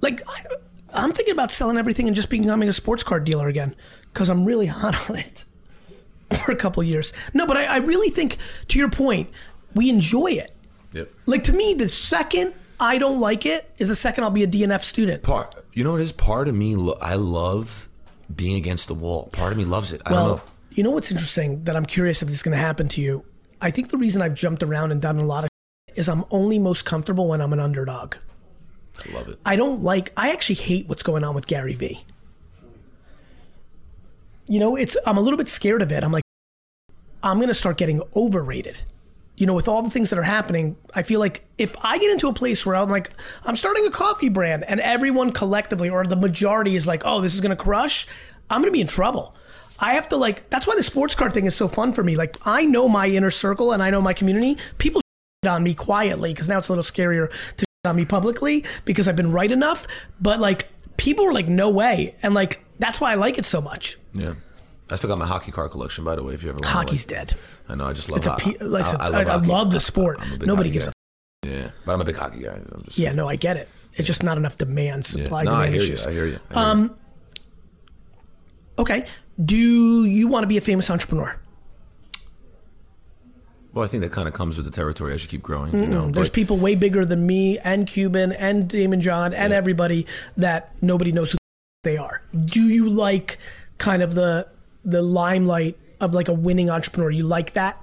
like, 0.00 0.22
I, 0.26 0.44
I'm 0.92 1.12
thinking 1.12 1.32
about 1.32 1.50
selling 1.52 1.76
everything 1.76 2.06
and 2.08 2.16
just 2.16 2.30
becoming 2.30 2.68
a 2.68 2.72
sports 2.72 3.02
card 3.04 3.24
dealer 3.24 3.46
again 3.46 3.76
because 4.12 4.28
I'm 4.28 4.44
really 4.44 4.66
hot 4.66 5.08
on 5.10 5.16
it 5.16 5.44
for 6.44 6.50
a 6.50 6.56
couple 6.56 6.82
years. 6.82 7.12
No, 7.32 7.46
but 7.46 7.56
I, 7.56 7.64
I 7.66 7.76
really 7.78 8.08
think, 8.10 8.38
to 8.68 8.78
your 8.78 8.90
point, 8.90 9.30
we 9.74 9.88
enjoy 9.90 10.28
it. 10.32 10.56
Yep. 10.92 11.10
Like, 11.26 11.44
to 11.44 11.52
me, 11.52 11.74
the 11.74 11.88
second 11.88 12.54
I 12.80 12.98
don't 12.98 13.20
like 13.20 13.46
it 13.46 13.70
is 13.78 13.88
the 13.88 13.94
second 13.94 14.24
I'll 14.24 14.30
be 14.30 14.42
a 14.42 14.48
DNF 14.48 14.82
student. 14.82 15.22
Part, 15.22 15.54
you 15.72 15.84
know 15.84 15.92
what 15.92 16.00
it 16.00 16.04
is? 16.04 16.12
Part 16.12 16.48
of 16.48 16.54
me, 16.56 16.74
lo- 16.74 16.98
I 17.00 17.14
love 17.14 17.88
being 18.34 18.56
against 18.56 18.88
the 18.88 18.94
wall. 18.94 19.28
Part 19.32 19.52
of 19.52 19.58
me 19.58 19.64
loves 19.64 19.92
it. 19.92 20.00
I 20.06 20.12
Well, 20.12 20.26
don't 20.28 20.36
know. 20.38 20.42
you 20.72 20.82
know 20.82 20.90
what's 20.90 21.10
interesting 21.10 21.64
that 21.64 21.76
I'm 21.76 21.86
curious 21.86 22.22
if 22.22 22.28
this 22.28 22.38
is 22.38 22.42
going 22.42 22.56
to 22.56 22.62
happen 22.62 22.88
to 22.88 23.00
you. 23.00 23.24
I 23.60 23.70
think 23.70 23.90
the 23.90 23.96
reason 23.98 24.22
I've 24.22 24.34
jumped 24.34 24.62
around 24.62 24.90
and 24.92 25.00
done 25.00 25.18
a 25.18 25.24
lot 25.24 25.44
of 25.44 25.50
is 25.94 26.08
I'm 26.08 26.24
only 26.30 26.58
most 26.58 26.84
comfortable 26.84 27.28
when 27.28 27.40
I'm 27.40 27.52
an 27.52 27.60
underdog. 27.60 28.16
I 28.98 29.12
love 29.12 29.28
it. 29.28 29.38
I 29.44 29.56
don't 29.56 29.82
like. 29.82 30.12
I 30.16 30.32
actually 30.32 30.56
hate 30.56 30.88
what's 30.88 31.02
going 31.02 31.24
on 31.24 31.34
with 31.34 31.46
Gary 31.46 31.74
Vee. 31.74 32.00
You 34.46 34.60
know, 34.60 34.76
it's. 34.76 34.96
I'm 35.06 35.16
a 35.16 35.20
little 35.20 35.36
bit 35.36 35.48
scared 35.48 35.82
of 35.82 35.90
it. 35.90 36.04
I'm 36.04 36.12
like, 36.12 36.24
I'm 37.22 37.38
going 37.38 37.48
to 37.48 37.54
start 37.54 37.76
getting 37.76 38.02
overrated. 38.14 38.82
You 39.36 39.46
know, 39.46 39.54
with 39.54 39.66
all 39.66 39.82
the 39.82 39.90
things 39.90 40.10
that 40.10 40.18
are 40.18 40.22
happening, 40.24 40.76
I 40.94 41.02
feel 41.02 41.18
like 41.18 41.44
if 41.58 41.74
I 41.84 41.98
get 41.98 42.12
into 42.12 42.28
a 42.28 42.32
place 42.32 42.64
where 42.64 42.76
I'm 42.76 42.88
like, 42.88 43.10
I'm 43.44 43.56
starting 43.56 43.84
a 43.84 43.90
coffee 43.90 44.28
brand, 44.28 44.64
and 44.64 44.78
everyone 44.78 45.32
collectively 45.32 45.90
or 45.90 46.04
the 46.06 46.16
majority 46.16 46.76
is 46.76 46.86
like, 46.86 47.02
oh, 47.04 47.20
this 47.20 47.34
is 47.34 47.40
going 47.40 47.56
to 47.56 47.62
crush, 47.62 48.06
I'm 48.48 48.60
going 48.60 48.72
to 48.72 48.76
be 48.76 48.80
in 48.80 48.86
trouble. 48.86 49.34
I 49.80 49.94
have 49.94 50.08
to 50.10 50.16
like. 50.16 50.48
That's 50.50 50.68
why 50.68 50.76
the 50.76 50.84
sports 50.84 51.16
card 51.16 51.32
thing 51.32 51.46
is 51.46 51.56
so 51.56 51.66
fun 51.66 51.92
for 51.92 52.04
me. 52.04 52.14
Like, 52.14 52.36
I 52.46 52.64
know 52.64 52.88
my 52.88 53.08
inner 53.08 53.30
circle 53.30 53.72
and 53.72 53.82
I 53.82 53.90
know 53.90 54.00
my 54.00 54.12
community. 54.12 54.56
People 54.78 55.00
on 55.48 55.62
me 55.62 55.74
quietly 55.74 56.32
because 56.32 56.48
now 56.48 56.58
it's 56.58 56.68
a 56.68 56.72
little 56.72 56.84
scarier 56.84 57.30
to 57.56 57.66
on 57.86 57.96
me 57.96 58.04
publicly 58.04 58.64
because 58.84 59.08
I've 59.08 59.16
been 59.16 59.32
right 59.32 59.50
enough. 59.50 59.86
But 60.20 60.40
like 60.40 60.68
people 60.96 61.24
were 61.26 61.32
like, 61.32 61.48
no 61.48 61.70
way, 61.70 62.16
and 62.22 62.34
like 62.34 62.64
that's 62.78 63.00
why 63.00 63.12
I 63.12 63.14
like 63.14 63.38
it 63.38 63.44
so 63.44 63.60
much. 63.60 63.96
Yeah. 64.12 64.34
I 64.90 64.96
still 64.96 65.08
got 65.08 65.18
my 65.18 65.26
hockey 65.26 65.50
card 65.50 65.70
collection, 65.70 66.04
by 66.04 66.14
the 66.14 66.22
way. 66.22 66.34
If 66.34 66.42
you 66.42 66.50
ever 66.50 66.58
wanna, 66.62 66.68
Hockey's 66.68 67.10
like- 67.10 67.28
dead. 67.28 67.34
I 67.68 67.74
know. 67.74 67.86
I 67.86 67.94
just 67.94 68.10
love. 68.10 68.18
It's 68.18 68.26
a 68.26 68.32
ho- 68.32 68.52
listen, 68.60 69.00
I, 69.00 69.06
I, 69.20 69.24
hockey. 69.24 69.46
love 69.46 69.70
the 69.70 69.80
sport. 69.80 70.18
I'm 70.20 70.34
a 70.34 70.36
big 70.36 70.46
Nobody 70.46 70.68
hockey 70.68 70.72
gives 70.78 70.86
guy. 70.86 70.92
a 71.44 71.48
Yeah, 71.62 71.70
but 71.86 71.94
I'm 71.94 72.00
a 72.00 72.04
big 72.04 72.16
hockey 72.16 72.42
guy. 72.42 72.60
Yeah. 72.92 73.12
No, 73.12 73.26
I 73.26 73.36
get 73.36 73.56
it. 73.56 73.68
It's 73.94 74.06
just 74.06 74.22
not 74.22 74.36
enough 74.36 74.58
demand, 74.58 75.04
Yeah. 75.16 75.22
supply, 75.24 75.44
No, 75.44 75.52
I 75.54 75.66
demand 75.66 75.74
hear 75.82 75.96
you. 75.96 76.02
I 76.06 76.10
hear 76.12 76.26
you. 76.26 76.38
I 76.50 76.54
hear 76.54 76.62
um, 76.62 76.82
you. 76.82 76.96
Okay. 78.78 79.06
Do 79.42 79.56
you 80.04 80.28
want 80.28 80.42
to 80.42 80.48
be 80.48 80.58
a 80.58 80.60
famous 80.60 80.90
entrepreneur? 80.90 81.40
Well, 83.74 83.84
I 83.84 83.88
think 83.88 84.02
that 84.04 84.12
kind 84.12 84.28
of 84.28 84.34
comes 84.34 84.56
with 84.56 84.64
the 84.66 84.72
territory 84.72 85.12
as 85.12 85.22
you 85.24 85.28
keep 85.28 85.42
growing. 85.42 85.72
You 85.72 85.86
know, 85.86 86.02
mm-hmm. 86.02 86.12
There's 86.12 86.28
but- 86.28 86.34
people 86.34 86.56
way 86.56 86.74
bigger 86.76 87.04
than 87.04 87.26
me 87.26 87.58
and 87.58 87.86
Cuban 87.86 88.32
and 88.32 88.68
Daymond 88.70 89.00
John 89.00 89.34
and 89.34 89.50
Yeah. 89.50 89.56
everybody 89.56 90.06
that 90.36 90.72
nobody 90.80 91.10
knows 91.12 91.32
who 91.32 91.38
they 91.82 91.96
are. 91.96 92.22
Do 92.44 92.62
you 92.62 92.88
like 92.88 93.38
kind 93.78 94.02
of 94.02 94.14
the 94.14 94.46
the 94.84 95.02
limelight 95.02 95.76
of 96.00 96.14
like 96.14 96.28
a 96.28 96.32
winning 96.34 96.70
entrepreneur? 96.70 97.10
You 97.10 97.24
like 97.24 97.52
that? 97.54 97.80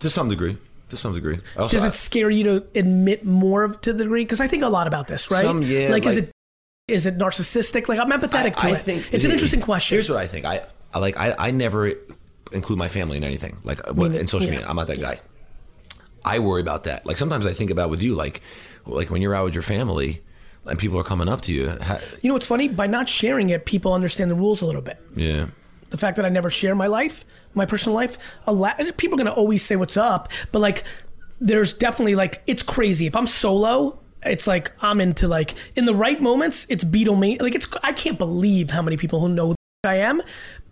to 0.00 0.10
some 0.10 0.28
degree. 0.28 0.58
To 0.90 0.96
some 0.98 1.14
degree. 1.14 1.38
Also, 1.56 1.78
Does 1.78 1.84
it 1.84 1.94
scare 1.94 2.28
you 2.28 2.44
to 2.44 2.66
admit 2.74 3.24
more 3.24 3.64
of, 3.64 3.80
to 3.82 3.92
the 3.94 4.04
degree? 4.04 4.22
Because 4.22 4.38
I 4.38 4.46
think 4.48 4.62
a 4.62 4.68
lot 4.68 4.86
about 4.86 5.06
this, 5.08 5.30
right? 5.30 5.42
Some, 5.42 5.62
yeah, 5.62 5.88
Like, 5.88 6.04
is 6.04 6.18
it 6.18 6.30
is 6.88 7.06
it 7.06 7.16
narcissistic? 7.16 7.88
Like 7.88 7.98
I'm 7.98 8.10
empathetic 8.10 8.56
to 8.56 8.66
I 8.66 8.70
it. 8.72 8.82
think 8.82 9.14
it's 9.14 9.24
an 9.24 9.30
interesting 9.30 9.62
question. 9.62 9.94
Here's 9.94 10.10
what 10.10 10.18
I 10.18 10.26
think. 10.26 10.44
I, 10.44 10.60
I 10.92 10.98
like. 10.98 11.16
I, 11.18 11.34
I 11.38 11.50
never 11.52 11.94
include 12.54 12.78
my 12.78 12.88
family 12.88 13.16
in 13.16 13.24
anything. 13.24 13.58
Like 13.64 13.80
uh, 13.80 13.92
what, 13.92 14.12
mean, 14.12 14.20
in 14.20 14.26
social 14.26 14.46
yeah. 14.48 14.58
media, 14.58 14.68
I'm 14.68 14.76
not 14.76 14.86
that 14.86 15.00
guy. 15.00 15.20
I 16.24 16.38
worry 16.38 16.60
about 16.62 16.84
that. 16.84 17.04
Like 17.04 17.16
sometimes 17.16 17.44
I 17.46 17.52
think 17.52 17.70
about 17.70 17.90
with 17.90 18.02
you, 18.02 18.14
like 18.14 18.40
like 18.86 19.10
when 19.10 19.20
you're 19.22 19.34
out 19.34 19.44
with 19.44 19.54
your 19.54 19.62
family 19.62 20.22
and 20.66 20.78
people 20.78 20.98
are 20.98 21.04
coming 21.04 21.28
up 21.28 21.42
to 21.42 21.52
you. 21.52 21.76
ha- 21.82 22.00
you 22.22 22.28
know 22.28 22.34
what's 22.34 22.46
funny? 22.46 22.68
By 22.68 22.86
not 22.86 23.08
sharing 23.08 23.50
it, 23.50 23.66
people 23.66 23.92
understand 23.92 24.30
the 24.30 24.34
rules 24.34 24.62
a 24.62 24.66
little 24.66 24.82
bit. 24.82 24.98
yeah. 25.14 25.46
the 25.90 25.98
fact 25.98 26.16
that 26.16 26.24
I 26.24 26.28
never 26.28 26.50
share 26.50 26.74
my 26.74 26.86
life, 26.86 27.24
my 27.54 27.66
personal 27.66 27.94
life, 27.94 28.16
a 28.46 28.52
lot, 28.52 28.80
people 28.96 29.16
are 29.16 29.22
gonna 29.24 29.36
always 29.36 29.62
say 29.62 29.76
what's 29.76 29.96
up, 29.96 30.30
but 30.52 30.60
like, 30.60 30.84
there's 31.40 31.74
definitely 31.74 32.14
like 32.14 32.42
it's 32.46 32.62
crazy. 32.62 33.06
If 33.06 33.14
I'm 33.14 33.26
solo, 33.26 33.98
it's 34.22 34.46
like 34.46 34.72
I'm 34.82 35.00
into 35.00 35.28
like 35.28 35.54
in 35.76 35.84
the 35.84 35.94
right 35.94 36.20
moments, 36.20 36.66
it's 36.68 36.84
Beatle 36.84 37.40
Like 37.40 37.54
it's 37.54 37.68
I 37.82 37.92
can't 37.92 38.18
believe 38.18 38.70
how 38.70 38.82
many 38.82 38.96
people 38.96 39.20
who 39.20 39.28
know 39.28 39.54
I 39.84 39.96
am, 39.96 40.20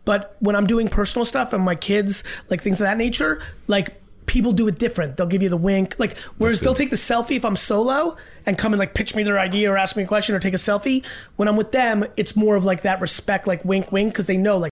but 0.04 0.36
when 0.40 0.56
I'm 0.56 0.66
doing 0.66 0.88
personal 0.88 1.24
stuff 1.24 1.52
and 1.52 1.64
my 1.64 1.74
kids, 1.74 2.24
like 2.50 2.60
things 2.62 2.80
of 2.80 2.86
that 2.86 2.96
nature, 2.96 3.40
like 3.68 4.00
people 4.26 4.52
do 4.52 4.66
it 4.68 4.78
different. 4.78 5.16
They'll 5.16 5.26
give 5.26 5.42
you 5.42 5.48
the 5.48 5.56
wink, 5.56 5.96
like 5.98 6.16
whereas 6.38 6.60
they'll 6.60 6.74
take 6.74 6.90
the 6.90 6.96
selfie 6.96 7.36
if 7.36 7.44
I'm 7.44 7.56
solo 7.56 8.16
and 8.46 8.56
come 8.58 8.72
and 8.72 8.78
like 8.80 8.94
pitch 8.94 9.14
me 9.14 9.22
their 9.22 9.38
idea 9.38 9.70
or 9.70 9.76
ask 9.76 9.96
me 9.96 10.02
a 10.04 10.06
question 10.06 10.34
or 10.34 10.40
take 10.40 10.54
a 10.54 10.58
selfie. 10.58 11.04
When 11.36 11.48
I'm 11.48 11.56
with 11.56 11.72
them, 11.72 12.04
it's 12.16 12.34
more 12.36 12.56
of 12.56 12.64
like 12.64 12.82
that 12.82 13.00
respect, 13.00 13.46
like 13.46 13.64
wink, 13.64 13.92
wink, 13.92 14.12
because 14.12 14.26
they 14.26 14.36
know 14.36 14.56
like. 14.58 14.70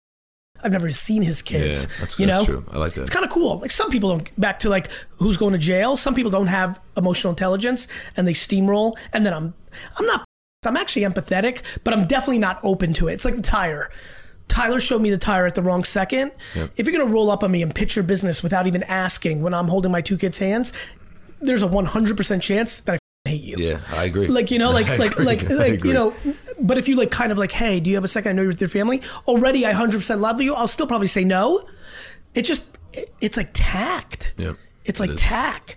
I've 0.61 0.73
never 0.73 0.91
seen 0.91 1.23
his 1.23 1.41
kids. 1.41 1.85
Yeah, 1.85 1.91
that's- 2.01 2.19
you 2.19 2.27
know, 2.27 2.33
that's 2.33 2.47
true. 2.47 2.65
I 2.73 2.79
like 2.79 2.93
that. 2.95 3.03
It's 3.03 3.11
kind 3.11 3.25
of 3.25 3.31
cool. 3.31 3.61
Like 3.61 3.71
some 3.71 3.91
people 3.91 4.11
don't. 4.11 4.41
Back 4.41 4.59
to 4.61 4.69
like 4.69 4.91
who's 5.19 5.37
going 5.37 5.53
to 5.53 5.59
jail. 5.59 5.97
Some 5.97 6.17
people 6.17 6.33
don't 6.33 6.49
have 6.49 6.81
emotional 6.97 7.31
intelligence 7.31 7.87
and 8.17 8.27
they 8.27 8.33
steamroll. 8.33 8.97
And 9.13 9.25
then 9.25 9.33
I'm, 9.35 9.55
I'm 9.97 10.07
not. 10.07 10.25
I'm 10.67 10.77
actually 10.77 11.03
empathetic, 11.03 11.63
but 11.85 11.95
I'm 11.95 12.07
definitely 12.07 12.41
not 12.41 12.59
open 12.65 12.93
to 12.95 13.07
it. 13.07 13.13
It's 13.13 13.25
like 13.25 13.37
the 13.37 13.43
tire. 13.43 13.89
Tyler 14.49 14.81
showed 14.81 15.01
me 15.03 15.11
the 15.11 15.19
tire 15.19 15.47
at 15.47 15.55
the 15.55 15.63
wrong 15.63 15.85
second. 15.85 16.33
Yep. 16.55 16.71
If 16.77 16.87
you're 16.87 16.97
gonna 16.99 17.11
roll 17.13 17.31
up 17.31 17.43
on 17.45 17.51
me 17.51 17.63
and 17.63 17.75
pitch 17.75 17.95
your 17.97 18.03
business 18.03 18.43
without 18.43 18.67
even 18.67 18.83
asking 18.85 19.43
when 19.43 19.55
I'm 19.55 19.69
holding 19.69 19.93
my 19.93 20.01
two 20.01 20.17
kids' 20.19 20.39
hands, 20.39 20.73
there's 21.41 21.63
a 21.63 21.69
100% 21.69 22.41
chance 22.43 22.81
that 22.81 22.95
I 23.27 23.29
hate 23.31 23.43
you 23.43 23.57
Yeah, 23.59 23.81
I 23.93 24.05
agree. 24.05 24.27
like 24.29 24.51
you 24.51 24.59
know 24.59 24.71
like 24.73 24.89
like 24.99 25.13
agree. 25.13 25.25
like 25.27 25.49
like 25.51 25.85
you 25.85 25.93
know 25.93 26.15
but 26.61 26.79
if 26.79 26.89
you 26.89 26.97
like 26.97 27.11
kind 27.11 27.31
of 27.31 27.37
like 27.39 27.53
hey 27.53 27.79
do 27.79 27.91
you 27.91 27.97
have 27.97 28.05
a 28.05 28.09
second 28.09 28.31
i 28.31 28.33
know 28.33 28.43
you're 28.43 28.51
with 28.53 28.61
your 28.61 28.71
family 28.71 29.03
already 29.27 29.67
i 29.67 29.73
100% 29.73 30.19
love 30.21 30.41
you 30.41 30.55
i'll 30.55 30.67
still 30.67 30.87
probably 30.87 31.07
say 31.09 31.25
no 31.25 31.63
it 32.35 32.43
just 32.43 32.65
it's 33.21 33.37
like 33.37 33.51
tact 33.53 34.33
Yeah. 34.39 34.55
It's 34.87 34.99
like 34.99 35.11
is. 35.11 35.21
tack. 35.21 35.77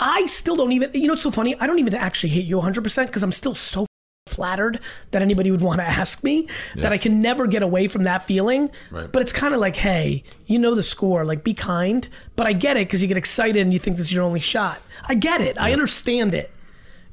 I 0.00 0.26
still 0.26 0.56
don't 0.56 0.72
even. 0.72 0.90
You 0.94 1.06
know, 1.06 1.12
what's 1.12 1.22
so 1.22 1.30
funny. 1.30 1.54
I 1.60 1.68
don't 1.68 1.78
even 1.78 1.94
actually 1.94 2.30
hate 2.30 2.44
you 2.44 2.56
100 2.56 2.82
percent 2.82 3.08
because 3.08 3.22
I'm 3.22 3.30
still 3.30 3.54
so 3.54 3.86
flattered 4.32 4.80
that 5.10 5.22
anybody 5.22 5.50
would 5.50 5.60
want 5.60 5.80
to 5.80 5.84
ask 6.00 6.24
me 6.24 6.48
that 6.76 6.92
I 6.92 6.98
can 6.98 7.20
never 7.20 7.46
get 7.46 7.62
away 7.62 7.88
from 7.88 8.04
that 8.04 8.24
feeling. 8.26 8.68
Right. 8.90 9.10
But 9.12 9.22
it's 9.22 9.32
kind 9.32 9.54
of 9.54 9.60
like, 9.60 9.76
hey, 9.76 10.24
you 10.46 10.58
know 10.58 10.74
the 10.74 10.82
score. 10.82 11.24
Like, 11.24 11.44
be 11.44 11.54
kind. 11.54 12.08
But 12.36 12.46
I 12.46 12.52
get 12.52 12.76
it 12.76 12.88
because 12.88 13.02
you 13.02 13.08
get 13.08 13.16
excited 13.16 13.60
and 13.60 13.72
you 13.72 13.78
think 13.78 13.96
this 13.96 14.06
is 14.06 14.12
your 14.12 14.24
only 14.24 14.40
shot. 14.40 14.78
I 15.08 15.14
get 15.14 15.40
it. 15.40 15.58
I 15.58 15.72
understand 15.72 16.34
it. 16.34 16.50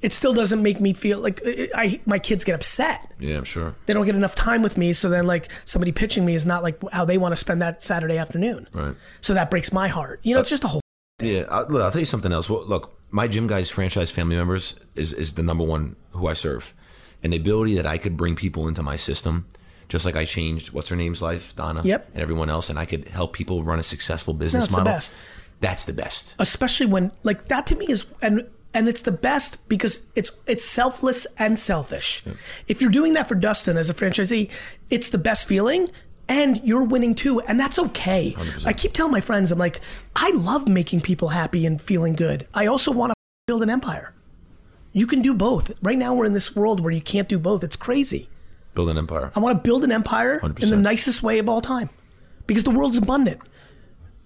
It 0.01 0.13
still 0.13 0.33
doesn't 0.33 0.63
make 0.63 0.79
me 0.79 0.93
feel 0.93 1.19
like 1.19 1.41
I, 1.75 1.99
my 2.05 2.19
kids 2.19 2.45
get 2.45 2.55
upset 2.55 3.11
Yeah, 3.19 3.35
I'm 3.37 3.43
sure. 3.43 3.75
they 3.85 3.91
don't 3.93 4.05
get 4.05 4.15
enough 4.15 4.33
time 4.33 4.61
with 4.61 4.77
me. 4.77 4.93
So 4.93 5.09
then, 5.09 5.27
like, 5.27 5.49
somebody 5.65 5.91
pitching 5.91 6.23
me 6.25 6.35
is 6.35 6.45
not 6.45 6.63
like 6.63 6.81
how 6.93 7.03
they 7.03 7.17
want 7.17 7.33
to 7.33 7.35
spend 7.35 7.61
that 7.61 7.83
Saturday 7.83 8.17
afternoon. 8.17 8.67
Right. 8.71 8.95
So 9.19 9.33
that 9.33 9.49
breaks 9.51 9.73
my 9.73 9.89
heart. 9.89 10.21
You 10.23 10.35
know, 10.35 10.39
it's 10.39 10.49
uh, 10.49 10.53
just 10.53 10.63
a 10.63 10.67
whole. 10.69 10.81
Yeah, 11.21 11.43
I, 11.51 11.63
look, 11.63 11.81
I'll 11.81 11.91
tell 11.91 11.99
you 11.99 12.05
something 12.05 12.31
else. 12.31 12.49
Well, 12.49 12.65
look, 12.65 12.97
my 13.11 13.27
gym 13.27 13.47
guys, 13.47 13.69
franchise 13.69 14.09
family 14.09 14.37
members, 14.37 14.75
is 14.95 15.11
is 15.11 15.33
the 15.33 15.43
number 15.43 15.65
one 15.65 15.97
who 16.11 16.27
I 16.27 16.33
serve, 16.33 16.73
and 17.23 17.33
the 17.33 17.37
ability 17.37 17.75
that 17.75 17.85
I 17.85 17.97
could 17.97 18.15
bring 18.17 18.35
people 18.35 18.67
into 18.67 18.81
my 18.83 18.95
system, 18.95 19.45
just 19.89 20.05
like 20.05 20.15
I 20.15 20.25
changed 20.25 20.71
what's 20.71 20.89
her 20.89 20.95
name's 20.95 21.21
life, 21.21 21.55
Donna, 21.55 21.81
Yep. 21.83 22.09
and 22.13 22.21
everyone 22.21 22.49
else, 22.49 22.69
and 22.69 22.77
I 22.79 22.85
could 22.85 23.07
help 23.09 23.33
people 23.33 23.63
run 23.63 23.79
a 23.79 23.83
successful 23.83 24.33
business 24.33 24.67
the 24.67 24.71
model. 24.77 24.85
best. 24.93 25.13
That's 25.61 25.83
the 25.85 25.93
best. 25.93 26.35
especially 26.39 26.85
when 26.85 27.11
like 27.23 27.47
that 27.49 27.67
to 27.67 27.75
me 27.75 27.85
is 27.89 28.05
and 28.21 28.47
and 28.73 28.87
it's 28.87 29.01
the 29.01 29.11
best 29.11 29.67
because 29.67 30.01
it's 30.15 30.31
it's 30.47 30.63
selfless 30.63 31.27
and 31.37 31.57
selfish. 31.59 32.23
If 32.67 32.79
you're 32.81 32.91
doing 32.91 33.13
that 33.13 33.27
for 33.27 33.35
Dustin 33.35 33.75
as 33.75 33.89
a 33.89 33.93
franchisee, 33.93 34.49
it's 34.89 35.09
the 35.09 35.17
best 35.17 35.47
feeling 35.47 35.89
and 36.29 36.61
you're 36.63 36.83
winning 36.83 37.13
too 37.15 37.41
and 37.41 37.59
that's 37.59 37.77
okay. 37.79 38.35
I 38.65 38.71
keep 38.73 38.93
telling 38.93 39.11
my 39.11 39.19
friends 39.19 39.51
I'm 39.51 39.59
like 39.59 39.81
I 40.15 40.31
love 40.33 40.67
making 40.69 41.01
people 41.01 41.29
happy 41.29 41.65
and 41.65 41.81
feeling 41.81 42.13
good. 42.13 42.47
I 42.53 42.67
also 42.67 42.91
want 42.91 43.09
to 43.11 43.15
build 43.47 43.63
an 43.63 43.69
empire. 43.69 44.13
You 44.91 45.05
can 45.07 45.21
do 45.21 45.33
both. 45.33 45.71
Right 45.83 45.97
now 45.97 46.13
we're 46.13 46.25
in 46.25 46.33
this 46.33 46.55
world 46.55 46.79
where 46.79 46.91
you 46.91 47.01
can't 47.01 47.29
do 47.29 47.37
both. 47.39 47.63
It's 47.63 47.75
crazy. 47.75 48.29
Build 48.73 48.89
an 48.89 48.97
empire. 48.97 49.31
I 49.35 49.39
want 49.39 49.63
to 49.63 49.67
build 49.67 49.83
an 49.83 49.91
empire 49.91 50.39
in 50.61 50.69
the 50.69 50.77
nicest 50.77 51.21
way 51.23 51.39
of 51.39 51.49
all 51.49 51.61
time 51.61 51.89
because 52.47 52.63
the 52.63 52.71
world's 52.71 52.97
abundant. 52.97 53.41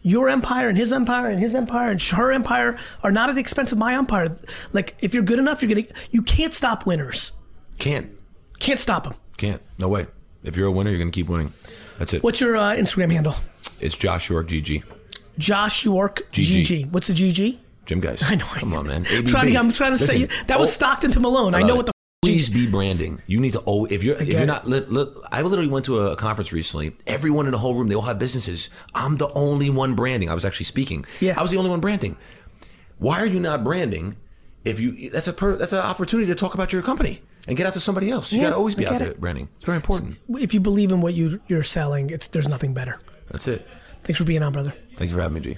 Your 0.06 0.28
empire 0.28 0.68
and 0.68 0.78
his 0.78 0.92
empire 0.92 1.30
and 1.30 1.40
his 1.40 1.56
empire 1.56 1.90
and 1.90 2.02
her 2.02 2.32
empire 2.32 2.78
are 3.04 3.12
not 3.12 3.30
at 3.30 3.36
the 3.36 3.42
expense 3.42 3.72
of 3.72 3.78
my 3.78 3.96
empire. 3.96 4.38
Like 4.74 4.96
if 5.00 5.14
you're 5.14 5.24
good 5.24 5.40
enough, 5.40 5.62
you're 5.62 5.74
gonna. 5.74 5.88
You 6.12 6.22
can't 6.22 6.54
stop 6.54 6.86
winners. 6.86 7.32
Can't, 7.80 8.12
Can't 8.60 8.80
stop 8.80 9.06
them. 9.06 9.16
can't. 9.38 9.62
No 9.80 9.88
way. 9.88 10.08
If 10.44 10.58
you're 10.58 10.68
a 10.68 10.72
winner, 10.72 10.90
you're 10.90 11.00
gonna 11.00 11.12
keep 11.12 11.28
winning. 11.28 11.54
That's 12.00 12.14
it. 12.14 12.22
What's 12.24 12.42
your 12.42 12.58
uh, 12.58 12.74
Instagram 12.76 13.12
handle? 13.14 13.36
It's 13.80 13.96
Josh 13.98 14.30
York 14.30 14.48
GG. 14.48 14.84
Josh 15.38 15.86
York 15.86 16.22
GG. 16.34 16.62
GG. 16.62 16.92
What's 16.92 17.08
the 17.08 17.14
GG? 17.14 17.60
Gym 17.86 18.00
guys. 18.00 18.24
I 18.26 18.36
know. 18.36 18.46
Come 18.46 18.74
on, 18.74 18.88
man. 18.88 19.06
I'm 19.12 19.26
trying, 19.26 19.52
to, 19.52 19.58
I'm 19.60 19.72
trying 19.72 19.92
to 19.92 19.98
say 19.98 20.26
that 20.48 20.60
was 20.60 20.70
oh, 20.70 20.72
Stockton 20.72 21.12
to 21.12 21.20
Malone. 21.20 21.56
I 21.56 21.62
know 21.62 21.74
it. 21.74 21.78
what 21.78 21.86
the 21.88 21.94
Please 22.24 22.50
be 22.50 22.68
branding. 22.68 23.22
You 23.28 23.42
need 23.42 23.52
to. 23.52 23.62
Oh, 23.68 23.84
if 23.86 24.02
you're 24.02 24.16
if 24.16 24.30
you're 24.30 24.46
not, 24.46 24.66
li- 24.66 24.86
li- 24.88 25.14
I 25.30 25.42
literally 25.42 25.70
went 25.70 25.84
to 25.86 26.00
a 26.00 26.16
conference 26.16 26.54
recently. 26.54 26.96
Everyone 27.06 27.48
in 27.48 27.52
the 27.52 27.58
whole 27.58 27.76
room, 27.76 27.90
they 27.90 27.96
all 27.96 28.04
have 28.04 28.18
businesses. 28.18 28.70
I'm 28.96 29.18
the 29.18 29.30
only 29.34 29.70
one 29.70 29.94
branding. 29.94 30.30
I 30.30 30.34
was 30.34 30.46
actually 30.46 30.68
speaking. 30.68 31.06
Yeah. 31.20 31.38
I 31.38 31.42
was 31.42 31.52
the 31.52 31.58
only 31.58 31.70
one 31.70 31.82
branding. 31.82 32.16
Why 32.98 33.20
are 33.20 33.26
you 33.26 33.42
not 33.42 33.66
branding? 33.66 34.16
If 34.64 34.80
you, 34.80 35.10
that's 35.10 35.28
a 35.28 35.34
per, 35.34 35.58
that's 35.58 35.74
an 35.74 35.80
opportunity 35.80 36.28
to 36.28 36.36
talk 36.36 36.54
about 36.54 36.72
your 36.72 36.82
company 36.82 37.22
and 37.50 37.58
get 37.58 37.68
out 37.68 37.74
to 37.74 37.82
somebody 37.82 38.10
else. 38.10 38.32
You 38.32 38.38
Yeah, 38.38 38.46
got 38.46 38.50
to 38.52 38.56
always 38.56 38.76
be 38.76 38.86
out 38.88 38.92
get 38.92 39.00
there 39.00 39.10
it. 39.10 39.20
branding. 39.20 39.50
It's 39.58 39.66
very 39.66 39.76
important. 39.76 40.18
if 40.30 40.54
you 40.54 40.62
believe 40.62 40.94
in 40.94 41.02
what 41.02 41.14
you 41.14 41.42
you're 41.50 41.64
selling, 41.64 42.10
it's 42.10 42.28
there's 42.28 42.48
nothing 42.48 42.74
better. 42.74 43.02
That's 43.30 43.50
it. 43.50 43.68
Thanks 44.06 44.18
for 44.18 44.24
being 44.24 44.44
on, 44.44 44.54
brother. 44.54 44.74
Thank 44.96 45.10
you 45.12 45.18
for 45.18 45.22
having 45.22 45.36
me, 45.36 45.42
G. 45.42 45.58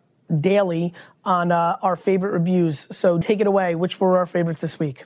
daily 0.39 0.93
on 1.25 1.51
uh, 1.51 1.77
our 1.81 1.95
favorite 1.95 2.31
reviews. 2.31 2.87
So 2.91 3.19
take 3.19 3.41
it 3.41 3.47
away. 3.47 3.75
Which 3.75 3.99
were 3.99 4.17
our 4.17 4.25
favorites 4.25 4.61
this 4.61 4.79
week? 4.79 5.03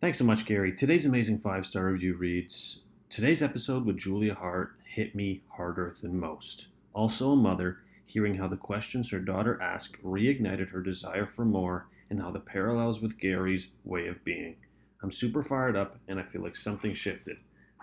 Thanks 0.00 0.18
so 0.18 0.24
much, 0.24 0.46
Gary. 0.46 0.74
Today's 0.74 1.06
amazing 1.06 1.38
five 1.38 1.64
star 1.66 1.86
review 1.86 2.16
reads 2.16 2.82
Today's 3.08 3.42
episode 3.42 3.84
with 3.84 3.98
Julia 3.98 4.34
Hart 4.34 4.72
hit 4.84 5.14
me 5.14 5.42
harder 5.56 5.94
than 6.00 6.18
most. 6.18 6.68
Also, 6.94 7.32
a 7.32 7.36
mother, 7.36 7.78
hearing 8.04 8.34
how 8.34 8.48
the 8.48 8.56
questions 8.56 9.10
her 9.10 9.18
daughter 9.18 9.60
asked 9.60 10.02
reignited 10.02 10.70
her 10.70 10.82
desire 10.82 11.26
for 11.26 11.44
more 11.44 11.88
and 12.10 12.20
how 12.20 12.30
the 12.30 12.40
parallels 12.40 13.00
with 13.00 13.18
Gary's 13.18 13.70
way 13.84 14.06
of 14.06 14.24
being. 14.24 14.56
I'm 15.02 15.10
super 15.10 15.42
fired 15.42 15.76
up 15.76 15.98
and 16.08 16.20
I 16.20 16.22
feel 16.22 16.42
like 16.42 16.56
something 16.56 16.94
shifted. 16.94 17.36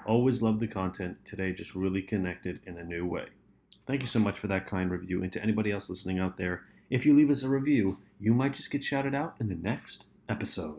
Always 0.05 0.41
loved 0.41 0.59
the 0.59 0.67
content. 0.67 1.17
Today 1.25 1.51
just 1.51 1.75
really 1.75 2.01
connected 2.01 2.59
in 2.65 2.77
a 2.77 2.83
new 2.83 3.05
way. 3.05 3.25
Thank 3.89 4.01
you 4.01 4.07
so 4.07 4.19
much 4.19 4.37
for 4.37 4.45
that 4.45 4.67
kind 4.67 4.91
review. 4.91 5.23
And 5.23 5.31
to 5.33 5.41
anybody 5.41 5.71
else 5.71 5.89
listening 5.89 6.19
out 6.19 6.37
there, 6.37 6.61
if 6.91 7.07
you 7.07 7.15
leave 7.17 7.31
us 7.31 7.41
a 7.41 7.49
review, 7.49 7.97
you 8.19 8.35
might 8.35 8.53
just 8.53 8.69
get 8.69 8.83
shouted 8.83 9.15
out 9.15 9.33
in 9.39 9.49
the 9.49 9.55
next 9.55 10.05
episode. 10.29 10.77